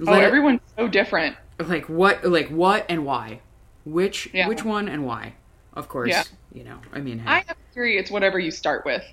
oh, 0.06 0.14
everyone's 0.14 0.62
so 0.78 0.88
different. 0.88 1.36
Like 1.60 1.90
what? 1.90 2.24
Like 2.24 2.50
what 2.50 2.86
and 2.90 3.06
why? 3.06 3.42
Which 3.86 4.30
yeah. 4.34 4.48
which 4.48 4.64
one 4.64 4.88
and 4.88 5.06
why? 5.06 5.34
Of 5.74 5.90
course, 5.90 6.10
yeah. 6.10 6.24
you 6.54 6.64
know. 6.64 6.80
I 6.92 7.00
mean, 7.00 7.20
hey. 7.20 7.30
I 7.30 7.44
have 7.48 7.58
theory. 7.74 7.98
It's 7.98 8.12
whatever 8.12 8.40
you 8.40 8.52
start 8.52 8.86
with. 8.86 9.04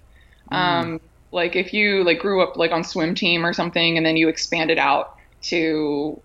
Mm. 0.50 0.56
Um, 0.56 1.00
like 1.32 1.56
if 1.56 1.72
you 1.72 2.04
like 2.04 2.18
grew 2.18 2.42
up 2.42 2.56
like 2.56 2.70
on 2.70 2.84
swim 2.84 3.14
team 3.14 3.44
or 3.44 3.52
something, 3.52 3.96
and 3.96 4.04
then 4.04 4.16
you 4.16 4.28
expanded 4.28 4.78
out 4.78 5.16
to 5.42 6.20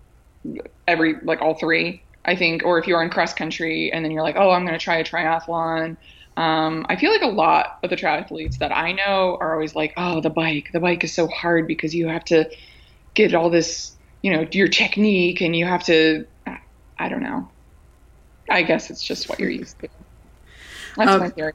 every 0.86 1.16
like 1.22 1.40
all 1.40 1.54
three. 1.54 2.02
I 2.24 2.36
think, 2.36 2.64
or 2.64 2.78
if 2.78 2.86
you're 2.86 3.02
in 3.02 3.10
cross 3.10 3.32
country 3.32 3.90
and 3.92 4.04
then 4.04 4.12
you're 4.12 4.22
like, 4.22 4.36
oh, 4.36 4.50
I'm 4.50 4.66
going 4.66 4.78
to 4.78 4.82
try 4.82 4.96
a 4.96 5.04
triathlon. 5.04 5.96
Um, 6.36 6.86
I 6.88 6.96
feel 6.96 7.10
like 7.10 7.22
a 7.22 7.26
lot 7.26 7.78
of 7.82 7.90
the 7.90 7.96
triathletes 7.96 8.58
that 8.58 8.72
I 8.72 8.92
know 8.92 9.36
are 9.40 9.54
always 9.54 9.74
like, 9.74 9.92
oh, 9.96 10.20
the 10.20 10.30
bike, 10.30 10.70
the 10.72 10.80
bike 10.80 11.04
is 11.04 11.12
so 11.12 11.26
hard 11.28 11.66
because 11.66 11.94
you 11.94 12.08
have 12.08 12.24
to 12.26 12.48
get 13.14 13.34
all 13.34 13.50
this, 13.50 13.96
you 14.22 14.32
know, 14.32 14.46
your 14.52 14.68
technique 14.68 15.40
and 15.40 15.56
you 15.56 15.64
have 15.64 15.82
to, 15.84 16.26
I 16.98 17.08
don't 17.08 17.22
know. 17.22 17.48
I 18.48 18.62
guess 18.62 18.90
it's 18.90 19.02
just 19.02 19.28
what 19.28 19.40
you're 19.40 19.50
used 19.50 19.78
to. 19.80 19.88
That's 20.96 21.10
um, 21.10 21.20
my 21.20 21.30
theory. 21.30 21.52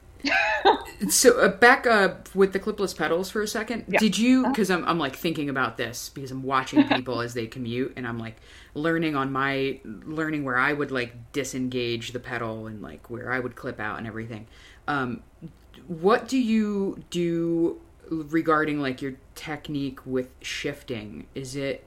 So 1.08 1.38
uh, 1.38 1.48
back 1.48 1.86
up 1.86 2.34
with 2.34 2.52
the 2.52 2.60
clipless 2.60 2.96
pedals 2.96 3.30
for 3.30 3.42
a 3.42 3.46
second. 3.46 3.84
Yeah. 3.88 3.98
Did 3.98 4.18
you? 4.18 4.46
Because. 4.46 4.70
I'm 4.70 4.84
I'm 4.84 4.98
like 4.98 5.16
thinking 5.16 5.48
about 5.48 5.76
this 5.76 6.08
because 6.08 6.30
I'm 6.30 6.42
watching 6.42 6.86
people 6.88 7.20
as 7.20 7.34
they 7.34 7.46
commute, 7.46 7.92
and 7.96 8.06
I'm 8.06 8.18
like 8.18 8.36
learning 8.74 9.16
on 9.16 9.32
my 9.32 9.80
learning 9.84 10.44
where 10.44 10.56
I 10.56 10.72
would 10.72 10.90
like 10.90 11.32
disengage 11.32 12.12
the 12.12 12.20
pedal 12.20 12.66
and 12.66 12.82
like 12.82 13.10
where 13.10 13.32
I 13.32 13.40
would 13.40 13.56
clip 13.56 13.80
out 13.80 13.98
and 13.98 14.06
everything. 14.06 14.46
Um, 14.88 15.22
what 15.86 16.28
do 16.28 16.38
you 16.38 17.02
do 17.10 17.80
regarding 18.08 18.80
like 18.80 19.02
your 19.02 19.14
technique 19.34 20.00
with 20.04 20.28
shifting? 20.40 21.26
Is 21.34 21.56
it 21.56 21.84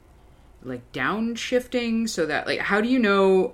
like 0.63 0.91
downshifting 0.91 2.09
so 2.09 2.25
that 2.25 2.45
like 2.45 2.59
how 2.59 2.81
do 2.81 2.87
you 2.89 2.99
know 2.99 3.53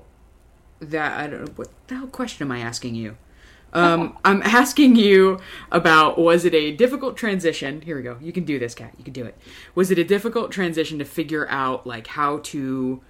that 0.79 1.19
I 1.19 1.27
don't 1.27 1.45
know 1.45 1.53
what 1.55 1.69
the 1.87 1.95
hell 1.95 2.07
question 2.07 2.47
am 2.47 2.51
I 2.51 2.59
asking 2.59 2.95
you? 2.95 3.17
Um, 3.75 4.17
I'm 4.23 4.41
asking 4.41 4.95
you 4.95 5.39
about 5.69 6.17
was 6.17 6.45
it 6.45 6.55
a 6.55 6.71
difficult 6.71 7.17
transition? 7.17 7.81
Here 7.81 7.97
we 7.97 8.03
go. 8.03 8.17
You 8.21 8.31
can 8.31 8.45
do 8.45 8.57
this, 8.57 8.73
Kat. 8.73 8.93
You 8.97 9.03
can 9.03 9.11
do 9.11 9.25
it. 9.25 9.37
Was 9.75 9.91
it 9.91 9.99
a 9.99 10.03
difficult 10.03 10.51
transition 10.51 10.97
to 10.99 11.05
figure 11.05 11.45
out 11.49 11.85
like 11.85 12.07
how 12.07 12.37
to 12.39 13.01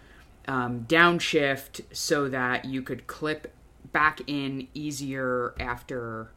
um, 0.48 0.86
downshift 0.90 1.82
so 1.92 2.28
that 2.30 2.66
you 2.66 2.82
could 2.82 3.06
clip 3.06 3.54
back 3.92 4.22
in 4.26 4.68
easier 4.74 5.54
after 5.60 6.32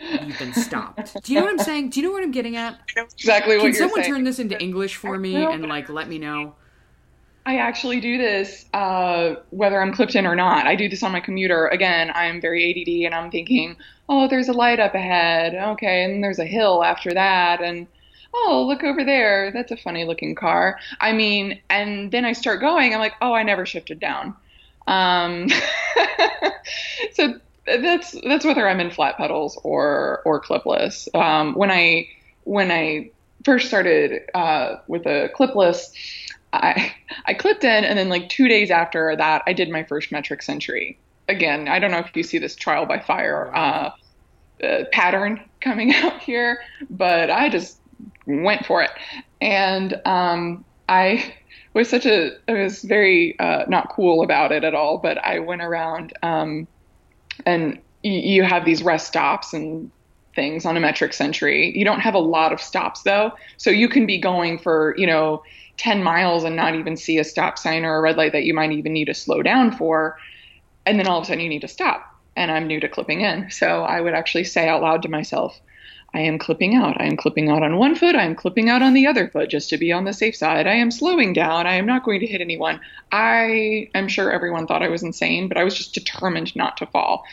you've 0.00 0.38
been 0.38 0.52
stopped? 0.52 1.22
Do 1.22 1.32
you 1.32 1.38
know 1.38 1.46
what 1.46 1.60
I'm 1.60 1.64
saying? 1.64 1.90
Do 1.90 2.00
you 2.00 2.06
know 2.06 2.12
what 2.12 2.24
I'm 2.24 2.32
getting 2.32 2.56
at? 2.56 2.80
exactly 2.96 3.56
what 3.56 3.64
Can 3.64 3.74
someone 3.74 4.02
turn 4.02 4.24
this 4.24 4.40
into 4.40 4.60
English 4.60 4.96
for 4.96 5.16
me 5.16 5.36
and 5.36 5.66
like 5.68 5.88
let 5.88 6.08
me 6.08 6.18
know? 6.18 6.56
I 7.44 7.56
actually 7.58 8.00
do 8.00 8.18
this 8.18 8.66
uh, 8.72 9.34
whether 9.50 9.80
I'm 9.80 9.92
clipped 9.92 10.14
in 10.14 10.26
or 10.26 10.36
not. 10.36 10.66
I 10.66 10.76
do 10.76 10.88
this 10.88 11.02
on 11.02 11.10
my 11.12 11.20
commuter. 11.20 11.66
Again, 11.68 12.12
I'm 12.14 12.40
very 12.40 12.70
ADD 12.70 13.06
and 13.06 13.14
I'm 13.14 13.30
thinking, 13.30 13.76
oh, 14.08 14.28
there's 14.28 14.48
a 14.48 14.52
light 14.52 14.78
up 14.78 14.94
ahead. 14.94 15.54
Okay, 15.54 16.04
and 16.04 16.22
there's 16.22 16.38
a 16.38 16.44
hill 16.44 16.84
after 16.84 17.12
that. 17.14 17.60
And 17.60 17.88
oh, 18.32 18.64
look 18.66 18.84
over 18.84 19.04
there. 19.04 19.50
That's 19.52 19.72
a 19.72 19.76
funny 19.76 20.04
looking 20.04 20.34
car. 20.34 20.78
I 21.00 21.12
mean, 21.12 21.60
and 21.68 22.12
then 22.12 22.24
I 22.24 22.32
start 22.32 22.60
going. 22.60 22.94
I'm 22.94 23.00
like, 23.00 23.14
oh, 23.20 23.32
I 23.32 23.42
never 23.42 23.66
shifted 23.66 23.98
down. 23.98 24.36
Um, 24.86 25.48
so 27.12 27.34
that's 27.66 28.16
that's 28.24 28.44
whether 28.44 28.68
I'm 28.68 28.80
in 28.80 28.90
flat 28.90 29.16
pedals 29.16 29.58
or 29.62 30.22
or 30.24 30.40
clipless. 30.40 31.12
Um, 31.14 31.54
when 31.54 31.70
I 31.70 32.08
when 32.44 32.70
I 32.70 33.10
first 33.44 33.68
started 33.68 34.22
uh, 34.34 34.76
with 34.86 35.06
a 35.06 35.30
clipless, 35.36 35.92
I 36.52 36.94
I 37.26 37.34
clipped 37.34 37.64
in, 37.64 37.84
and 37.84 37.98
then 37.98 38.08
like 38.08 38.28
two 38.28 38.48
days 38.48 38.70
after 38.70 39.14
that, 39.16 39.42
I 39.46 39.52
did 39.52 39.70
my 39.70 39.84
first 39.84 40.12
metric 40.12 40.42
century. 40.42 41.00
Again, 41.28 41.68
I 41.68 41.78
don't 41.78 41.90
know 41.90 41.98
if 41.98 42.10
you 42.14 42.22
see 42.22 42.38
this 42.38 42.56
trial 42.56 42.86
by 42.86 42.98
fire 43.00 43.54
uh, 43.54 43.90
uh, 44.62 44.84
pattern 44.92 45.40
coming 45.60 45.94
out 45.94 46.20
here, 46.22 46.58
but 46.90 47.30
I 47.30 47.48
just 47.48 47.80
went 48.26 48.66
for 48.66 48.82
it, 48.82 48.90
and 49.40 50.00
um, 50.04 50.64
I 50.88 51.34
was 51.74 51.88
such 51.88 52.06
a 52.06 52.32
I 52.48 52.52
was 52.52 52.82
very 52.82 53.38
uh, 53.38 53.64
not 53.68 53.90
cool 53.90 54.22
about 54.22 54.52
it 54.52 54.64
at 54.64 54.74
all. 54.74 54.98
But 54.98 55.18
I 55.18 55.38
went 55.40 55.62
around, 55.62 56.12
um, 56.22 56.68
and 57.46 57.76
y- 58.04 58.10
you 58.10 58.42
have 58.44 58.64
these 58.64 58.82
rest 58.82 59.06
stops 59.06 59.52
and 59.52 59.90
things 60.34 60.64
on 60.64 60.76
a 60.76 60.80
metric 60.80 61.12
century. 61.12 61.72
You 61.76 61.84
don't 61.84 62.00
have 62.00 62.14
a 62.14 62.18
lot 62.18 62.52
of 62.52 62.60
stops 62.60 63.02
though, 63.02 63.32
so 63.58 63.70
you 63.70 63.88
can 63.88 64.06
be 64.06 64.20
going 64.20 64.58
for 64.58 64.94
you 64.96 65.06
know 65.06 65.42
10 65.76 66.02
miles 66.02 66.44
and 66.44 66.56
not 66.56 66.74
even 66.74 66.96
see 66.96 67.18
a 67.18 67.24
stop 67.24 67.58
sign 67.58 67.84
or 67.84 67.96
a 67.96 68.00
red 68.00 68.16
light 68.16 68.32
that 68.32 68.44
you 68.44 68.54
might 68.54 68.72
even 68.72 68.92
need 68.92 69.06
to 69.06 69.14
slow 69.14 69.42
down 69.42 69.72
for. 69.76 70.18
And 70.86 70.98
then 70.98 71.06
all 71.06 71.18
of 71.18 71.24
a 71.24 71.26
sudden 71.26 71.42
you 71.42 71.48
need 71.48 71.62
to 71.62 71.68
stop. 71.68 72.08
And 72.36 72.50
I'm 72.50 72.66
new 72.66 72.80
to 72.80 72.88
clipping 72.88 73.20
in. 73.20 73.50
So 73.50 73.82
I 73.82 74.00
would 74.00 74.14
actually 74.14 74.44
say 74.44 74.68
out 74.68 74.82
loud 74.82 75.02
to 75.02 75.08
myself, 75.08 75.60
I 76.14 76.20
am 76.20 76.38
clipping 76.38 76.74
out. 76.74 77.00
I 77.00 77.06
am 77.06 77.16
clipping 77.16 77.48
out 77.48 77.62
on 77.62 77.78
one 77.78 77.94
foot. 77.94 78.14
I 78.14 78.24
am 78.24 78.34
clipping 78.34 78.68
out 78.68 78.82
on 78.82 78.92
the 78.92 79.06
other 79.06 79.28
foot 79.28 79.48
just 79.48 79.70
to 79.70 79.78
be 79.78 79.92
on 79.92 80.04
the 80.04 80.12
safe 80.12 80.36
side. 80.36 80.66
I 80.66 80.74
am 80.74 80.90
slowing 80.90 81.32
down. 81.32 81.66
I 81.66 81.74
am 81.74 81.86
not 81.86 82.04
going 82.04 82.20
to 82.20 82.26
hit 82.26 82.42
anyone. 82.42 82.80
I 83.10 83.88
am 83.94 84.08
sure 84.08 84.30
everyone 84.30 84.66
thought 84.66 84.82
I 84.82 84.88
was 84.88 85.02
insane, 85.02 85.48
but 85.48 85.56
I 85.56 85.64
was 85.64 85.74
just 85.74 85.94
determined 85.94 86.54
not 86.54 86.76
to 86.78 86.86
fall. 86.86 87.24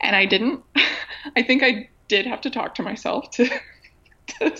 And 0.00 0.14
I 0.14 0.26
didn't. 0.26 0.62
I 1.36 1.42
think 1.42 1.62
I 1.62 1.88
did 2.06 2.26
have 2.26 2.40
to 2.42 2.50
talk 2.50 2.76
to 2.76 2.82
myself 2.82 3.30
to, 3.32 3.48
to 4.26 4.56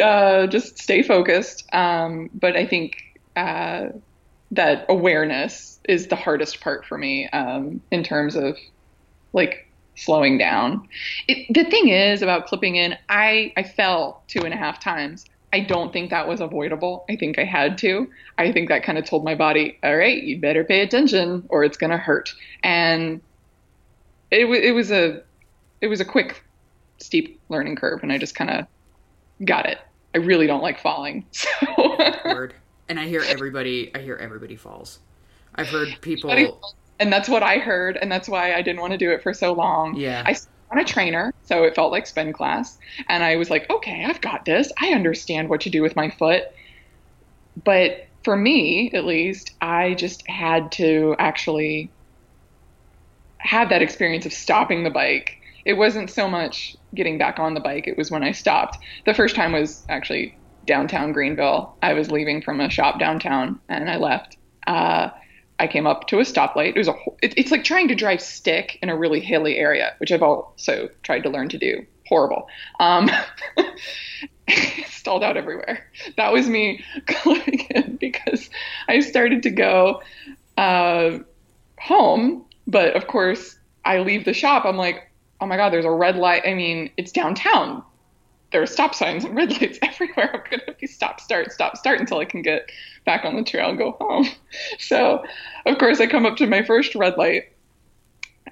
uh, 0.00 0.46
just 0.46 0.78
stay 0.78 1.02
focused. 1.02 1.64
Um, 1.72 2.30
but 2.34 2.56
I 2.56 2.66
think 2.66 3.18
uh, 3.36 3.88
that 4.52 4.86
awareness 4.88 5.80
is 5.88 6.08
the 6.08 6.16
hardest 6.16 6.60
part 6.60 6.84
for 6.84 6.96
me 6.96 7.28
um, 7.30 7.80
in 7.90 8.04
terms 8.04 8.36
of 8.36 8.56
like 9.32 9.68
slowing 9.94 10.38
down. 10.38 10.88
It, 11.28 11.52
the 11.52 11.64
thing 11.64 11.88
is 11.88 12.22
about 12.22 12.46
clipping 12.46 12.76
in, 12.76 12.96
I, 13.08 13.52
I 13.56 13.62
fell 13.62 14.22
two 14.28 14.42
and 14.42 14.54
a 14.54 14.56
half 14.56 14.80
times. 14.80 15.24
I 15.52 15.60
don't 15.60 15.92
think 15.92 16.10
that 16.10 16.26
was 16.26 16.40
avoidable. 16.40 17.04
I 17.10 17.16
think 17.16 17.38
I 17.38 17.44
had 17.44 17.76
to. 17.78 18.08
I 18.38 18.52
think 18.52 18.70
that 18.70 18.82
kind 18.84 18.96
of 18.96 19.04
told 19.04 19.22
my 19.22 19.34
body, 19.34 19.78
all 19.82 19.96
right, 19.96 20.22
you 20.22 20.40
better 20.40 20.64
pay 20.64 20.80
attention 20.80 21.44
or 21.50 21.62
it's 21.62 21.76
going 21.76 21.90
to 21.90 21.98
hurt. 21.98 22.32
And 22.62 23.20
it, 24.30 24.46
it 24.46 24.72
was 24.72 24.90
a 24.90 25.22
it 25.82 25.88
was 25.88 26.00
a 26.00 26.04
quick 26.04 26.42
steep 26.98 27.38
learning 27.48 27.76
curve 27.76 28.02
and 28.02 28.12
I 28.12 28.18
just 28.18 28.34
kind 28.34 28.50
of 28.50 28.66
got 29.44 29.66
it. 29.66 29.78
I 30.14 30.18
really 30.18 30.46
don't 30.46 30.62
like 30.62 30.80
falling. 30.80 31.26
So. 31.32 31.48
Word. 32.24 32.54
And 32.88 33.00
I 33.00 33.06
hear 33.06 33.22
everybody. 33.26 33.90
I 33.94 34.00
hear 34.00 34.16
everybody 34.16 34.56
falls. 34.56 34.98
I've 35.54 35.68
heard 35.68 35.88
people. 36.00 36.30
And 37.00 37.12
that's 37.12 37.28
what 37.28 37.42
I 37.42 37.58
heard, 37.58 37.96
and 37.96 38.12
that's 38.12 38.28
why 38.28 38.54
I 38.54 38.62
didn't 38.62 38.80
want 38.80 38.92
to 38.92 38.98
do 38.98 39.10
it 39.10 39.22
for 39.22 39.34
so 39.34 39.52
long. 39.52 39.96
Yeah. 39.96 40.22
I 40.24 40.34
saw 40.34 40.48
on 40.70 40.78
a 40.78 40.84
trainer, 40.84 41.34
so 41.44 41.64
it 41.64 41.74
felt 41.74 41.90
like 41.90 42.06
spin 42.06 42.32
class, 42.32 42.78
and 43.08 43.24
I 43.24 43.36
was 43.36 43.50
like, 43.50 43.68
okay, 43.70 44.04
I've 44.04 44.20
got 44.20 44.44
this. 44.44 44.70
I 44.80 44.92
understand 44.92 45.48
what 45.48 45.62
to 45.62 45.70
do 45.70 45.82
with 45.82 45.96
my 45.96 46.10
foot. 46.10 46.44
But 47.64 48.06
for 48.24 48.36
me, 48.36 48.90
at 48.94 49.04
least, 49.04 49.52
I 49.60 49.94
just 49.94 50.26
had 50.28 50.72
to 50.72 51.16
actually 51.18 51.90
have 53.38 53.68
that 53.70 53.82
experience 53.82 54.24
of 54.24 54.32
stopping 54.32 54.84
the 54.84 54.90
bike 54.90 55.41
it 55.64 55.74
wasn't 55.74 56.10
so 56.10 56.28
much 56.28 56.76
getting 56.94 57.18
back 57.18 57.38
on 57.38 57.54
the 57.54 57.60
bike, 57.60 57.86
it 57.86 57.96
was 57.96 58.10
when 58.10 58.22
I 58.22 58.32
stopped. 58.32 58.78
The 59.06 59.14
first 59.14 59.34
time 59.34 59.52
was 59.52 59.84
actually 59.88 60.36
downtown 60.66 61.12
Greenville. 61.12 61.76
I 61.82 61.92
was 61.92 62.10
leaving 62.10 62.42
from 62.42 62.60
a 62.60 62.70
shop 62.70 62.98
downtown 62.98 63.60
and 63.68 63.90
I 63.90 63.96
left. 63.96 64.36
Uh, 64.66 65.10
I 65.58 65.66
came 65.66 65.86
up 65.86 66.08
to 66.08 66.18
a 66.18 66.22
stoplight. 66.22 66.70
It 66.70 66.78
was 66.78 66.88
a 66.88 66.94
it, 67.22 67.34
it's 67.36 67.50
like 67.50 67.64
trying 67.64 67.88
to 67.88 67.94
drive 67.94 68.20
stick 68.20 68.78
in 68.82 68.88
a 68.88 68.96
really 68.96 69.20
hilly 69.20 69.58
area, 69.58 69.94
which 69.98 70.10
I've 70.10 70.22
also 70.22 70.88
tried 71.02 71.20
to 71.20 71.30
learn 71.30 71.48
to 71.50 71.58
do. 71.58 71.86
Horrible. 72.08 72.48
Um, 72.80 73.08
stalled 74.86 75.22
out 75.22 75.36
everywhere. 75.36 75.86
That 76.16 76.32
was 76.32 76.48
me 76.48 76.84
because 78.00 78.50
I 78.88 79.00
started 79.00 79.42
to 79.44 79.50
go 79.50 80.02
uh, 80.56 81.18
home, 81.78 82.44
but 82.66 82.94
of 82.96 83.06
course 83.06 83.58
I 83.84 83.98
leave 83.98 84.24
the 84.24 84.34
shop. 84.34 84.64
I'm 84.64 84.76
like, 84.76 85.11
oh 85.42 85.46
my 85.46 85.56
God, 85.56 85.72
there's 85.72 85.84
a 85.84 85.90
red 85.90 86.16
light. 86.16 86.42
I 86.46 86.54
mean, 86.54 86.90
it's 86.96 87.10
downtown. 87.10 87.82
There 88.52 88.62
are 88.62 88.66
stop 88.66 88.94
signs 88.94 89.24
and 89.24 89.34
red 89.34 89.50
lights 89.50 89.78
everywhere. 89.82 90.30
I'm 90.32 90.48
going 90.48 90.60
to 90.66 90.76
be 90.80 90.86
stop, 90.86 91.20
start, 91.20 91.50
stop, 91.50 91.76
start 91.76 91.98
until 91.98 92.18
I 92.18 92.24
can 92.24 92.42
get 92.42 92.70
back 93.04 93.24
on 93.24 93.34
the 93.34 93.42
trail 93.42 93.68
and 93.68 93.76
go 93.78 93.92
home. 94.00 94.28
So, 94.78 95.24
of 95.66 95.78
course, 95.78 96.00
I 96.00 96.06
come 96.06 96.26
up 96.26 96.36
to 96.36 96.46
my 96.46 96.62
first 96.62 96.94
red 96.94 97.16
light 97.16 97.52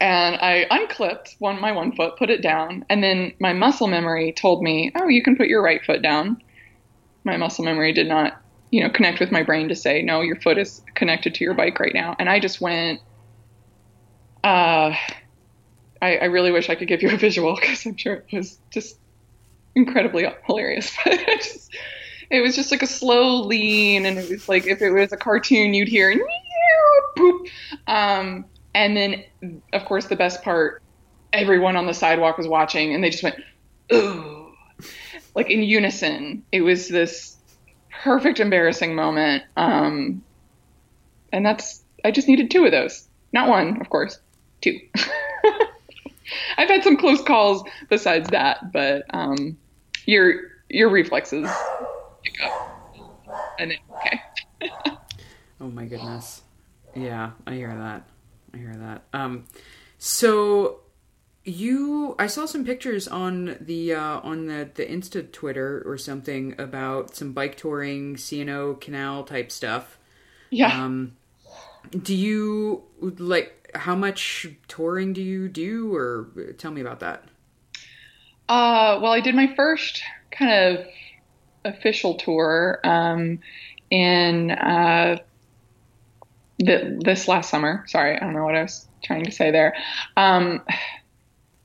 and 0.01 0.37
I 0.37 0.67
unclipped 0.71 1.37
one 1.39 1.61
my 1.61 1.73
one 1.73 1.95
foot, 1.95 2.17
put 2.17 2.31
it 2.31 2.43
down, 2.43 2.85
and 2.89 3.05
then 3.05 3.35
my 3.39 3.53
muscle 3.53 3.87
memory 3.87 4.33
told 4.33 4.63
me, 4.63 4.91
"Oh, 4.95 5.09
you 5.09 5.23
can 5.23 5.37
put 5.37 5.49
your 5.49 5.63
right 5.63 5.85
foot 5.85 6.01
down." 6.01 6.43
My 7.25 7.37
muscle 7.37 7.65
memory 7.65 7.93
did 7.93 8.09
not, 8.09 8.41
you 8.71 8.83
know, 8.83 8.89
connect 8.89 9.21
with 9.21 9.31
my 9.31 9.43
brain 9.43 9.69
to 9.69 9.77
say, 9.77 10.01
"No, 10.01 10.23
your 10.23 10.37
foot 10.37 10.57
is 10.57 10.83
connected 10.95 11.35
to 11.35 11.45
your 11.45 11.53
bike 11.53 11.79
right 11.79 11.93
now." 11.93 12.17
And 12.19 12.31
I 12.31 12.41
just 12.41 12.63
went 12.63 13.01
uh 14.43 14.95
I, 16.03 16.17
I 16.17 16.25
really 16.27 16.51
wish 16.51 16.71
I 16.71 16.75
could 16.75 16.89
give 16.89 17.03
you 17.03 17.11
a 17.11 17.17
visual 17.17 17.57
because 17.57 17.85
I'm 17.87 17.97
sure 17.97 18.25
it 18.29 18.37
was 18.37 18.59
just 18.71 18.99
incredibly 19.75 20.27
hilarious. 20.47 20.97
But 21.05 21.21
I 21.29 21.37
just 21.37 21.75
it 22.31 22.41
was 22.41 22.55
just 22.55 22.71
like 22.71 22.83
a 22.83 22.87
slow 22.87 23.43
lean, 23.43 24.07
and 24.07 24.19
it 24.19 24.31
was 24.31 24.49
like 24.49 24.67
if 24.67 24.81
it 24.81 24.91
was 24.91 25.13
a 25.13 25.17
cartoon, 25.17 25.75
you'd 25.75 25.89
hear 25.89 26.17
poop. 27.17 27.47
Um, 27.87 28.45
and 28.75 28.97
then, 28.97 29.25
of 29.73 29.85
course, 29.85 30.07
the 30.07 30.17
best 30.17 30.43
part, 30.43 30.83
everyone 31.33 31.77
on 31.77 31.87
the 31.87 31.95
sidewalk 31.95 32.39
was 32.39 32.47
watching, 32.47 32.95
and 32.95 33.03
they 33.03 33.11
just 33.11 33.23
went, 33.23 33.37
"Ooh," 33.93 34.53
like 35.35 35.51
in 35.51 35.63
unison. 35.63 36.45
It 36.53 36.63
was 36.63 36.89
this 36.89 37.37
perfect 38.03 38.41
embarrassing 38.41 38.95
moment. 38.95 39.45
Um, 39.57 40.23
and 41.33 41.45
that's 41.45 41.83
I 42.05 42.11
just 42.11 42.29
needed 42.29 42.51
two 42.51 42.65
of 42.65 42.71
those, 42.71 43.09
not 43.33 43.49
one, 43.49 43.81
of 43.81 43.91
course, 43.91 44.19
two. 44.61 44.79
I've 46.57 46.69
had 46.69 46.85
some 46.85 46.97
close 46.97 47.23
calls 47.23 47.63
besides 47.89 48.29
that, 48.31 48.73
but 48.73 49.05
um, 49.11 49.57
your 50.07 50.43
your 50.69 50.89
reflexes 50.89 51.49
pick 52.23 52.41
up, 52.43 52.97
and 53.59 53.71
then 53.73 53.79
okay. 53.97 54.23
oh 55.61 55.69
my 55.69 55.85
goodness, 55.85 56.43
yeah, 56.95 57.33
I 57.47 57.55
hear 57.55 57.75
that. 57.75 58.09
I 58.55 58.57
hear 58.57 58.75
that. 58.77 59.03
Um, 59.13 59.45
so 59.99 60.81
you, 61.45 62.15
I 62.19 62.27
saw 62.27 62.47
some 62.47 62.65
pictures 62.65 63.09
on 63.09 63.57
the 63.61 63.95
uh, 63.95 64.21
on 64.21 64.47
the 64.47 64.69
the 64.75 64.85
Insta 64.85 65.31
Twitter 65.31 65.83
or 65.87 65.97
something 65.99 66.55
about 66.59 67.17
some 67.17 67.33
bike 67.33 67.57
touring, 67.57 68.17
C&O 68.17 68.75
Canal 68.75 69.25
type 69.25 69.51
stuff. 69.51 69.99
Yeah. 70.51 70.85
Um, 70.85 71.17
do 72.03 72.15
you 72.15 72.83
like? 73.01 73.60
How 73.75 73.95
much 73.95 74.47
touring 74.69 75.13
do 75.13 75.23
you 75.23 75.49
do, 75.49 75.95
or 75.95 76.55
tell 76.59 76.71
me 76.71 76.81
about 76.81 77.01
that? 77.01 77.25
Uh, 78.49 78.99
well, 79.01 79.13
I 79.13 79.21
did 79.21 79.35
my 79.35 79.55
first 79.55 80.03
kind 80.31 80.79
of 80.79 80.87
official 81.65 82.15
tour 82.15 82.81
um, 82.85 83.39
in 83.91 84.51
uh, 84.51 85.19
this 86.59 87.29
last 87.29 87.51
summer. 87.51 87.85
Sorry, 87.87 88.17
I 88.17 88.21
don't 88.21 88.35
know 88.35 88.45
what 88.45 88.57
I 88.57 88.63
was 88.63 88.89
trying 89.03 89.25
to 89.25 89.31
say 89.31 89.51
there. 89.51 89.75
Um, 90.17 90.63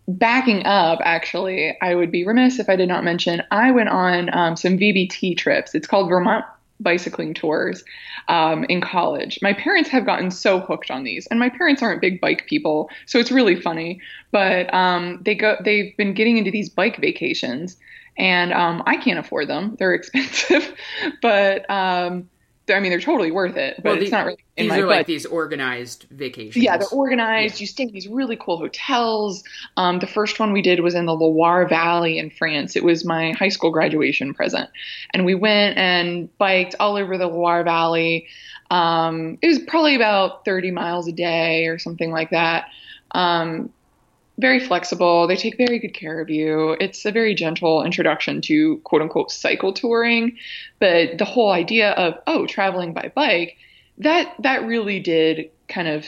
backing 0.08 0.66
up, 0.66 1.00
actually, 1.04 1.76
I 1.82 1.96
would 1.96 2.12
be 2.12 2.26
remiss 2.26 2.60
if 2.60 2.70
I 2.70 2.76
did 2.76 2.88
not 2.88 3.04
mention 3.04 3.42
I 3.52 3.72
went 3.72 3.90
on 3.90 4.36
um, 4.36 4.56
some 4.56 4.78
VBT 4.78 5.38
trips. 5.38 5.76
It's 5.76 5.88
called 5.88 6.10
Vermont 6.10 6.46
bicycling 6.80 7.34
tours 7.34 7.84
um, 8.28 8.64
in 8.66 8.82
college. 8.82 9.40
My 9.42 9.54
parents 9.54 9.90
have 9.90 10.06
gotten 10.06 10.32
so 10.32 10.60
hooked 10.60 10.92
on 10.92 11.04
these, 11.04 11.28
and 11.28 11.40
my 11.40 11.50
parents 11.50 11.82
aren't 11.82 12.02
big 12.02 12.20
bike 12.20 12.46
people, 12.48 12.90
so 13.06 13.20
it's 13.20 13.32
really 13.32 13.60
funny. 13.60 14.02
But 14.32 14.74
um, 14.74 15.22
they 15.24 15.36
go, 15.36 15.58
they've 15.64 15.96
been 15.98 16.14
getting 16.14 16.38
into 16.38 16.52
these 16.52 16.70
bike 16.70 16.98
vacations, 17.00 17.78
and 18.18 18.54
um, 18.54 18.84
I 18.86 18.98
can't 18.98 19.20
afford 19.20 19.48
them; 19.48 19.76
they're 19.80 19.94
expensive. 19.96 20.74
but 21.22 21.70
um, 21.70 22.30
I 22.70 22.80
mean, 22.80 22.90
they're 22.90 23.00
totally 23.00 23.32
worth 23.32 23.58
it, 23.58 23.76
but 23.78 23.84
well, 23.84 23.96
the, 23.96 24.02
it's 24.02 24.12
not 24.12 24.26
really. 24.26 24.40
These 24.58 24.72
are 24.72 24.88
like 24.88 25.06
these 25.06 25.26
organized 25.26 26.08
vacations. 26.10 26.58
Yeah, 26.58 26.78
they're 26.78 26.88
organized. 26.90 27.56
Yeah. 27.56 27.62
You 27.62 27.68
stay 27.68 27.84
in 27.84 27.92
these 27.92 28.08
really 28.08 28.38
cool 28.38 28.58
hotels. 28.58 29.44
Um, 29.78 30.00
the 30.00 30.08
first 30.08 30.40
one 30.40 30.52
we 30.52 30.62
did 30.62 30.80
was 30.80 30.96
in 30.96 31.06
the 31.06 31.14
Loire 31.14 31.68
Valley 31.68 32.18
in 32.18 32.30
France. 32.30 32.76
It 32.76 32.84
was 32.84 33.06
my 33.06 33.34
high 33.34 33.50
school 33.50 33.72
graduation 33.72 34.34
present, 34.34 34.70
and 35.14 35.26
we 35.26 35.36
went 35.36 35.78
and 35.78 36.36
biked 36.38 36.76
all 36.80 36.96
over 36.96 37.18
the 37.18 37.28
Loire 37.28 37.64
Valley. 37.64 38.28
Um, 38.72 39.38
it 39.42 39.48
was 39.48 39.60
probably 39.60 39.96
about 39.96 40.44
30 40.46 40.72
miles 40.72 41.08
a 41.08 41.12
day 41.12 41.68
or 41.68 41.78
something 41.78 42.12
like 42.12 42.32
that. 42.32 42.70
Um, 43.12 43.72
very 44.38 44.60
flexible. 44.60 45.28
They 45.28 45.36
take 45.36 45.58
very 45.58 45.80
good 45.80 45.94
care 45.94 46.20
of 46.20 46.30
you. 46.30 46.76
It's 46.80 47.06
a 47.06 47.12
very 47.12 47.36
gentle 47.36 47.84
introduction 47.84 48.42
to 48.42 48.78
quote 48.80 49.02
unquote 49.02 49.32
cycle 49.32 49.74
touring. 49.74 50.38
But 50.80 51.18
the 51.18 51.26
whole 51.26 51.52
idea 51.52 51.92
of, 51.92 52.16
oh, 52.28 52.46
traveling 52.46 52.94
by 52.94 53.12
bike, 53.16 53.58
that 53.98 54.36
that 54.40 54.66
really 54.66 55.00
did 55.00 55.52
kind 55.70 55.88
of 55.88 56.06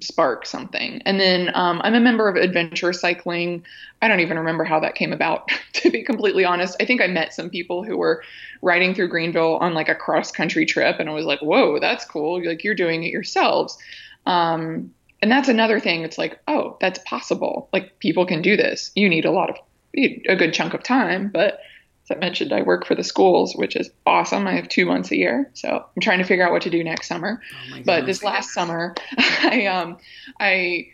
spark 0.00 0.44
something. 0.44 1.00
And 1.04 1.20
then 1.20 1.50
um, 1.54 1.80
I'm 1.84 1.94
a 1.94 2.00
member 2.00 2.28
of 2.28 2.34
Adventure 2.36 2.92
Cycling. 2.92 3.64
I 4.02 4.08
don't 4.08 4.20
even 4.20 4.38
remember 4.38 4.64
how 4.64 4.80
that 4.80 4.96
came 4.96 5.12
about, 5.12 5.50
to 5.74 5.90
be 5.90 6.02
completely 6.02 6.44
honest. 6.44 6.76
I 6.80 6.84
think 6.84 7.00
I 7.00 7.06
met 7.06 7.32
some 7.32 7.48
people 7.48 7.84
who 7.84 7.96
were 7.96 8.24
riding 8.60 8.94
through 8.94 9.08
Greenville 9.08 9.56
on 9.58 9.72
like 9.74 9.88
a 9.88 9.94
cross 9.94 10.32
country 10.32 10.66
trip, 10.66 10.96
and 10.98 11.08
I 11.08 11.12
was 11.12 11.26
like, 11.26 11.40
whoa, 11.40 11.78
that's 11.78 12.04
cool. 12.04 12.44
Like 12.44 12.64
you're 12.64 12.74
doing 12.74 13.04
it 13.04 13.12
yourselves. 13.12 13.78
Um, 14.26 14.92
and 15.24 15.32
that's 15.32 15.48
another 15.48 15.80
thing. 15.80 16.02
It's 16.02 16.18
like, 16.18 16.38
oh, 16.46 16.76
that's 16.82 16.98
possible. 17.06 17.70
Like 17.72 17.98
people 17.98 18.26
can 18.26 18.42
do 18.42 18.58
this. 18.58 18.92
You 18.94 19.08
need 19.08 19.24
a 19.24 19.30
lot 19.30 19.48
of 19.48 19.56
a 19.96 20.36
good 20.36 20.52
chunk 20.52 20.74
of 20.74 20.82
time, 20.82 21.30
but 21.32 21.60
as 22.04 22.14
I 22.14 22.20
mentioned, 22.20 22.52
I 22.52 22.60
work 22.60 22.86
for 22.86 22.94
the 22.94 23.02
schools, 23.02 23.56
which 23.56 23.74
is 23.74 23.88
awesome. 24.04 24.46
I 24.46 24.52
have 24.52 24.68
two 24.68 24.84
months 24.84 25.10
a 25.12 25.16
year, 25.16 25.50
so 25.54 25.82
I'm 25.96 26.02
trying 26.02 26.18
to 26.18 26.24
figure 26.24 26.44
out 26.44 26.52
what 26.52 26.60
to 26.62 26.68
do 26.70 26.84
next 26.84 27.08
summer. 27.08 27.40
Oh 27.72 27.80
but 27.86 28.04
this 28.04 28.22
last 28.22 28.50
summer, 28.50 28.94
I 29.16 29.64
um, 29.64 29.96
I 30.38 30.88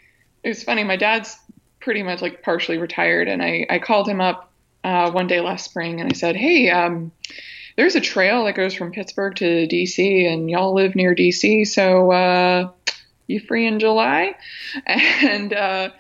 it 0.45 0.49
was 0.49 0.63
funny. 0.63 0.85
My 0.85 0.95
dad's 0.95 1.37
pretty 1.81 2.05
much 2.05 2.23
like 2.23 2.45
partially 2.45 2.79
retired, 2.79 3.27
and 3.27 3.43
I 3.43 3.67
I 3.69 3.81
called 3.81 4.07
him 4.09 4.21
up 4.21 4.53
uh, 4.85 5.11
one 5.11 5.27
day 5.27 5.41
last 5.41 5.65
spring, 5.65 6.01
and 6.01 6.09
I 6.09 6.15
said, 6.15 6.37
hey, 6.37 6.71
um, 6.71 7.11
there's 7.77 7.97
a 7.97 8.01
trail 8.01 8.45
that 8.45 8.55
goes 8.55 8.75
from 8.75 8.93
Pittsburgh 8.93 9.35
to 9.35 9.67
DC, 9.67 10.33
and 10.33 10.49
y'all 10.49 10.73
live 10.73 10.95
near 10.95 11.17
DC, 11.17 11.67
so 11.67 12.13
uh, 12.13 12.71
you 13.31 13.41
free 13.41 13.67
in 13.67 13.79
July? 13.79 14.35
And 14.87 15.53
uh, 15.53 15.91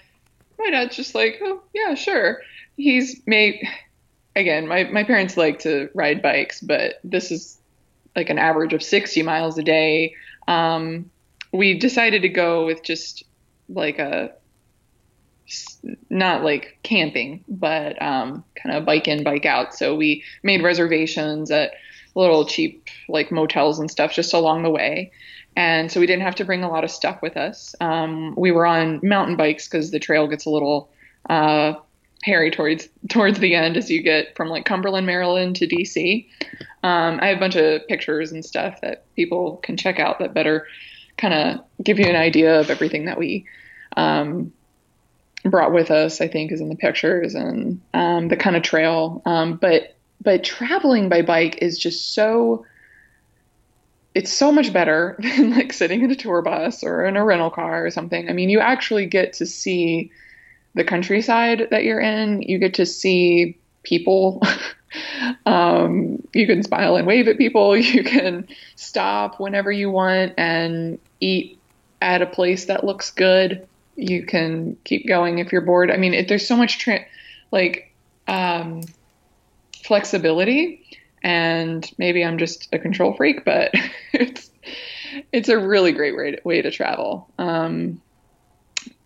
my 0.58 0.70
dad's 0.70 0.96
just 0.96 1.14
like, 1.14 1.40
oh, 1.42 1.62
yeah, 1.74 1.94
sure. 1.94 2.42
He's 2.76 3.22
made, 3.26 3.66
again, 4.34 4.66
my, 4.66 4.84
my 4.84 5.04
parents 5.04 5.36
like 5.36 5.60
to 5.60 5.90
ride 5.94 6.22
bikes, 6.22 6.60
but 6.60 7.00
this 7.04 7.30
is 7.30 7.58
like 8.16 8.30
an 8.30 8.38
average 8.38 8.72
of 8.72 8.82
60 8.82 9.22
miles 9.22 9.58
a 9.58 9.62
day. 9.62 10.14
Um, 10.48 11.10
we 11.52 11.78
decided 11.78 12.22
to 12.22 12.28
go 12.28 12.66
with 12.66 12.82
just 12.82 13.24
like 13.68 13.98
a, 13.98 14.32
not 16.08 16.44
like 16.44 16.78
camping, 16.82 17.44
but 17.48 18.00
um, 18.00 18.44
kind 18.54 18.76
of 18.76 18.84
bike 18.84 19.08
in, 19.08 19.24
bike 19.24 19.46
out. 19.46 19.74
So 19.74 19.96
we 19.96 20.24
made 20.42 20.62
reservations 20.62 21.50
at 21.50 21.72
little 22.14 22.44
cheap 22.44 22.88
like 23.08 23.30
motels 23.30 23.78
and 23.78 23.90
stuff 23.90 24.12
just 24.12 24.34
along 24.34 24.62
the 24.62 24.70
way 24.70 25.12
and 25.60 25.92
so 25.92 26.00
we 26.00 26.06
didn't 26.06 26.22
have 26.22 26.36
to 26.36 26.44
bring 26.46 26.64
a 26.64 26.70
lot 26.70 26.84
of 26.84 26.90
stuff 26.90 27.20
with 27.20 27.36
us. 27.36 27.74
Um, 27.82 28.34
we 28.34 28.50
were 28.50 28.64
on 28.64 28.98
mountain 29.02 29.36
bikes 29.36 29.68
because 29.68 29.90
the 29.90 29.98
trail 29.98 30.26
gets 30.26 30.46
a 30.46 30.50
little 30.50 30.88
uh, 31.28 31.74
hairy 32.22 32.50
towards 32.50 32.88
towards 33.10 33.40
the 33.40 33.54
end 33.54 33.76
as 33.76 33.90
you 33.90 34.02
get 34.02 34.34
from 34.34 34.48
like 34.48 34.64
Cumberland, 34.64 35.06
Maryland 35.06 35.56
to 35.56 35.66
DC. 35.66 36.26
Um, 36.82 37.20
I 37.20 37.26
have 37.26 37.36
a 37.36 37.40
bunch 37.40 37.56
of 37.56 37.86
pictures 37.88 38.32
and 38.32 38.42
stuff 38.42 38.80
that 38.80 39.04
people 39.16 39.58
can 39.58 39.76
check 39.76 40.00
out 40.00 40.18
that 40.20 40.32
better 40.32 40.66
kind 41.18 41.34
of 41.34 41.84
give 41.84 41.98
you 41.98 42.06
an 42.06 42.16
idea 42.16 42.58
of 42.58 42.70
everything 42.70 43.04
that 43.04 43.18
we 43.18 43.44
um, 43.98 44.54
brought 45.44 45.74
with 45.74 45.90
us. 45.90 46.22
I 46.22 46.28
think 46.28 46.52
is 46.52 46.62
in 46.62 46.70
the 46.70 46.74
pictures 46.74 47.34
and 47.34 47.82
um, 47.92 48.28
the 48.28 48.36
kind 48.36 48.56
of 48.56 48.62
trail. 48.62 49.20
Um, 49.26 49.58
but 49.58 49.94
but 50.22 50.42
traveling 50.42 51.10
by 51.10 51.20
bike 51.20 51.58
is 51.60 51.78
just 51.78 52.14
so 52.14 52.64
it's 54.14 54.32
so 54.32 54.50
much 54.50 54.72
better 54.72 55.16
than 55.22 55.50
like 55.50 55.72
sitting 55.72 56.02
in 56.02 56.10
a 56.10 56.16
tour 56.16 56.42
bus 56.42 56.82
or 56.82 57.04
in 57.04 57.16
a 57.16 57.24
rental 57.24 57.50
car 57.50 57.84
or 57.84 57.90
something. 57.90 58.28
I 58.28 58.32
mean, 58.32 58.50
you 58.50 58.60
actually 58.60 59.06
get 59.06 59.32
to 59.34 59.46
see 59.46 60.10
the 60.74 60.84
countryside 60.84 61.68
that 61.70 61.84
you're 61.84 62.00
in. 62.00 62.42
You 62.42 62.58
get 62.58 62.74
to 62.74 62.86
see 62.86 63.58
people. 63.82 64.42
um, 65.46 66.22
you 66.32 66.46
can 66.46 66.62
smile 66.62 66.96
and 66.96 67.06
wave 67.06 67.28
at 67.28 67.38
people. 67.38 67.76
You 67.76 68.04
can 68.04 68.48
stop 68.76 69.40
whenever 69.40 69.70
you 69.70 69.90
want 69.90 70.34
and 70.36 70.98
eat 71.20 71.58
at 72.00 72.22
a 72.22 72.26
place 72.26 72.66
that 72.66 72.84
looks 72.84 73.10
good. 73.10 73.66
You 73.96 74.24
can 74.24 74.76
keep 74.84 75.06
going 75.06 75.38
if 75.38 75.52
you're 75.52 75.60
bored. 75.60 75.90
I 75.90 75.96
mean, 75.96 76.14
it, 76.14 76.28
there's 76.28 76.46
so 76.46 76.56
much 76.56 76.78
tra- 76.78 77.04
like 77.50 77.92
um, 78.26 78.82
flexibility 79.84 80.80
and 81.22 81.88
maybe 81.98 82.24
I'm 82.24 82.38
just 82.38 82.68
a 82.72 82.78
control 82.78 83.14
freak, 83.14 83.44
but 83.44 83.72
it's 84.12 84.50
it's 85.32 85.48
a 85.48 85.58
really 85.58 85.92
great 85.92 86.16
way 86.16 86.32
to, 86.32 86.40
way 86.44 86.62
to 86.62 86.70
travel. 86.70 87.30
Um, 87.38 88.00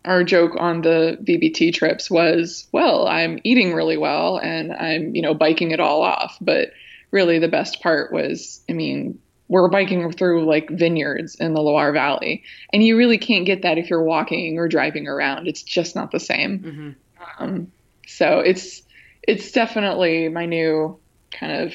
our 0.04 0.22
joke 0.22 0.52
on 0.58 0.82
the 0.82 1.18
VBT 1.22 1.72
trips 1.72 2.10
was, 2.10 2.68
well, 2.72 3.08
I'm 3.08 3.38
eating 3.42 3.72
really 3.72 3.96
well 3.96 4.36
and 4.36 4.72
I'm, 4.72 5.14
you 5.14 5.22
know, 5.22 5.32
biking 5.32 5.70
it 5.70 5.80
all 5.80 6.02
off. 6.02 6.36
But 6.40 6.72
really, 7.10 7.38
the 7.38 7.48
best 7.48 7.80
part 7.80 8.12
was, 8.12 8.62
I 8.68 8.74
mean, 8.74 9.18
we're 9.48 9.68
biking 9.68 10.12
through 10.12 10.44
like 10.44 10.68
vineyards 10.70 11.36
in 11.36 11.54
the 11.54 11.60
Loire 11.60 11.92
Valley, 11.92 12.44
and 12.72 12.82
you 12.82 12.96
really 12.96 13.18
can't 13.18 13.46
get 13.46 13.62
that 13.62 13.78
if 13.78 13.90
you're 13.90 14.02
walking 14.02 14.58
or 14.58 14.68
driving 14.68 15.06
around. 15.06 15.46
It's 15.46 15.62
just 15.62 15.94
not 15.94 16.10
the 16.10 16.20
same. 16.20 16.58
Mm-hmm. 16.58 16.90
Um, 17.38 17.72
so 18.06 18.40
it's 18.40 18.82
it's 19.22 19.52
definitely 19.52 20.28
my 20.28 20.46
new 20.46 20.98
kind 21.30 21.62
of 21.62 21.74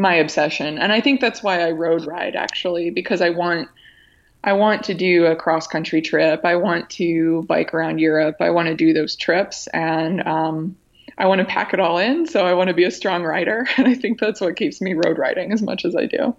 my 0.00 0.14
obsession. 0.14 0.78
And 0.78 0.92
I 0.92 1.00
think 1.00 1.20
that's 1.20 1.42
why 1.42 1.60
I 1.60 1.70
road 1.70 2.06
ride 2.06 2.34
actually 2.34 2.90
because 2.90 3.20
I 3.20 3.30
want 3.30 3.68
I 4.42 4.54
want 4.54 4.84
to 4.84 4.94
do 4.94 5.26
a 5.26 5.36
cross 5.36 5.66
country 5.66 6.00
trip. 6.00 6.40
I 6.44 6.56
want 6.56 6.88
to 6.90 7.42
bike 7.42 7.74
around 7.74 7.98
Europe. 7.98 8.36
I 8.40 8.50
want 8.50 8.68
to 8.68 8.74
do 8.74 8.94
those 8.94 9.14
trips 9.14 9.66
and 9.68 10.26
um, 10.26 10.76
I 11.18 11.26
want 11.26 11.40
to 11.40 11.44
pack 11.44 11.74
it 11.74 11.80
all 11.80 11.98
in. 11.98 12.26
So 12.26 12.46
I 12.46 12.54
want 12.54 12.68
to 12.68 12.74
be 12.74 12.84
a 12.84 12.90
strong 12.90 13.22
rider. 13.22 13.66
And 13.76 13.86
I 13.86 13.94
think 13.94 14.18
that's 14.18 14.40
what 14.40 14.56
keeps 14.56 14.80
me 14.80 14.94
road 14.94 15.18
riding 15.18 15.52
as 15.52 15.60
much 15.60 15.84
as 15.84 15.94
I 15.94 16.06
do. 16.06 16.34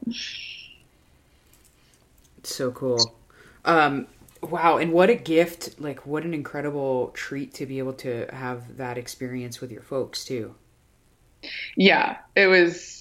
It's 2.38 2.55
So 2.55 2.72
cool. 2.72 3.14
Um, 3.66 4.07
wow. 4.41 4.78
And 4.78 4.91
what 4.91 5.12
a 5.12 5.16
gift. 5.16 5.80
Like, 5.80 6.07
what 6.07 6.24
an 6.24 6.34
incredible 6.34 7.12
treat 7.14 7.53
to 7.55 7.68
be 7.68 7.78
able 7.78 7.93
to 7.93 8.26
have 8.34 8.78
that 8.78 8.97
experience 8.97 9.62
with 9.62 9.72
your 9.72 9.84
folks, 9.84 10.26
too. 10.26 10.55
Yeah, 11.76 12.18
it 12.36 12.47
was, 12.47 13.01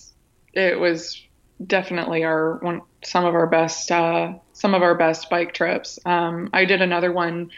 it 0.53 0.78
was 0.78 1.20
definitely 1.64 2.24
our 2.24 2.57
one, 2.59 2.82
some 3.05 3.24
of 3.24 3.34
our 3.34 3.46
best, 3.46 3.90
uh, 3.90 4.34
some 4.53 4.74
of 4.74 4.82
our 4.82 4.94
best 4.94 5.30
bike 5.30 5.55
trips. 5.55 5.98
Um, 6.05 6.51
I 6.53 6.64
did 6.64 6.82
another 6.82 7.12
one 7.12 7.51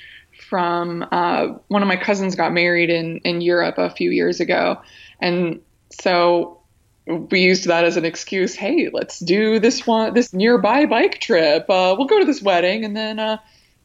from 0.48 1.06
uh, 1.10 1.48
one 1.68 1.82
of 1.82 1.88
my 1.88 1.96
cousins 1.96 2.34
got 2.34 2.52
married 2.52 2.90
in 2.90 3.18
in 3.18 3.40
Europe 3.40 3.78
a 3.78 3.90
few 3.90 4.10
years 4.10 4.40
ago, 4.40 4.80
and 5.20 5.60
so 5.90 6.60
we 7.06 7.40
used 7.40 7.66
that 7.66 7.84
as 7.84 7.96
an 7.96 8.04
excuse. 8.04 8.54
Hey, 8.54 8.88
let's 8.92 9.18
do 9.18 9.58
this 9.58 9.86
one, 9.86 10.14
this 10.14 10.32
nearby 10.32 10.86
bike 10.86 11.20
trip. 11.20 11.68
Uh, 11.68 11.94
we'll 11.96 12.06
go 12.06 12.18
to 12.18 12.24
this 12.24 12.42
wedding, 12.42 12.84
and 12.84 12.96
then 12.96 13.18
uh, 13.18 13.38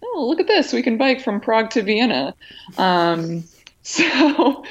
oh, 0.03 0.25
look 0.27 0.39
at 0.39 0.47
this, 0.47 0.73
we 0.73 0.83
can 0.83 0.97
bike 0.97 1.21
from 1.21 1.41
Prague 1.41 1.71
to 1.71 1.81
Vienna. 1.83 2.33
Um, 2.77 3.43
so. 3.83 4.63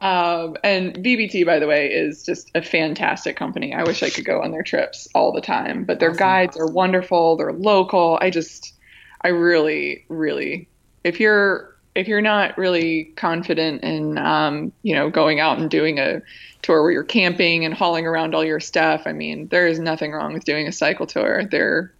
Um, 0.00 0.56
and 0.64 0.94
VBT, 0.96 1.44
by 1.46 1.58
the 1.58 1.66
way, 1.66 1.88
is 1.88 2.24
just 2.24 2.50
a 2.54 2.62
fantastic 2.62 3.36
company. 3.36 3.74
I 3.74 3.82
wish 3.84 4.02
I 4.02 4.10
could 4.10 4.24
go 4.24 4.42
on 4.42 4.50
their 4.50 4.62
trips 4.62 5.08
all 5.14 5.32
the 5.32 5.40
time, 5.40 5.84
but 5.84 6.00
their 6.00 6.10
awesome. 6.10 6.18
guides 6.18 6.56
are 6.56 6.66
wonderful. 6.66 7.36
They're 7.36 7.52
local. 7.52 8.18
I 8.20 8.30
just, 8.30 8.74
I 9.22 9.28
really, 9.28 10.04
really 10.08 10.68
if 11.04 11.20
you're 11.20 11.76
if 11.94 12.06
you're 12.06 12.20
not 12.20 12.56
really 12.56 13.04
confident 13.16 13.82
in 13.82 14.16
um, 14.18 14.72
you 14.82 14.94
know 14.94 15.10
going 15.10 15.40
out 15.40 15.58
and 15.58 15.70
doing 15.70 15.98
a 15.98 16.22
tour 16.62 16.82
where 16.82 16.92
you're 16.92 17.04
camping 17.04 17.64
and 17.64 17.74
hauling 17.74 18.06
around 18.06 18.34
all 18.34 18.44
your 18.44 18.60
stuff, 18.60 19.02
I 19.06 19.12
mean, 19.12 19.48
there 19.48 19.66
is 19.66 19.78
nothing 19.78 20.12
wrong 20.12 20.32
with 20.32 20.44
doing 20.44 20.68
a 20.68 20.72
cycle 20.72 21.06
tour. 21.06 21.44
They're 21.44 21.92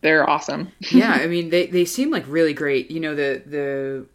they're 0.00 0.28
awesome. 0.28 0.72
yeah, 0.90 1.12
I 1.12 1.26
mean, 1.26 1.50
they 1.50 1.66
they 1.66 1.84
seem 1.84 2.10
like 2.10 2.24
really 2.26 2.54
great. 2.54 2.90
You 2.90 3.00
know, 3.00 3.14
the 3.14 3.42
the 3.44 4.06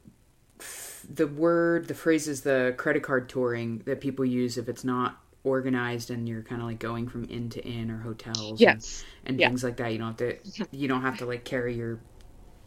the 1.09 1.27
word, 1.27 1.87
the 1.87 1.93
phrase 1.93 2.27
is 2.27 2.41
the 2.41 2.73
credit 2.77 3.03
card 3.03 3.29
touring 3.29 3.79
that 3.85 4.01
people 4.01 4.25
use 4.25 4.57
if 4.57 4.67
it's 4.67 4.83
not 4.83 5.21
organized 5.43 6.11
and 6.11 6.27
you're 6.27 6.41
kind 6.43 6.61
of 6.61 6.67
like 6.67 6.79
going 6.79 7.07
from 7.07 7.25
inn 7.29 7.49
to 7.49 7.63
inn 7.63 7.89
or 7.89 7.99
hotels 7.99 8.59
yes. 8.59 9.03
and, 9.21 9.29
and 9.29 9.39
yeah. 9.39 9.47
things 9.47 9.63
like 9.63 9.77
that. 9.77 9.91
You 9.91 9.97
don't 9.97 10.07
have 10.07 10.17
to 10.17 10.67
you 10.71 10.87
don't 10.87 11.01
have 11.01 11.17
to 11.19 11.25
like 11.25 11.43
carry 11.43 11.75
your 11.75 11.99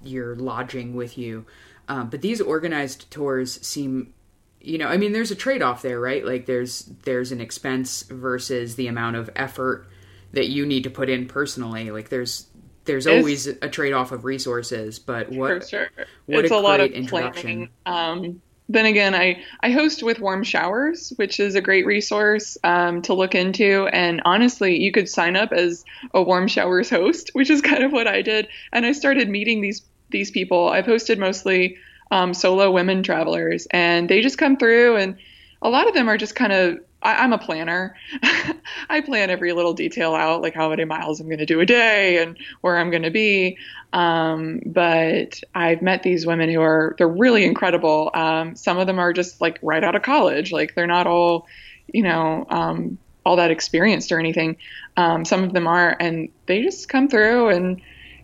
your 0.03 0.34
lodging 0.36 0.95
with 0.95 1.18
you. 1.18 1.45
Um, 1.88 2.09
but 2.09 2.22
these 2.22 2.41
organized 2.41 3.11
tours 3.11 3.61
seem, 3.66 4.14
you 4.61 4.78
know, 4.78 4.86
I 4.86 4.97
mean, 4.97 5.12
there's 5.12 5.30
a 5.30 5.36
trade 5.36 5.62
off 5.62 5.82
there, 5.82 6.01
right? 6.01 6.24
Like 6.24 6.47
there's 6.47 6.91
there's 7.03 7.32
an 7.32 7.41
expense 7.41 8.03
versus 8.03 8.76
the 8.76 8.86
amount 8.86 9.16
of 9.16 9.28
effort 9.36 9.88
that 10.32 10.49
you 10.49 10.64
need 10.64 10.84
to 10.84 10.91
put 10.91 11.09
in 11.09 11.26
personally. 11.26 11.91
Like 11.91 12.09
there's 12.09 12.47
there's 12.91 13.07
always 13.07 13.47
a 13.47 13.68
trade 13.68 13.93
off 13.93 14.12
of 14.12 14.24
resources, 14.24 14.99
but 14.99 15.30
what 15.30 15.68
sure. 15.68 15.88
what 16.26 16.45
it's 16.45 16.53
a, 16.53 16.57
a 16.57 16.57
lot 16.57 16.80
of 16.80 16.91
introduction. 16.91 17.70
Planning. 17.84 18.24
Um, 18.26 18.43
then 18.68 18.86
again, 18.86 19.16
I, 19.16 19.43
I 19.61 19.72
host 19.72 20.05
with 20.05 20.20
Warm 20.20 20.45
Showers, 20.45 21.12
which 21.16 21.41
is 21.41 21.57
a 21.57 21.61
great 21.61 21.86
resource 21.86 22.57
um, 22.62 23.03
to 23.03 23.14
look 23.14 23.34
into. 23.34 23.88
And 23.93 24.22
honestly, 24.24 24.80
you 24.80 24.93
could 24.93 25.09
sign 25.09 25.34
up 25.34 25.53
as 25.53 25.84
a 26.14 26.22
Warm 26.22 26.47
Showers 26.47 26.88
host, 26.88 27.30
which 27.34 27.51
is 27.51 27.61
kind 27.61 27.82
of 27.82 27.91
what 27.91 28.07
I 28.07 28.22
did. 28.22 28.49
And 28.72 28.86
I 28.86 28.93
started 28.93 29.28
meeting 29.28 29.61
these 29.61 29.82
these 30.11 30.30
people. 30.30 30.68
I've 30.68 30.86
hosted 30.86 31.18
mostly 31.18 31.78
um, 32.11 32.34
solo 32.34 32.70
women 32.70 33.03
travelers, 33.03 33.66
and 33.70 34.09
they 34.09 34.20
just 34.20 34.38
come 34.38 34.57
through, 34.57 34.97
and 34.97 35.16
a 35.62 35.68
lot 35.68 35.88
of 35.88 35.95
them 35.95 36.09
are 36.09 36.16
just 36.16 36.34
kind 36.34 36.53
of. 36.53 36.78
I, 37.03 37.24
am 37.24 37.32
a 37.32 37.38
planner. 37.38 37.96
I 38.90 39.01
plan 39.01 39.30
every 39.30 39.53
little 39.53 39.72
detail 39.72 40.14
out, 40.14 40.42
like 40.42 40.55
how 40.55 40.68
many 40.68 40.84
miles 40.84 41.20
I'm 41.20 41.26
going 41.26 41.38
to 41.38 41.46
do 41.46 41.61
a 41.61 41.66
day 41.66 42.22
and 42.22 42.36
where 42.61 42.78
I'm 42.78 42.90
going 42.90 43.03
to 43.03 43.11
be. 43.11 43.59
Um, 43.92 44.61
but 44.66 45.40
I've 45.55 45.82
met 45.82 46.03
these 46.03 46.26
women 46.26 46.51
who 46.51 46.61
are 46.61 46.94
they're 46.98 47.09
really 47.09 47.44
incredible. 47.44 48.11
Um, 48.14 48.55
some 48.57 48.78
of 48.78 48.86
them 48.86 48.98
are 48.98 49.12
just 49.12 49.40
like 49.40 49.59
right 49.62 49.82
out 49.82 49.94
of 49.94 50.03
college, 50.03 50.53
like 50.53 50.74
they're 50.74 50.86
not 50.86 51.07
all, 51.07 51.46
you 51.92 52.03
know, 52.03 52.46
um, 52.51 52.98
all 53.24 53.36
that 53.36 53.51
experienced 53.51 54.12
or 54.12 54.18
anything. 54.18 54.57
Um, 54.96 55.24
some 55.24 55.42
of 55.42 55.53
them 55.53 55.66
are, 55.66 55.96
and 55.98 56.28
they 56.46 56.62
just 56.62 56.88
come 56.88 57.09
through 57.09 57.48
and 57.48 57.80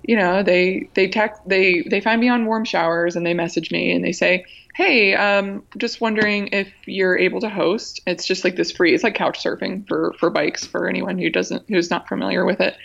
you 0.06 0.16
know, 0.16 0.42
they 0.42 0.88
they 0.94 1.08
text 1.08 1.42
they 1.46 1.82
they 1.90 2.00
find 2.00 2.20
me 2.20 2.28
on 2.28 2.46
warm 2.46 2.64
showers 2.64 3.16
and 3.16 3.26
they 3.26 3.34
message 3.34 3.72
me 3.72 3.90
and 3.90 4.04
they 4.04 4.12
say, 4.12 4.44
"Hey, 4.74 5.14
um, 5.14 5.64
just 5.76 6.00
wondering 6.00 6.48
if 6.52 6.72
you're 6.86 7.18
able 7.18 7.40
to 7.40 7.48
host." 7.48 8.00
It's 8.06 8.24
just 8.24 8.44
like 8.44 8.54
this 8.54 8.70
free. 8.70 8.94
It's 8.94 9.02
like 9.02 9.16
couch 9.16 9.42
surfing 9.42 9.86
for 9.88 10.14
for 10.18 10.30
bikes 10.30 10.64
for 10.64 10.88
anyone 10.88 11.18
who 11.18 11.28
doesn't 11.28 11.64
who's 11.68 11.90
not 11.90 12.08
familiar 12.08 12.44
with 12.44 12.60
it. 12.60 12.76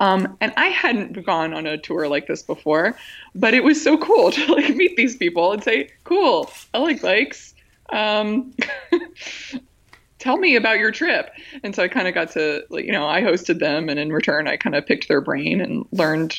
Um, 0.00 0.36
and 0.42 0.52
I 0.58 0.66
hadn't 0.66 1.24
gone 1.24 1.54
on 1.54 1.66
a 1.66 1.78
tour 1.78 2.08
like 2.08 2.26
this 2.26 2.42
before, 2.42 2.94
but 3.34 3.54
it 3.54 3.64
was 3.64 3.82
so 3.82 3.96
cool 3.96 4.30
to 4.32 4.52
like 4.52 4.76
meet 4.76 4.96
these 4.98 5.16
people 5.16 5.52
and 5.52 5.64
say, 5.64 5.88
"Cool, 6.04 6.50
I 6.74 6.78
like 6.78 7.00
bikes." 7.00 7.54
Um, 7.88 8.52
tell 10.18 10.36
me 10.36 10.56
about 10.56 10.78
your 10.78 10.90
trip. 10.90 11.30
And 11.62 11.74
so 11.74 11.82
I 11.82 11.88
kind 11.88 12.08
of 12.08 12.12
got 12.12 12.32
to, 12.32 12.64
you 12.70 12.92
know, 12.92 13.06
I 13.08 13.22
hosted 13.22 13.60
them, 13.60 13.88
and 13.88 13.98
in 13.98 14.12
return, 14.12 14.46
I 14.46 14.58
kind 14.58 14.74
of 14.74 14.84
picked 14.84 15.08
their 15.08 15.22
brain 15.22 15.62
and 15.62 15.86
learned 15.92 16.36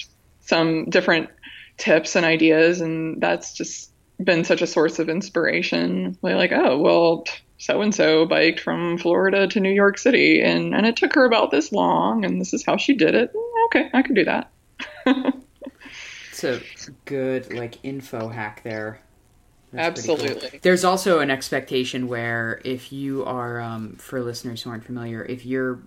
some 0.47 0.85
different 0.89 1.29
tips 1.77 2.15
and 2.15 2.25
ideas 2.25 2.81
and 2.81 3.21
that's 3.21 3.53
just 3.53 3.91
been 4.23 4.43
such 4.43 4.63
a 4.63 4.67
source 4.67 4.97
of 4.97 5.09
inspiration 5.09 6.17
like 6.23 6.51
oh 6.51 6.77
well 6.79 7.23
so 7.59 7.81
and 7.81 7.93
so 7.93 8.25
biked 8.25 8.59
from 8.59 8.97
Florida 8.97 9.47
to 9.47 9.59
New 9.59 9.71
York 9.71 9.97
City 9.97 10.41
and 10.41 10.73
and 10.73 10.87
it 10.87 10.95
took 10.95 11.13
her 11.13 11.25
about 11.25 11.51
this 11.51 11.71
long 11.71 12.25
and 12.25 12.41
this 12.41 12.53
is 12.53 12.65
how 12.65 12.77
she 12.77 12.95
did 12.95 13.13
it 13.13 13.31
okay 13.67 13.89
I 13.93 14.01
can 14.01 14.15
do 14.15 14.25
that 14.25 14.51
it's 16.43 16.87
a 16.87 16.91
good 17.05 17.53
like 17.53 17.75
info 17.83 18.29
hack 18.29 18.61
there 18.63 18.99
That's 19.71 19.99
Absolutely. 19.99 20.49
Cool. 20.49 20.59
There's 20.61 20.83
also 20.83 21.19
an 21.19 21.29
expectation 21.29 22.07
where 22.07 22.61
if 22.63 22.91
you 22.91 23.25
are, 23.25 23.59
um, 23.59 23.95
for 23.95 24.21
listeners 24.21 24.61
who 24.61 24.69
aren't 24.69 24.85
familiar, 24.85 25.23
if 25.25 25.45
you're 25.45 25.79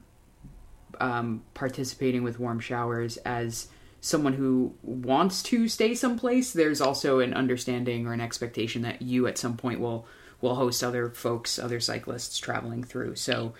um, 1.00 1.42
participating 1.54 2.22
with 2.22 2.38
warm 2.38 2.60
showers 2.60 3.16
as 3.18 3.68
someone 4.00 4.32
who 4.32 4.74
wants 4.82 5.42
to 5.44 5.68
stay 5.68 5.94
someplace, 5.94 6.52
there's 6.52 6.80
also 6.80 7.20
an 7.20 7.34
understanding 7.34 8.06
or 8.06 8.12
an 8.12 8.20
expectation 8.20 8.82
that 8.82 9.02
you 9.02 9.26
at 9.26 9.38
some 9.38 9.56
point 9.56 9.80
will 9.80 10.06
will 10.40 10.54
host 10.54 10.82
other 10.82 11.10
folks, 11.10 11.58
other 11.58 11.80
cyclists 11.80 12.38
traveling 12.38 12.82
through. 12.82 13.14
So, 13.14 13.52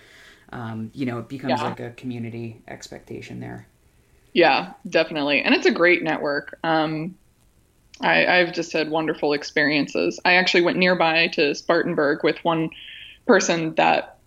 um, 0.51 0.89
you 0.95 1.05
know, 1.05 1.19
it 1.19 1.29
becomes 1.29 1.61
yeah. 1.61 1.63
like 1.63 1.79
a 1.79 1.91
community 1.91 2.59
expectation 2.67 3.39
there. 3.39 3.67
Yeah, 4.33 4.73
definitely, 4.89 5.41
and 5.41 5.53
it's 5.53 5.67
a 5.67 5.71
great 5.71 6.01
network. 6.01 6.57
Um, 6.63 7.15
I, 7.99 8.25
I've 8.25 8.53
just 8.53 8.73
had 8.73 8.89
wonderful 8.89 9.33
experiences. 9.33 10.19
I 10.25 10.33
actually 10.33 10.61
went 10.61 10.77
nearby 10.77 11.27
to 11.33 11.53
Spartanburg 11.53 12.23
with 12.23 12.43
one 12.43 12.71
person 13.27 13.75
that 13.75 14.17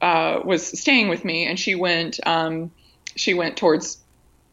uh, 0.00 0.40
was 0.44 0.66
staying 0.80 1.08
with 1.08 1.24
me, 1.24 1.46
and 1.46 1.58
she 1.58 1.74
went 1.74 2.20
um, 2.24 2.70
she 3.16 3.34
went 3.34 3.56
towards 3.56 4.01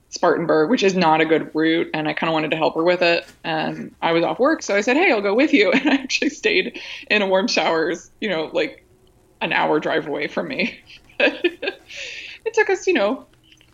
Spartanburg, 0.10 0.70
which 0.70 0.84
is 0.84 0.96
not 0.96 1.22
a 1.22 1.26
good 1.26 1.54
route, 1.54 1.90
and 1.94 2.08
I 2.08 2.14
kind 2.14 2.30
of 2.30 2.34
wanted 2.34 2.52
to 2.52 2.58
help 2.58 2.76
her 2.76 2.84
with 2.84 3.02
it. 3.02 3.28
And 3.44 3.94
I 4.02 4.12
was 4.12 4.24
off 4.24 4.40
work, 4.40 4.64
so 4.64 4.76
I 4.76 4.82
said, 4.82 4.98
"Hey, 4.98 5.12
I'll 5.12 5.22
go 5.22 5.36
with 5.36 5.54
you." 5.54 5.72
And 5.80 5.90
I 5.90 5.94
actually 5.94 6.30
stayed 6.30 6.82
in 7.10 7.22
a 7.22 7.28
warm 7.28 7.48
showers, 7.48 8.10
you 8.20 8.30
know, 8.30 8.50
like 8.54 8.86
an 9.42 9.54
hour 9.54 9.80
drive 9.80 10.08
away 10.08 10.28
from 10.28 10.48
me. 10.48 10.80
it 11.20 12.54
took 12.54 12.70
us, 12.70 12.88
you 12.88 12.94
know, 12.94 13.26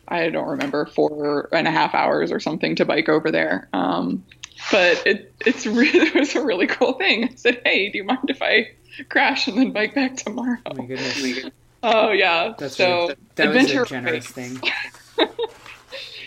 I 0.08 0.30
don't 0.30 0.48
remember 0.48 0.86
four 0.86 1.50
and 1.52 1.68
a 1.68 1.72
half 1.72 1.96
hours 1.96 2.32
or 2.32 2.40
something 2.40 2.76
to 2.76 2.86
bike 2.86 3.10
over 3.10 3.32
there. 3.32 3.70
Um, 3.74 4.24
but 4.72 5.06
it 5.06 5.34
it's 5.46 5.66
really 5.66 6.08
it 6.08 6.16
was 6.16 6.36
a 6.36 6.44
really 6.44 6.68
cool 6.68 6.94
thing. 6.94 7.26
I 7.26 7.36
said, 7.36 7.62
"Hey, 7.66 7.90
do 7.90 7.98
you 7.98 8.04
mind 8.04 8.30
if 8.30 8.42
I 8.42 8.72
crash 9.10 9.48
and 9.48 9.58
then 9.58 9.72
bike 9.72 9.96
back 9.96 10.18
tomorrow?" 10.18 10.58
Oh 10.66 10.76
my 10.76 10.86
goodness. 10.86 11.50
Oh 11.82 12.12
yeah. 12.12 12.54
That's 12.58 12.76
so 12.76 13.02
really, 13.02 13.16
that 13.36 13.48
adventure 13.48 13.80
was 13.82 13.92
a 13.92 13.94
generous 13.94 14.28
thing. 14.28 14.60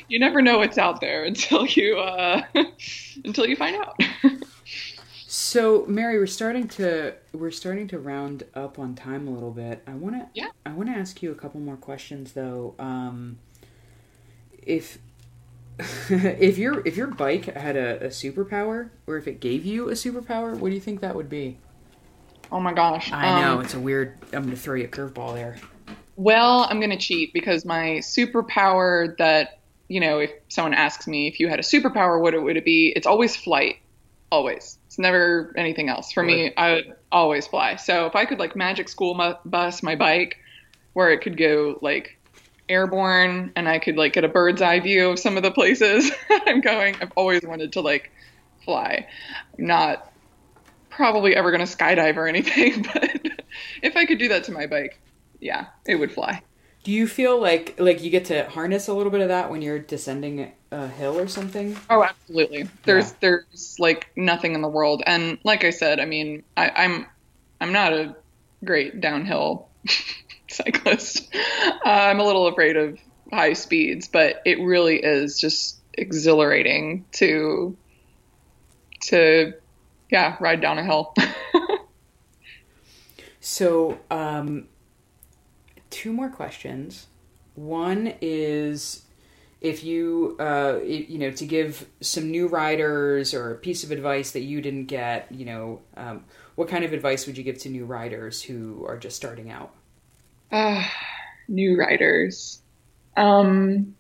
You 0.08 0.18
never 0.18 0.42
know 0.42 0.58
what's 0.58 0.78
out 0.78 1.00
there 1.00 1.24
until 1.24 1.66
you 1.66 1.98
uh, 1.98 2.42
until 3.24 3.46
you 3.46 3.56
find 3.56 3.76
out. 3.76 4.00
so, 5.26 5.84
Mary, 5.86 6.18
we're 6.18 6.26
starting 6.26 6.68
to 6.68 7.14
we're 7.32 7.50
starting 7.50 7.86
to 7.88 7.98
round 7.98 8.44
up 8.54 8.78
on 8.78 8.94
time 8.94 9.28
a 9.28 9.30
little 9.30 9.50
bit. 9.50 9.82
I 9.86 9.94
want 9.94 10.16
to 10.16 10.26
yeah. 10.34 10.48
I 10.66 10.72
want 10.72 10.88
to 10.88 10.94
ask 10.94 11.22
you 11.22 11.30
a 11.30 11.34
couple 11.34 11.60
more 11.60 11.76
questions 11.76 12.32
though. 12.32 12.74
Um, 12.78 13.38
if 14.62 14.98
if 15.78 16.58
your 16.58 16.86
if 16.86 16.96
your 16.96 17.06
bike 17.06 17.44
had 17.44 17.76
a, 17.76 18.06
a 18.06 18.08
superpower, 18.08 18.90
or 19.06 19.16
if 19.16 19.28
it 19.28 19.40
gave 19.40 19.64
you 19.64 19.88
a 19.88 19.92
superpower, 19.92 20.56
what 20.56 20.70
do 20.70 20.74
you 20.74 20.80
think 20.80 21.00
that 21.00 21.14
would 21.14 21.28
be? 21.28 21.58
Oh 22.50 22.60
my 22.60 22.72
gosh! 22.72 23.12
I 23.12 23.42
know 23.42 23.54
um, 23.54 23.64
it's 23.64 23.74
a 23.74 23.80
weird. 23.80 24.18
I'm 24.32 24.42
going 24.42 24.50
to 24.50 24.56
throw 24.56 24.74
you 24.74 24.84
a 24.84 24.88
curveball 24.88 25.34
there. 25.34 25.58
Well, 26.16 26.66
I'm 26.68 26.80
going 26.80 26.90
to 26.90 26.96
cheat 26.96 27.32
because 27.32 27.64
my 27.64 27.98
superpower 28.00 29.16
that 29.18 29.60
you 29.88 30.00
know, 30.00 30.18
if 30.18 30.30
someone 30.48 30.74
asks 30.74 31.06
me 31.06 31.26
if 31.26 31.40
you 31.40 31.48
had 31.48 31.58
a 31.58 31.62
superpower, 31.62 32.20
what 32.20 32.40
would 32.40 32.56
it 32.56 32.64
be? 32.64 32.92
It's 32.94 33.06
always 33.06 33.34
flight. 33.34 33.76
always. 34.30 34.78
It's 34.86 34.98
never 34.98 35.54
anything 35.56 35.88
else. 35.88 36.12
For 36.12 36.22
me, 36.22 36.52
I 36.56 36.74
would 36.74 36.96
always 37.10 37.46
fly. 37.46 37.76
So 37.76 38.06
if 38.06 38.14
I 38.14 38.26
could 38.26 38.38
like 38.38 38.54
magic 38.54 38.88
school 38.90 39.14
my, 39.14 39.36
bus 39.44 39.82
my 39.82 39.96
bike 39.96 40.36
where 40.92 41.10
it 41.10 41.22
could 41.22 41.38
go 41.38 41.78
like 41.80 42.18
airborne 42.68 43.52
and 43.56 43.68
I 43.68 43.78
could 43.78 43.96
like 43.96 44.12
get 44.12 44.24
a 44.24 44.28
bird's 44.28 44.60
eye 44.60 44.80
view 44.80 45.10
of 45.10 45.18
some 45.18 45.36
of 45.36 45.42
the 45.42 45.50
places 45.50 46.10
I'm 46.30 46.60
going, 46.60 46.96
I've 47.00 47.12
always 47.16 47.42
wanted 47.42 47.72
to 47.72 47.80
like 47.80 48.10
fly. 48.64 49.06
I'm 49.58 49.66
not 49.66 50.12
probably 50.90 51.34
ever 51.34 51.50
going 51.50 51.64
to 51.64 51.76
skydive 51.76 52.16
or 52.16 52.26
anything, 52.28 52.82
but 52.92 53.44
if 53.82 53.96
I 53.96 54.04
could 54.04 54.18
do 54.18 54.28
that 54.28 54.44
to 54.44 54.52
my 54.52 54.66
bike, 54.66 55.00
yeah, 55.40 55.66
it 55.86 55.96
would 55.96 56.12
fly. 56.12 56.42
Do 56.88 56.94
you 56.94 57.06
feel 57.06 57.38
like 57.38 57.74
like 57.78 58.02
you 58.02 58.08
get 58.08 58.24
to 58.26 58.48
harness 58.48 58.88
a 58.88 58.94
little 58.94 59.12
bit 59.12 59.20
of 59.20 59.28
that 59.28 59.50
when 59.50 59.60
you're 59.60 59.78
descending 59.78 60.50
a 60.70 60.88
hill 60.88 61.18
or 61.18 61.28
something? 61.28 61.76
Oh, 61.90 62.02
absolutely. 62.02 62.66
There's 62.84 63.10
yeah. 63.10 63.16
there's 63.20 63.76
like 63.78 64.08
nothing 64.16 64.54
in 64.54 64.62
the 64.62 64.70
world, 64.70 65.02
and 65.04 65.36
like 65.44 65.64
I 65.64 65.68
said, 65.68 66.00
I 66.00 66.06
mean, 66.06 66.44
I, 66.56 66.70
I'm 66.70 67.06
I'm 67.60 67.72
not 67.72 67.92
a 67.92 68.16
great 68.64 69.02
downhill 69.02 69.68
cyclist. 70.48 71.28
Uh, 71.34 71.90
I'm 71.90 72.20
a 72.20 72.24
little 72.24 72.46
afraid 72.46 72.78
of 72.78 72.98
high 73.30 73.52
speeds, 73.52 74.08
but 74.08 74.40
it 74.46 74.58
really 74.58 74.96
is 74.96 75.38
just 75.38 75.80
exhilarating 75.92 77.04
to 77.12 77.76
to 79.08 79.52
yeah 80.08 80.38
ride 80.40 80.62
down 80.62 80.78
a 80.78 80.84
hill. 80.84 81.14
so 83.40 83.98
um, 84.10 84.68
two 85.90 86.12
more 86.12 86.28
questions. 86.28 87.06
One 87.54 88.14
is 88.20 89.02
if 89.60 89.82
you 89.82 90.36
uh, 90.38 90.78
you 90.84 91.18
know 91.18 91.30
to 91.32 91.44
give 91.44 91.86
some 92.00 92.30
new 92.30 92.46
riders 92.46 93.34
or 93.34 93.52
a 93.52 93.56
piece 93.56 93.82
of 93.82 93.90
advice 93.90 94.30
that 94.32 94.42
you 94.42 94.60
didn't 94.60 94.86
get 94.86 95.30
you 95.32 95.44
know 95.44 95.80
um, 95.96 96.24
what 96.54 96.68
kind 96.68 96.84
of 96.84 96.92
advice 96.92 97.26
would 97.26 97.36
you 97.36 97.44
give 97.44 97.58
to 97.58 97.68
new 97.68 97.84
riders 97.84 98.42
who 98.42 98.84
are 98.86 98.96
just 98.96 99.16
starting 99.16 99.50
out 99.50 99.74
uh, 100.52 100.84
new 101.48 101.76
riders 101.76 102.62
um, 103.16 103.96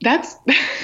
that's 0.00 0.36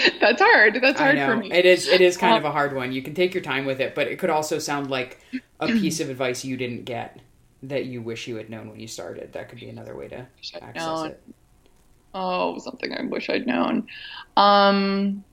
that's 0.20 0.40
hard 0.40 0.78
that's 0.80 1.00
hard 1.00 1.18
for 1.18 1.36
me 1.36 1.50
it 1.52 1.64
is 1.64 1.88
it 1.88 2.00
is 2.00 2.16
kind 2.16 2.34
um, 2.34 2.38
of 2.38 2.44
a 2.44 2.50
hard 2.50 2.74
one 2.74 2.92
you 2.92 3.02
can 3.02 3.14
take 3.14 3.34
your 3.34 3.42
time 3.42 3.64
with 3.64 3.80
it 3.80 3.94
but 3.94 4.06
it 4.06 4.18
could 4.18 4.30
also 4.30 4.58
sound 4.58 4.90
like 4.90 5.20
a 5.60 5.66
piece 5.66 6.00
of 6.00 6.08
advice 6.10 6.44
you 6.44 6.56
didn't 6.56 6.84
get 6.84 7.20
that 7.62 7.86
you 7.86 8.02
wish 8.02 8.26
you 8.26 8.36
had 8.36 8.48
known 8.50 8.70
when 8.70 8.80
you 8.80 8.88
started. 8.88 9.32
That 9.32 9.48
could 9.48 9.60
be 9.60 9.68
another 9.68 9.96
way 9.96 10.08
to 10.08 10.26
access 10.62 10.74
known. 10.76 11.06
it. 11.08 11.22
Oh, 12.14 12.58
something 12.58 12.92
I 12.92 13.04
wish 13.04 13.28
I'd 13.30 13.46
known. 13.46 13.86
Um, 14.36 15.24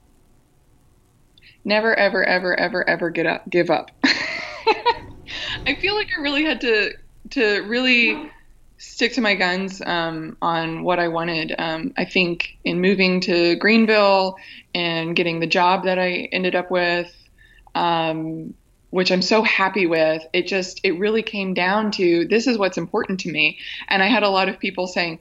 never, 1.63 1.95
ever, 1.95 2.24
ever, 2.24 2.57
ever, 2.59 2.88
ever 2.88 3.09
get 3.09 3.26
up, 3.26 3.49
give 3.49 3.70
up. 3.70 3.91
I 4.03 5.76
feel 5.80 5.95
like 5.95 6.09
I 6.18 6.22
really 6.22 6.43
had 6.43 6.61
to 6.61 6.93
to 7.32 7.61
really 7.61 8.32
stick 8.78 9.14
to 9.14 9.22
my 9.22 9.36
guns 9.36 9.82
um, 9.86 10.38
on 10.42 10.84
what 10.84 11.00
I 11.00 11.08
wanted. 11.08 11.54
Um, 11.58 11.94
I 11.98 12.06
think 12.06 12.58
in 12.64 12.80
moving 12.80 13.22
to 13.22 13.56
Greenville 13.56 14.38
and 14.76 15.16
getting 15.16 15.40
the 15.40 15.48
job 15.48 15.86
that 15.86 15.98
I 15.98 16.30
ended 16.32 16.56
up 16.56 16.70
with, 16.70 17.12
um, 17.76 18.54
which 18.90 19.12
I'm 19.12 19.22
so 19.22 19.42
happy 19.42 19.88
with. 19.88 20.26
It 20.32 20.48
just, 20.48 20.80
it 20.84 21.00
really 21.00 21.24
came 21.24 21.54
down 21.54 21.92
to 21.92 22.26
this 22.28 22.48
is 22.48 22.58
what's 22.58 22.78
important 22.78 23.20
to 23.22 23.32
me. 23.32 23.58
And 23.88 24.04
I 24.04 24.08
had 24.08 24.24
a 24.24 24.30
lot 24.30 24.48
of 24.48 24.60
people 24.60 24.88
saying, 24.88 25.20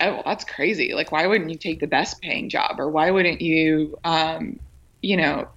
oh, 0.00 0.22
that's 0.24 0.44
crazy. 0.44 0.94
Like, 0.94 1.12
why 1.12 1.26
wouldn't 1.26 1.50
you 1.50 1.58
take 1.58 1.80
the 1.80 1.86
best 1.86 2.20
paying 2.20 2.48
job? 2.48 2.80
Or 2.80 2.90
why 2.90 3.10
wouldn't 3.10 3.40
you, 3.40 3.98
um, 4.04 4.58
you 5.00 5.16
know, 5.16 5.48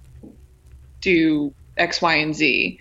do 1.00 1.52
X, 1.76 2.00
Y, 2.00 2.14
and 2.14 2.34
Z? 2.34 2.78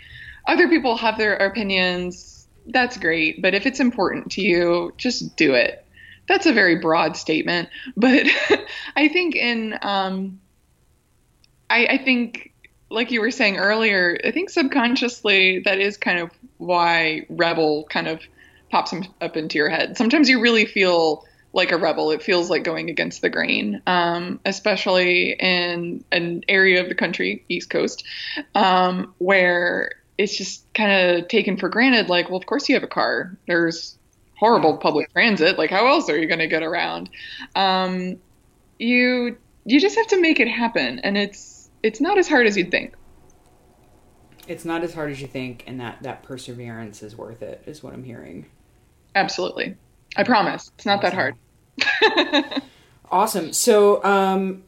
Other 0.47 0.69
people 0.69 0.95
have 0.97 1.17
their 1.17 1.35
opinions. 1.35 2.34
That's 2.67 2.97
great. 2.97 3.41
But 3.41 3.53
if 3.53 3.65
it's 3.65 3.79
important 3.79 4.31
to 4.33 4.41
you, 4.41 4.93
just 4.97 5.35
do 5.35 5.53
it. 5.53 5.85
That's 6.27 6.45
a 6.45 6.53
very 6.53 6.77
broad 6.77 7.17
statement. 7.17 7.69
But 7.95 8.27
I 8.95 9.07
think 9.09 9.35
in, 9.35 9.77
um, 9.81 10.39
I, 11.69 11.85
I 11.87 11.97
think 11.97 12.53
like 12.89 13.11
you 13.11 13.21
were 13.21 13.31
saying 13.31 13.57
earlier, 13.57 14.17
I 14.23 14.31
think 14.31 14.49
subconsciously 14.49 15.59
that 15.65 15.79
is 15.79 15.97
kind 15.97 16.19
of 16.19 16.31
why 16.57 17.25
rebel 17.29 17.85
kind 17.89 18.07
of 18.07 18.21
pops 18.69 18.93
up 19.21 19.37
into 19.37 19.57
your 19.57 19.69
head. 19.69 19.97
Sometimes 19.97 20.29
you 20.29 20.41
really 20.41 20.65
feel 20.65 21.25
like 21.53 21.71
a 21.71 21.77
rebel. 21.77 22.11
It 22.11 22.21
feels 22.21 22.49
like 22.49 22.63
going 22.63 22.89
against 22.89 23.21
the 23.21 23.29
grain, 23.29 23.81
um, 23.87 24.39
especially 24.45 25.31
in 25.31 26.03
an 26.11 26.43
area 26.47 26.81
of 26.81 26.89
the 26.89 26.95
country, 26.95 27.45
East 27.47 27.69
Coast, 27.69 28.03
um, 28.53 29.13
where 29.17 29.91
it's 30.17 30.37
just 30.37 30.71
kind 30.73 31.17
of 31.17 31.27
taken 31.27 31.57
for 31.57 31.69
granted. 31.69 32.09
Like, 32.09 32.29
well, 32.29 32.37
of 32.37 32.45
course 32.45 32.69
you 32.69 32.75
have 32.75 32.83
a 32.83 32.87
car. 32.87 33.37
There's 33.47 33.97
horrible 34.37 34.77
public 34.77 35.11
transit. 35.11 35.57
Like, 35.57 35.69
how 35.69 35.87
else 35.87 36.09
are 36.09 36.17
you 36.17 36.27
going 36.27 36.39
to 36.39 36.47
get 36.47 36.63
around? 36.63 37.09
Um, 37.55 38.17
you 38.79 39.37
you 39.65 39.79
just 39.79 39.95
have 39.95 40.07
to 40.07 40.21
make 40.21 40.39
it 40.39 40.47
happen, 40.47 40.99
and 40.99 41.17
it's 41.17 41.69
it's 41.83 41.99
not 41.99 42.17
as 42.17 42.27
hard 42.27 42.47
as 42.47 42.57
you'd 42.57 42.71
think. 42.71 42.93
It's 44.47 44.63
not 44.63 44.83
as 44.83 44.93
hard 44.93 45.11
as 45.11 45.21
you 45.21 45.27
think, 45.27 45.63
and 45.65 45.79
that 45.79 46.03
that 46.03 46.23
perseverance 46.23 47.01
is 47.01 47.15
worth 47.15 47.41
it, 47.41 47.63
is 47.65 47.81
what 47.81 47.93
I'm 47.93 48.03
hearing. 48.03 48.45
Absolutely, 49.15 49.75
I 50.15 50.23
promise. 50.23 50.71
It's 50.75 50.85
not 50.85 51.03
awesome. 51.03 51.35
that 51.79 52.51
hard. 52.51 52.61
awesome. 53.11 53.53
So, 53.53 54.03
um, 54.03 54.63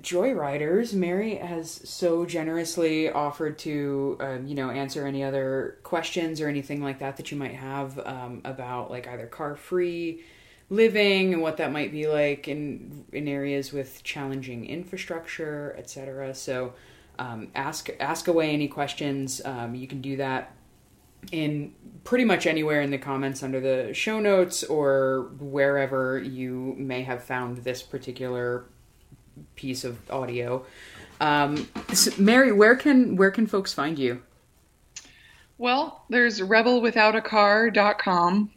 Joyriders, 0.00 0.92
Mary 0.92 1.36
has 1.36 1.70
so 1.88 2.26
generously 2.26 3.10
offered 3.10 3.58
to, 3.60 4.18
um, 4.20 4.46
you 4.46 4.54
know, 4.54 4.70
answer 4.70 5.06
any 5.06 5.24
other 5.24 5.78
questions 5.84 6.40
or 6.40 6.48
anything 6.48 6.82
like 6.82 6.98
that 6.98 7.16
that 7.16 7.30
you 7.30 7.38
might 7.38 7.54
have 7.54 7.98
um, 8.00 8.42
about 8.44 8.90
like 8.90 9.08
either 9.08 9.26
car 9.26 9.56
free 9.56 10.22
living 10.68 11.32
and 11.32 11.40
what 11.40 11.56
that 11.58 11.72
might 11.72 11.92
be 11.92 12.08
like 12.08 12.48
in 12.48 13.04
in 13.12 13.26
areas 13.26 13.72
with 13.72 14.02
challenging 14.02 14.66
infrastructure, 14.66 15.74
etc. 15.78 16.34
So 16.34 16.74
um, 17.18 17.48
ask 17.54 17.88
ask 17.98 18.28
away 18.28 18.50
any 18.50 18.68
questions. 18.68 19.40
Um, 19.46 19.74
you 19.74 19.86
can 19.86 20.02
do 20.02 20.16
that 20.18 20.54
in 21.32 21.74
pretty 22.04 22.24
much 22.24 22.46
anywhere 22.46 22.82
in 22.82 22.90
the 22.90 22.98
comments 22.98 23.42
under 23.42 23.60
the 23.60 23.94
show 23.94 24.20
notes 24.20 24.62
or 24.62 25.30
wherever 25.38 26.18
you 26.18 26.74
may 26.76 27.02
have 27.02 27.24
found 27.24 27.58
this 27.58 27.82
particular 27.82 28.66
piece 29.54 29.84
of 29.84 29.98
audio. 30.10 30.64
Um, 31.20 31.68
so 31.92 32.10
Mary, 32.18 32.52
where 32.52 32.76
can 32.76 33.16
where 33.16 33.30
can 33.30 33.46
folks 33.46 33.72
find 33.72 33.98
you? 33.98 34.22
Well, 35.58 36.04
there's 36.10 36.40
rebelwithoutacar.com. 36.40 38.50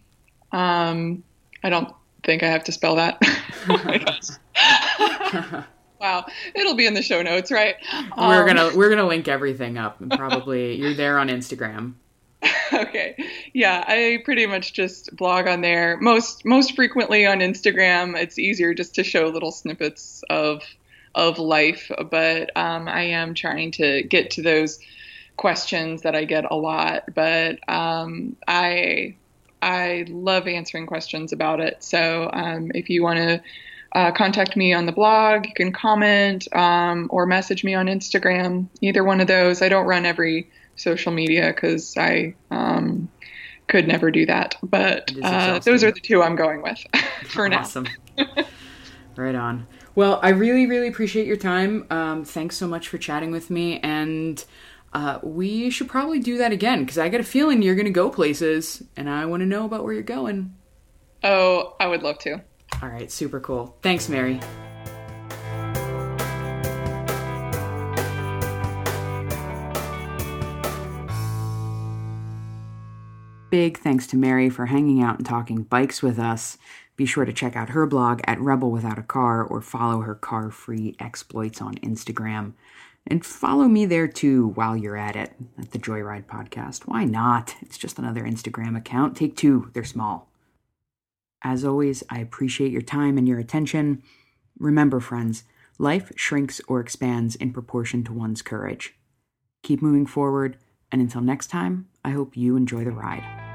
Um, 0.51 1.23
I 1.63 1.69
don't 1.69 1.93
think 2.23 2.43
I 2.43 2.47
have 2.47 2.63
to 2.65 2.71
spell 2.71 2.95
that. 2.95 3.21
wow, 6.01 6.25
it'll 6.53 6.75
be 6.75 6.85
in 6.85 6.93
the 6.93 7.01
show 7.01 7.21
notes, 7.21 7.51
right? 7.51 7.75
We're 8.17 8.41
um, 8.41 8.47
gonna 8.47 8.71
we're 8.75 8.89
gonna 8.89 9.07
link 9.07 9.27
everything 9.27 9.77
up. 9.77 10.01
And 10.01 10.11
probably 10.11 10.75
you're 10.75 10.93
there 10.93 11.19
on 11.19 11.29
Instagram. 11.29 11.93
okay, 12.73 13.15
yeah, 13.53 13.83
I 13.87 14.21
pretty 14.23 14.45
much 14.45 14.73
just 14.73 15.15
blog 15.15 15.47
on 15.47 15.61
there. 15.61 15.97
Most 15.97 16.45
most 16.45 16.75
frequently 16.75 17.25
on 17.25 17.39
Instagram. 17.39 18.15
It's 18.17 18.39
easier 18.39 18.73
just 18.73 18.95
to 18.95 19.03
show 19.03 19.27
little 19.27 19.51
snippets 19.51 20.23
of 20.29 20.63
of 21.15 21.37
life, 21.37 21.91
but 22.09 22.55
um, 22.55 22.87
I 22.87 23.01
am 23.01 23.33
trying 23.33 23.71
to 23.71 24.03
get 24.03 24.31
to 24.31 24.41
those 24.41 24.79
questions 25.35 26.03
that 26.03 26.15
I 26.15 26.25
get 26.25 26.45
a 26.49 26.55
lot. 26.55 27.13
But 27.13 27.59
um, 27.69 28.37
I 28.47 29.15
I 29.61 30.05
love 30.07 30.47
answering 30.47 30.85
questions 30.85 31.33
about 31.33 31.59
it. 31.59 31.83
So 31.83 32.29
um, 32.31 32.71
if 32.73 32.89
you 32.89 33.03
want 33.03 33.17
to 33.17 33.41
uh, 33.93 34.11
contact 34.11 34.55
me 34.55 34.73
on 34.73 34.85
the 34.85 34.91
blog, 34.91 35.45
you 35.45 35.53
can 35.53 35.71
comment 35.71 36.47
um, 36.55 37.07
or 37.09 37.25
message 37.25 37.63
me 37.63 37.73
on 37.73 37.87
Instagram. 37.87 38.67
Either 38.81 39.03
one 39.03 39.19
of 39.19 39.27
those. 39.27 39.61
I 39.61 39.69
don't 39.69 39.87
run 39.87 40.05
every 40.05 40.49
social 40.79 41.11
media 41.11 41.53
because 41.53 41.95
I 41.97 42.35
um, 42.51 43.09
could 43.67 43.87
never 43.87 44.11
do 44.11 44.25
that. 44.25 44.55
But 44.63 45.11
uh, 45.23 45.59
those 45.59 45.83
are 45.83 45.91
the 45.91 45.99
two 45.99 46.23
I'm 46.23 46.35
going 46.35 46.61
with 46.61 46.83
for 47.25 47.47
now. 47.49 47.59
Awesome. 47.59 47.87
right 49.15 49.35
on. 49.35 49.67
Well, 49.95 50.19
I 50.23 50.29
really, 50.29 50.65
really 50.65 50.87
appreciate 50.87 51.27
your 51.27 51.37
time. 51.37 51.85
Um, 51.89 52.23
thanks 52.23 52.55
so 52.55 52.67
much 52.67 52.87
for 52.87 52.97
chatting 52.97 53.31
with 53.31 53.49
me 53.49 53.79
and 53.79 54.43
uh, 54.93 55.19
we 55.21 55.69
should 55.69 55.87
probably 55.87 56.19
do 56.19 56.37
that 56.37 56.51
again 56.51 56.83
because 56.83 56.97
I 56.97 57.09
got 57.09 57.21
a 57.21 57.23
feeling 57.23 57.61
you're 57.61 57.75
going 57.75 57.85
to 57.85 57.91
go 57.91 58.09
places 58.09 58.83
and 58.97 59.09
I 59.09 59.25
want 59.25 59.41
to 59.41 59.45
know 59.45 59.65
about 59.65 59.83
where 59.83 59.93
you're 59.93 60.03
going. 60.03 60.55
Oh, 61.23 61.75
I 61.79 61.87
would 61.87 62.01
love 62.01 62.17
to. 62.19 62.41
All 62.81 62.89
right, 62.89 63.11
super 63.11 63.39
cool. 63.39 63.77
Thanks, 63.81 64.09
Mary. 64.09 64.39
Big 73.49 73.79
thanks 73.79 74.05
to 74.07 74.17
Mary 74.17 74.49
for 74.49 74.67
hanging 74.67 75.01
out 75.01 75.17
and 75.17 75.25
talking 75.25 75.63
bikes 75.63 76.03
with 76.03 76.19
us. 76.19 76.57
Be 76.95 77.05
sure 77.05 77.25
to 77.25 77.33
check 77.33 77.55
out 77.55 77.69
her 77.69 77.87
blog 77.87 78.21
at 78.25 78.39
Rebel 78.39 78.69
Without 78.69 78.99
a 78.99 79.03
Car 79.03 79.43
or 79.43 79.61
follow 79.61 80.01
her 80.01 80.15
car 80.15 80.51
free 80.51 80.95
exploits 80.99 81.61
on 81.61 81.75
Instagram. 81.75 82.53
And 83.07 83.25
follow 83.25 83.67
me 83.67 83.85
there 83.85 84.07
too 84.07 84.49
while 84.49 84.77
you're 84.77 84.97
at 84.97 85.15
it 85.15 85.33
at 85.57 85.71
the 85.71 85.79
Joyride 85.79 86.25
Podcast. 86.25 86.83
Why 86.83 87.05
not? 87.05 87.55
It's 87.61 87.77
just 87.77 87.97
another 87.97 88.23
Instagram 88.23 88.77
account. 88.77 89.17
Take 89.17 89.35
two, 89.35 89.71
they're 89.73 89.83
small. 89.83 90.29
As 91.41 91.65
always, 91.65 92.03
I 92.09 92.19
appreciate 92.19 92.71
your 92.71 92.81
time 92.81 93.17
and 93.17 93.27
your 93.27 93.39
attention. 93.39 94.03
Remember, 94.59 94.99
friends, 94.99 95.45
life 95.79 96.11
shrinks 96.15 96.61
or 96.67 96.81
expands 96.81 97.35
in 97.35 97.53
proportion 97.53 98.03
to 98.03 98.13
one's 98.13 98.41
courage. 98.41 98.95
Keep 99.63 99.81
moving 99.81 100.05
forward, 100.05 100.57
and 100.91 101.01
until 101.01 101.21
next 101.21 101.47
time, 101.47 101.87
I 102.09 102.13
hope 102.13 102.35
you 102.35 102.55
enjoy 102.55 102.85
the 102.85 102.91
ride. 102.91 103.48